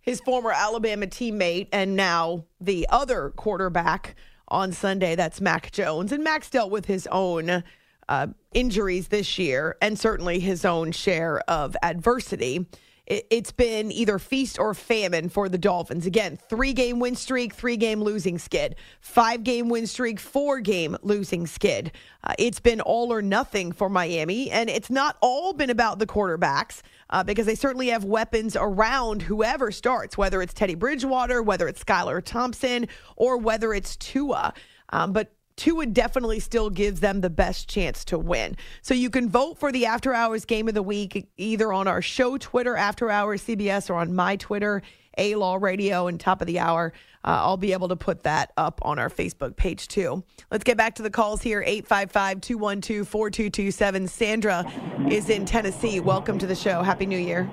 His 0.00 0.20
former 0.20 0.52
Alabama 0.52 1.06
teammate 1.06 1.68
and 1.72 1.94
now 1.94 2.46
the 2.60 2.86
other 2.88 3.30
quarterback 3.30 4.14
on 4.48 4.72
Sunday, 4.72 5.14
that's 5.14 5.40
Mac 5.40 5.70
Jones. 5.70 6.12
And 6.12 6.24
Mac's 6.24 6.48
dealt 6.48 6.70
with 6.70 6.86
his 6.86 7.06
own 7.08 7.62
uh, 8.08 8.26
injuries 8.54 9.08
this 9.08 9.38
year 9.38 9.76
and 9.82 9.98
certainly 9.98 10.40
his 10.40 10.64
own 10.64 10.92
share 10.92 11.40
of 11.40 11.76
adversity 11.82 12.66
it's 13.08 13.52
been 13.52 13.90
either 13.90 14.18
feast 14.18 14.58
or 14.58 14.74
famine 14.74 15.30
for 15.30 15.48
the 15.48 15.56
Dolphins. 15.56 16.04
Again, 16.04 16.36
three 16.36 16.74
game 16.74 17.00
win 17.00 17.14
streak, 17.14 17.54
three 17.54 17.78
game 17.78 18.02
losing 18.02 18.38
skid, 18.38 18.76
five 19.00 19.44
game 19.44 19.70
win 19.70 19.86
streak, 19.86 20.20
four 20.20 20.60
game 20.60 20.94
losing 21.02 21.46
skid. 21.46 21.92
Uh, 22.22 22.34
it's 22.38 22.60
been 22.60 22.82
all 22.82 23.10
or 23.10 23.22
nothing 23.22 23.72
for 23.72 23.88
Miami, 23.88 24.50
and 24.50 24.68
it's 24.68 24.90
not 24.90 25.16
all 25.22 25.54
been 25.54 25.70
about 25.70 25.98
the 25.98 26.06
quarterbacks. 26.06 26.82
Uh, 27.10 27.24
because 27.24 27.46
they 27.46 27.54
certainly 27.54 27.88
have 27.88 28.04
weapons 28.04 28.54
around 28.54 29.22
whoever 29.22 29.70
starts, 29.70 30.18
whether 30.18 30.42
it's 30.42 30.52
Teddy 30.52 30.74
Bridgewater, 30.74 31.42
whether 31.42 31.66
it's 31.66 31.82
Skylar 31.82 32.22
Thompson, 32.22 32.86
or 33.16 33.38
whether 33.38 33.72
it's 33.72 33.96
Tua. 33.96 34.52
Um, 34.90 35.12
but 35.12 35.32
Tua 35.58 35.86
definitely 35.86 36.38
still 36.38 36.70
gives 36.70 37.00
them 37.00 37.20
the 37.20 37.28
best 37.28 37.68
chance 37.68 38.04
to 38.06 38.18
win. 38.18 38.56
So 38.80 38.94
you 38.94 39.10
can 39.10 39.28
vote 39.28 39.58
for 39.58 39.72
the 39.72 39.86
After 39.86 40.14
Hours 40.14 40.44
Game 40.44 40.68
of 40.68 40.74
the 40.74 40.82
Week 40.82 41.28
either 41.36 41.72
on 41.72 41.88
our 41.88 42.00
show 42.00 42.38
Twitter, 42.38 42.76
After 42.76 43.10
Hours 43.10 43.42
CBS, 43.42 43.90
or 43.90 43.94
on 43.94 44.14
my 44.14 44.36
Twitter, 44.36 44.82
A 45.18 45.34
Law 45.34 45.56
Radio, 45.56 46.06
and 46.06 46.18
Top 46.20 46.40
of 46.40 46.46
the 46.46 46.60
Hour. 46.60 46.92
Uh, 47.28 47.42
I'll 47.44 47.58
be 47.58 47.74
able 47.74 47.88
to 47.88 47.96
put 47.96 48.22
that 48.22 48.54
up 48.56 48.80
on 48.82 48.98
our 48.98 49.10
Facebook 49.10 49.54
page 49.54 49.86
too. 49.86 50.24
Let's 50.50 50.64
get 50.64 50.78
back 50.78 50.94
to 50.94 51.02
the 51.02 51.10
calls 51.10 51.42
here 51.42 51.60
855 51.60 52.40
212 52.40 53.06
4227. 53.06 54.08
Sandra 54.08 54.64
is 55.10 55.28
in 55.28 55.44
Tennessee. 55.44 56.00
Welcome 56.00 56.38
to 56.38 56.46
the 56.46 56.54
show. 56.54 56.80
Happy 56.82 57.04
New 57.04 57.18
Year. 57.18 57.44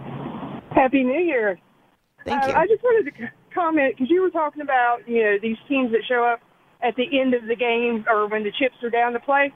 Happy 0.71 1.03
New 1.03 1.19
Year. 1.19 1.59
Thank 2.23 2.45
you. 2.45 2.53
Uh, 2.53 2.59
I 2.59 2.67
just 2.67 2.82
wanted 2.84 3.11
to 3.11 3.32
comment 3.53 3.95
because 3.97 4.09
you 4.09 4.21
were 4.21 4.30
talking 4.30 4.61
about 4.61 4.99
you 5.07 5.21
know 5.21 5.36
these 5.41 5.57
teams 5.67 5.91
that 5.91 6.03
show 6.07 6.23
up 6.23 6.39
at 6.82 6.95
the 6.95 7.19
end 7.19 7.34
of 7.34 7.45
the 7.45 7.55
game 7.57 8.05
or 8.07 8.30
when 8.30 8.45
the 8.45 8.53
chips 8.57 8.76
are 8.82 8.89
down 8.89 9.11
to 9.11 9.19
play. 9.19 9.51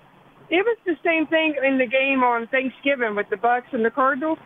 It 0.50 0.66
was 0.66 0.78
the 0.86 0.98
same 1.02 1.28
thing 1.28 1.56
in 1.64 1.78
the 1.78 1.88
game 1.88 2.24
on 2.24 2.48
Thanksgiving 2.48 3.16
with 3.16 3.30
the 3.30 3.38
Bucks 3.38 3.68
and 3.72 3.86
the 3.86 3.92
Cardinals. 3.92 4.40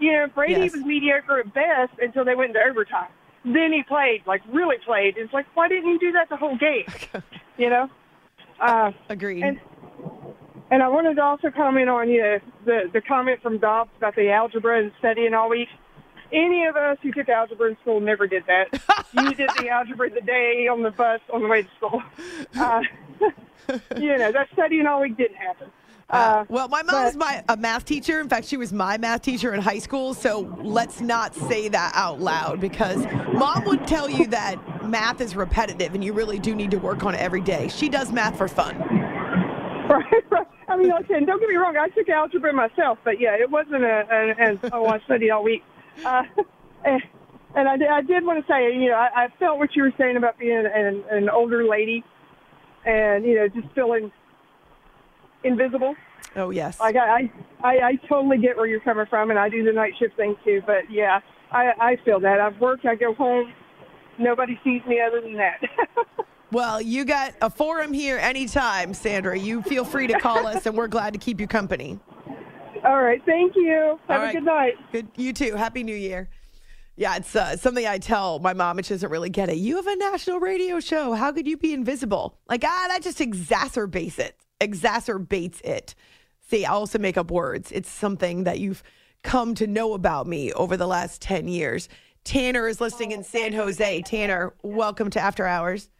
You 0.00 0.14
know, 0.14 0.26
Brady 0.34 0.62
yes. 0.62 0.72
was 0.72 0.82
mediocre 0.82 1.38
at 1.38 1.54
best 1.54 1.92
until 2.00 2.24
they 2.24 2.34
went 2.34 2.56
into 2.56 2.68
overtime. 2.68 3.10
Then 3.44 3.72
he 3.72 3.82
played, 3.82 4.22
like 4.26 4.42
really 4.52 4.76
played. 4.84 5.16
It's 5.16 5.32
like, 5.32 5.46
why 5.54 5.68
didn't 5.68 5.90
you 5.90 5.98
do 5.98 6.12
that 6.12 6.28
the 6.28 6.36
whole 6.36 6.56
game? 6.56 6.86
you 7.56 7.70
know? 7.70 7.88
Uh, 8.60 8.92
Agreed. 9.08 9.42
And, 9.42 9.60
and 10.70 10.82
I 10.82 10.88
wanted 10.88 11.16
to 11.16 11.22
also 11.22 11.50
comment 11.50 11.88
on 11.88 12.08
you 12.08 12.22
know, 12.22 12.38
the 12.64 12.90
the 12.92 13.00
comment 13.00 13.42
from 13.42 13.58
Dobbs 13.58 13.90
about 13.96 14.14
the 14.14 14.30
algebra 14.30 14.80
and 14.80 14.92
studying 14.98 15.34
all 15.34 15.48
week. 15.48 15.68
Any 16.32 16.64
of 16.64 16.76
us 16.76 16.96
who 17.02 17.12
took 17.12 17.28
algebra 17.28 17.70
in 17.70 17.76
school 17.82 18.00
never 18.00 18.26
did 18.26 18.44
that. 18.46 19.06
you 19.12 19.34
did 19.34 19.50
the 19.58 19.68
algebra 19.68 20.08
the 20.08 20.22
day 20.22 20.66
on 20.66 20.82
the 20.82 20.90
bus 20.90 21.20
on 21.32 21.42
the 21.42 21.48
way 21.48 21.62
to 21.62 21.68
school. 21.76 22.02
Uh, 22.58 22.82
you 24.00 24.16
know, 24.16 24.32
that 24.32 24.48
studying 24.54 24.86
all 24.86 25.02
week 25.02 25.16
didn't 25.16 25.36
happen. 25.36 25.68
Uh, 26.12 26.16
uh, 26.16 26.44
well, 26.48 26.68
my 26.68 26.82
mom 26.82 27.04
was 27.04 27.16
my 27.16 27.42
a 27.48 27.56
math 27.56 27.86
teacher. 27.86 28.20
In 28.20 28.28
fact, 28.28 28.46
she 28.46 28.58
was 28.58 28.72
my 28.72 28.98
math 28.98 29.22
teacher 29.22 29.54
in 29.54 29.60
high 29.60 29.78
school. 29.78 30.12
So 30.12 30.40
let's 30.62 31.00
not 31.00 31.34
say 31.34 31.68
that 31.68 31.92
out 31.94 32.20
loud 32.20 32.60
because 32.60 33.06
mom 33.32 33.64
would 33.64 33.86
tell 33.86 34.10
you 34.10 34.26
that 34.26 34.86
math 34.86 35.22
is 35.22 35.34
repetitive 35.34 35.94
and 35.94 36.04
you 36.04 36.12
really 36.12 36.38
do 36.38 36.54
need 36.54 36.70
to 36.72 36.78
work 36.78 37.04
on 37.04 37.14
it 37.14 37.20
every 37.20 37.40
day. 37.40 37.68
She 37.68 37.88
does 37.88 38.12
math 38.12 38.36
for 38.36 38.48
fun. 38.48 38.76
Right, 39.88 40.24
right. 40.30 40.46
I 40.68 40.76
mean, 40.76 40.92
okay, 40.92 41.22
don't 41.24 41.40
get 41.40 41.48
me 41.48 41.56
wrong. 41.56 41.76
I 41.76 41.88
took 41.88 42.08
algebra 42.08 42.52
myself, 42.52 42.98
but 43.04 43.20
yeah, 43.20 43.34
it 43.34 43.50
wasn't 43.50 43.82
a, 43.82 44.06
a, 44.10 44.54
a 44.54 44.70
oh, 44.72 44.86
I 44.86 45.00
studied 45.00 45.30
all 45.30 45.42
week. 45.42 45.62
Uh, 46.04 46.22
and, 46.84 47.02
and 47.56 47.68
I, 47.68 47.96
I 47.96 48.00
did 48.00 48.24
want 48.24 48.46
to 48.46 48.50
say, 48.50 48.72
you 48.74 48.88
know, 48.88 48.94
I, 48.94 49.24
I 49.24 49.28
felt 49.38 49.58
what 49.58 49.74
you 49.76 49.82
were 49.82 49.92
saying 49.98 50.16
about 50.16 50.38
being 50.38 50.64
an, 50.64 51.04
an 51.10 51.28
older 51.28 51.66
lady, 51.66 52.04
and 52.86 53.24
you 53.24 53.34
know, 53.34 53.48
just 53.48 53.66
feeling 53.74 54.10
invisible. 55.44 55.94
Oh 56.36 56.50
yes. 56.50 56.80
Like 56.80 56.96
I, 56.96 57.30
I, 57.62 57.78
I 57.78 57.96
totally 58.08 58.38
get 58.38 58.56
where 58.56 58.66
you're 58.66 58.80
coming 58.80 59.06
from, 59.08 59.30
and 59.30 59.38
I 59.38 59.48
do 59.48 59.64
the 59.64 59.72
night 59.72 59.92
shift 59.98 60.16
thing 60.16 60.36
too. 60.44 60.62
But 60.66 60.90
yeah, 60.90 61.20
I, 61.50 61.72
I 61.78 61.96
feel 62.04 62.20
that. 62.20 62.40
I've 62.40 62.58
worked. 62.60 62.86
I 62.86 62.94
go 62.94 63.14
home. 63.14 63.52
Nobody 64.18 64.58
sees 64.64 64.82
me 64.86 65.00
other 65.00 65.20
than 65.20 65.34
that. 65.34 65.60
well, 66.52 66.80
you 66.80 67.04
got 67.04 67.34
a 67.40 67.50
forum 67.50 67.92
here 67.92 68.18
anytime, 68.18 68.94
Sandra. 68.94 69.38
You 69.38 69.62
feel 69.62 69.84
free 69.84 70.06
to 70.06 70.18
call 70.18 70.46
us, 70.46 70.66
and 70.66 70.76
we're 70.76 70.88
glad 70.88 71.12
to 71.12 71.18
keep 71.18 71.40
you 71.40 71.46
company. 71.46 71.98
All 72.84 73.02
right. 73.02 73.22
Thank 73.24 73.54
you. 73.54 73.98
Have 74.08 74.28
a 74.28 74.32
good 74.32 74.44
night. 74.44 74.74
Good. 74.90 75.08
You 75.16 75.32
too. 75.32 75.54
Happy 75.54 75.82
New 75.82 75.94
Year. 75.94 76.28
Yeah, 76.96 77.16
it's 77.16 77.34
uh, 77.34 77.56
something 77.56 77.86
I 77.86 77.98
tell 77.98 78.38
my 78.38 78.52
mom, 78.52 78.78
and 78.78 78.86
she 78.86 78.92
doesn't 78.92 79.10
really 79.10 79.30
get 79.30 79.48
it. 79.48 79.56
You 79.56 79.76
have 79.76 79.86
a 79.86 79.96
national 79.96 80.40
radio 80.40 80.78
show. 80.78 81.14
How 81.14 81.32
could 81.32 81.46
you 81.46 81.56
be 81.56 81.72
invisible? 81.72 82.38
Like, 82.48 82.64
ah, 82.64 82.84
that 82.88 83.02
just 83.02 83.18
exacerbates 83.18 84.18
it. 84.18 84.36
Exacerbates 84.62 85.60
it. 85.62 85.94
See, 86.48 86.64
I 86.64 86.70
also 86.70 86.98
make 86.98 87.16
up 87.16 87.32
words. 87.32 87.72
It's 87.72 87.90
something 87.90 88.44
that 88.44 88.60
you've 88.60 88.84
come 89.22 89.56
to 89.56 89.66
know 89.66 89.92
about 89.94 90.28
me 90.28 90.52
over 90.52 90.76
the 90.76 90.86
last 90.86 91.20
10 91.20 91.48
years. 91.48 91.88
Tanner 92.22 92.68
is 92.68 92.80
listening 92.80 93.10
in 93.10 93.24
San 93.24 93.52
Jose. 93.52 94.02
Tanner, 94.02 94.54
welcome 94.62 95.10
to 95.10 95.20
After 95.20 95.44
Hours. 95.46 95.90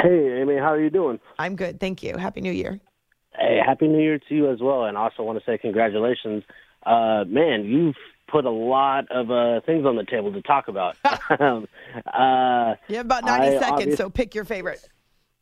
Hey, 0.00 0.40
Amy, 0.40 0.54
how 0.56 0.72
are 0.72 0.80
you 0.80 0.90
doing? 0.90 1.18
I'm 1.40 1.56
good. 1.56 1.80
Thank 1.80 2.04
you. 2.04 2.16
Happy 2.16 2.40
New 2.40 2.52
Year. 2.52 2.78
Hey, 3.36 3.58
happy 3.64 3.88
New 3.88 4.00
Year 4.00 4.20
to 4.28 4.34
you 4.34 4.48
as 4.48 4.60
well, 4.60 4.84
and 4.84 4.96
also 4.96 5.24
want 5.24 5.40
to 5.40 5.44
say 5.44 5.58
congratulations. 5.58 6.44
Uh, 6.86 7.24
man, 7.26 7.64
you've 7.64 7.96
put 8.28 8.44
a 8.44 8.50
lot 8.50 9.10
of 9.10 9.32
uh, 9.32 9.60
things 9.66 9.84
on 9.86 9.96
the 9.96 10.04
table 10.04 10.32
to 10.32 10.42
talk 10.42 10.68
about. 10.68 10.96
um, 11.40 11.66
uh, 12.06 12.74
You 12.86 12.96
have 12.98 13.06
about 13.06 13.24
90 13.24 13.46
I 13.46 13.50
seconds, 13.58 13.70
obvious- 13.72 13.96
so 13.96 14.08
pick 14.08 14.36
your 14.36 14.44
favorite. 14.44 14.88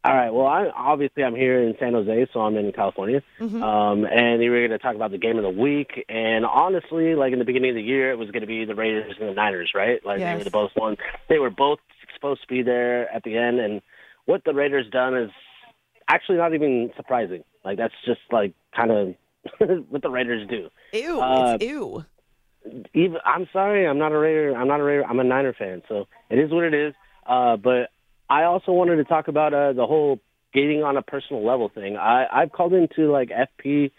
All 0.06 0.14
right. 0.16 0.30
Well, 0.30 0.46
I 0.46 0.68
obviously 0.74 1.24
I'm 1.24 1.34
here 1.34 1.62
in 1.62 1.74
San 1.80 1.92
Jose, 1.94 2.28
so 2.32 2.40
I'm 2.40 2.56
in 2.56 2.70
California. 2.72 3.22
Mhm. 3.40 3.62
Um, 3.62 4.04
and 4.04 4.38
we 4.38 4.48
were 4.48 4.58
going 4.58 4.70
to 4.70 4.78
talk 4.78 4.94
about 4.94 5.10
the 5.10 5.18
game 5.18 5.36
of 5.36 5.42
the 5.42 5.50
week. 5.50 6.04
And 6.08 6.44
honestly, 6.46 7.14
like 7.14 7.32
in 7.32 7.38
the 7.38 7.44
beginning 7.44 7.70
of 7.70 7.76
the 7.76 7.82
year, 7.82 8.10
it 8.12 8.18
was 8.18 8.30
going 8.30 8.42
to 8.42 8.46
be 8.46 8.64
the 8.64 8.74
Raiders 8.74 9.14
and 9.20 9.28
the 9.28 9.34
Niners, 9.34 9.72
right? 9.74 10.04
Like 10.04 10.18
they 10.18 10.24
were 10.38 10.44
the 10.44 10.50
both 10.50 10.70
one. 10.74 10.96
They 11.28 11.38
were 11.38 11.50
both 11.50 11.78
supposed 12.14 12.42
to 12.42 12.46
be 12.48 12.62
there 12.62 13.10
at 13.12 13.22
the 13.24 13.36
end. 13.36 13.58
And 13.60 13.82
what 14.26 14.44
the 14.44 14.54
Raiders 14.54 14.86
done 14.90 15.16
is 15.16 15.30
actually 16.08 16.38
not 16.38 16.54
even 16.54 16.92
surprising. 16.96 17.42
Like 17.64 17.76
that's 17.78 17.94
just 18.04 18.20
like 18.30 18.54
kind 18.74 18.90
of 18.90 19.14
what 19.90 20.02
the 20.02 20.10
Raiders 20.10 20.48
do. 20.48 20.70
Ew, 20.92 21.20
Uh, 21.20 21.54
it's 21.60 21.64
ew. 21.64 22.04
even 22.94 23.18
I'm 23.24 23.48
sorry, 23.52 23.86
I'm 23.86 23.98
not 23.98 24.12
a 24.12 24.18
Raider. 24.18 24.54
I'm 24.56 24.68
not 24.68 24.80
a 24.80 24.84
Raider. 24.84 25.04
I'm 25.04 25.20
a 25.20 25.24
Niner 25.24 25.52
fan, 25.52 25.82
so 25.88 26.06
it 26.30 26.38
is 26.38 26.50
what 26.52 26.64
it 26.64 26.74
is. 26.74 26.94
Uh, 27.26 27.56
but 27.56 27.90
I 28.28 28.44
also 28.44 28.72
wanted 28.72 28.96
to 28.96 29.04
talk 29.04 29.28
about 29.28 29.54
uh, 29.54 29.72
the 29.72 29.86
whole 29.86 30.20
getting 30.52 30.82
on 30.82 30.96
a 30.96 31.02
personal 31.02 31.44
level 31.44 31.68
thing. 31.68 31.96
I 31.96 32.26
I've 32.30 32.52
called 32.52 32.72
into 32.72 33.10
like 33.10 33.30
FP 33.30 33.90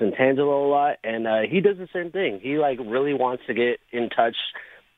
Santangelo 0.00 0.66
a 0.66 0.68
lot, 0.68 0.96
and 1.04 1.26
uh, 1.26 1.40
he 1.48 1.60
does 1.60 1.78
the 1.78 1.88
same 1.92 2.10
thing. 2.10 2.40
He 2.42 2.58
like 2.58 2.78
really 2.78 3.14
wants 3.14 3.44
to 3.46 3.54
get 3.54 3.80
in 3.90 4.08
touch 4.10 4.36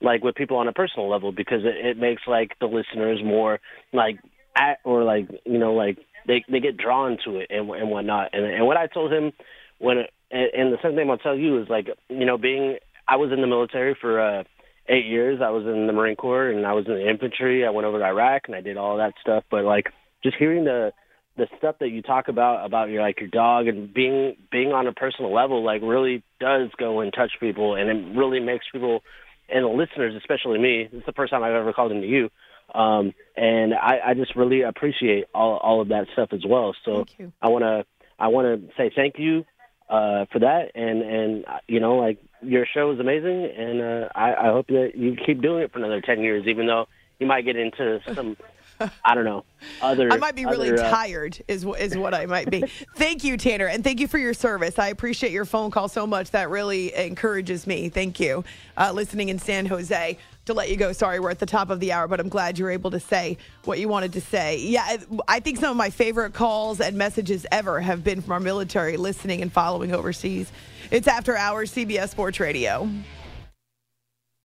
like 0.01 0.23
with 0.23 0.35
people 0.35 0.57
on 0.59 0.69
a 0.69 0.73
personal 0.73 1.09
level 1.09 1.33
because 1.33 1.65
it, 1.65 1.87
it 1.87 1.97
makes 1.97 2.23
like 2.27 2.59
the 2.61 2.67
listeners 2.67 3.21
more 3.25 3.61
like 3.93 4.19
at 4.57 4.79
or 4.85 5.03
like 5.05 5.29
you 5.45 5.59
know 5.59 5.75
like 5.75 5.99
they 6.27 6.45
they 6.49 6.61
get 6.61 6.77
drawn 6.77 7.19
to 7.25 7.37
it 7.37 7.47
and 7.51 7.71
and 7.71 7.91
whatnot. 7.91 8.31
And 8.33 8.45
and 8.45 8.67
what 8.67 8.77
I 8.77 8.87
told 8.87 9.13
him 9.13 9.33
when 9.79 9.99
and 10.31 10.51
and 10.55 10.73
the 10.73 10.79
same 10.83 10.95
thing 10.95 11.11
I'll 11.11 11.19
tell 11.19 11.37
you 11.37 11.63
is 11.63 11.69
like 11.69 11.89
you 12.09 12.27
know 12.27 12.39
being 12.39 12.77
I 13.09 13.17
was 13.17 13.33
in 13.33 13.41
the 13.41 13.47
military 13.47 13.97
for 13.99 14.21
uh 14.21 14.45
eight 14.89 15.07
years. 15.07 15.41
I 15.43 15.51
was 15.51 15.65
in 15.65 15.87
the 15.87 15.93
Marine 15.93 16.17
Corps 16.17 16.51
and 16.51 16.67
I 16.67 16.73
was 16.73 16.87
in 16.87 16.95
the 16.95 17.09
infantry. 17.09 17.67
I 17.67 17.71
went 17.71 17.87
over 17.87 17.99
to 17.99 18.05
Iraq 18.05 18.43
and 18.47 18.55
I 18.55 18.61
did 18.61 18.77
all 18.77 18.99
that 18.99 19.15
stuff. 19.21 19.45
But 19.51 19.65
like 19.65 19.87
just 20.23 20.37
hearing 20.37 20.65
the 20.65 20.93
the 21.37 21.49
stuff 21.59 21.77
that 21.81 21.89
you 21.89 22.01
talk 22.01 22.29
about 22.29 22.65
about 22.65 22.91
your 22.91 23.03
like 23.03 23.21
your 23.21 23.29
dog 23.29 23.67
and 23.67 23.93
being 23.93 24.37
being 24.53 24.73
on 24.73 24.87
a 24.87 24.93
personal 24.93 25.33
level 25.35 25.65
like 25.65 25.83
really 25.83 26.23
does 26.39 26.69
go 26.79 27.01
and 27.01 27.13
touch 27.13 27.33
people 27.41 27.75
and 27.75 27.91
it 27.91 28.17
really 28.17 28.39
makes 28.39 28.67
people 28.73 29.03
and 29.49 29.65
the 29.65 29.69
listeners, 29.69 30.15
especially 30.17 30.59
me, 30.59 30.89
it's 30.91 31.07
the 31.07 31.13
first 31.13 31.31
time 31.31 31.43
I've 31.43 31.53
ever 31.53 31.73
called 31.73 31.93
into 31.93 32.07
you. 32.07 32.31
Um, 32.75 33.13
and 33.37 33.75
I, 33.75 33.99
I 34.07 34.15
just 34.15 34.35
really 34.37 34.63
appreciate 34.63 35.27
all 35.35 35.59
all 35.59 35.81
of 35.83 35.89
that 35.89 36.07
stuff 36.13 36.31
as 36.33 36.45
well. 36.47 36.75
So 36.85 37.05
I 37.43 37.49
want 37.49 37.63
to 37.63 37.85
I 38.19 38.29
want 38.29 38.47
to 38.47 38.69
say 38.77 38.91
thank 38.95 39.19
you 39.19 39.45
uh, 39.89 40.25
for 40.33 40.39
that, 40.41 40.71
and 40.75 41.03
and 41.03 41.45
you 41.69 41.79
know 41.81 41.97
like 41.97 42.19
your 42.45 42.67
show 42.67 42.91
is 42.93 43.01
amazing, 43.01 43.45
and 43.57 43.81
uh, 43.81 44.09
I, 44.15 44.35
I 44.35 44.45
hope 44.47 44.67
that 44.69 44.93
you 44.95 45.17
keep 45.27 45.41
doing 45.41 45.63
it 45.63 45.73
for 45.73 45.79
another 45.79 46.01
ten 46.01 46.21
years, 46.21 46.47
even 46.47 46.67
though 46.67 46.87
you 47.19 47.27
might 47.27 47.43
get 47.45 47.57
into 47.57 48.01
some 48.15 48.37
I 49.05 49.15
don't 49.15 49.25
know 49.25 49.45
other. 49.81 50.11
I 50.13 50.17
might 50.17 50.35
be 50.35 50.47
really 50.47 50.71
other, 50.73 50.85
uh, 50.85 50.91
tired, 50.91 51.43
is 51.49 51.65
is 51.79 51.97
what 51.97 52.15
I 52.15 52.27
might 52.27 52.51
be. 52.51 52.65
thank 52.97 53.25
you, 53.25 53.37
Tanner, 53.37 53.67
and 53.67 53.85
thank 53.85 54.01
you 54.01 54.09
for 54.09 54.19
your 54.19 54.35
service. 54.35 54.79
I 54.79 54.89
appreciate 54.89 55.33
your 55.33 55.45
phone 55.45 55.71
call 55.71 55.89
so 55.89 56.07
much. 56.07 56.31
That 56.33 56.51
really 56.51 56.95
encourages 56.95 57.67
me. 57.67 57.89
Thank 57.89 58.19
you. 58.21 58.45
Uh, 58.77 58.93
listening 58.93 59.29
in 59.29 59.39
San 59.39 59.67
Jose. 59.67 60.19
To 60.47 60.53
let 60.53 60.69
you 60.69 60.77
go, 60.77 60.93
sorry, 60.93 61.21
we're 61.21 61.31
at 61.31 61.39
the 61.39 61.47
top 61.47 61.71
of 61.71 61.81
the 61.81 61.93
hour, 61.93 62.07
but 62.07 62.21
I'm 62.21 62.29
glad 62.29 62.59
you 62.59 62.67
were 62.67 62.71
able 62.71 62.91
to 62.91 63.01
say 63.01 63.39
what 63.65 63.79
you 63.79 63.89
wanted 63.89 64.13
to 64.13 64.21
say. 64.21 64.59
Yeah, 64.59 64.83
I- 64.85 64.99
I 65.27 65.41
think 65.41 65.59
some 65.59 65.71
of 65.71 65.77
my 65.79 65.89
favorite 65.89 66.35
calls 66.35 66.83
and 66.83 66.99
messages 66.99 67.47
ever 67.51 67.81
have 67.81 68.05
been 68.05 68.21
from 68.21 68.33
our 68.33 68.41
military 68.41 68.99
listening 68.99 69.41
and 69.41 69.51
following 69.51 69.95
overseas. 69.95 70.53
It's 70.95 71.09
After 71.09 71.37
Hours, 71.37 71.75
CBS 71.75 72.11
Sports 72.11 72.39
Radio. 72.39 72.89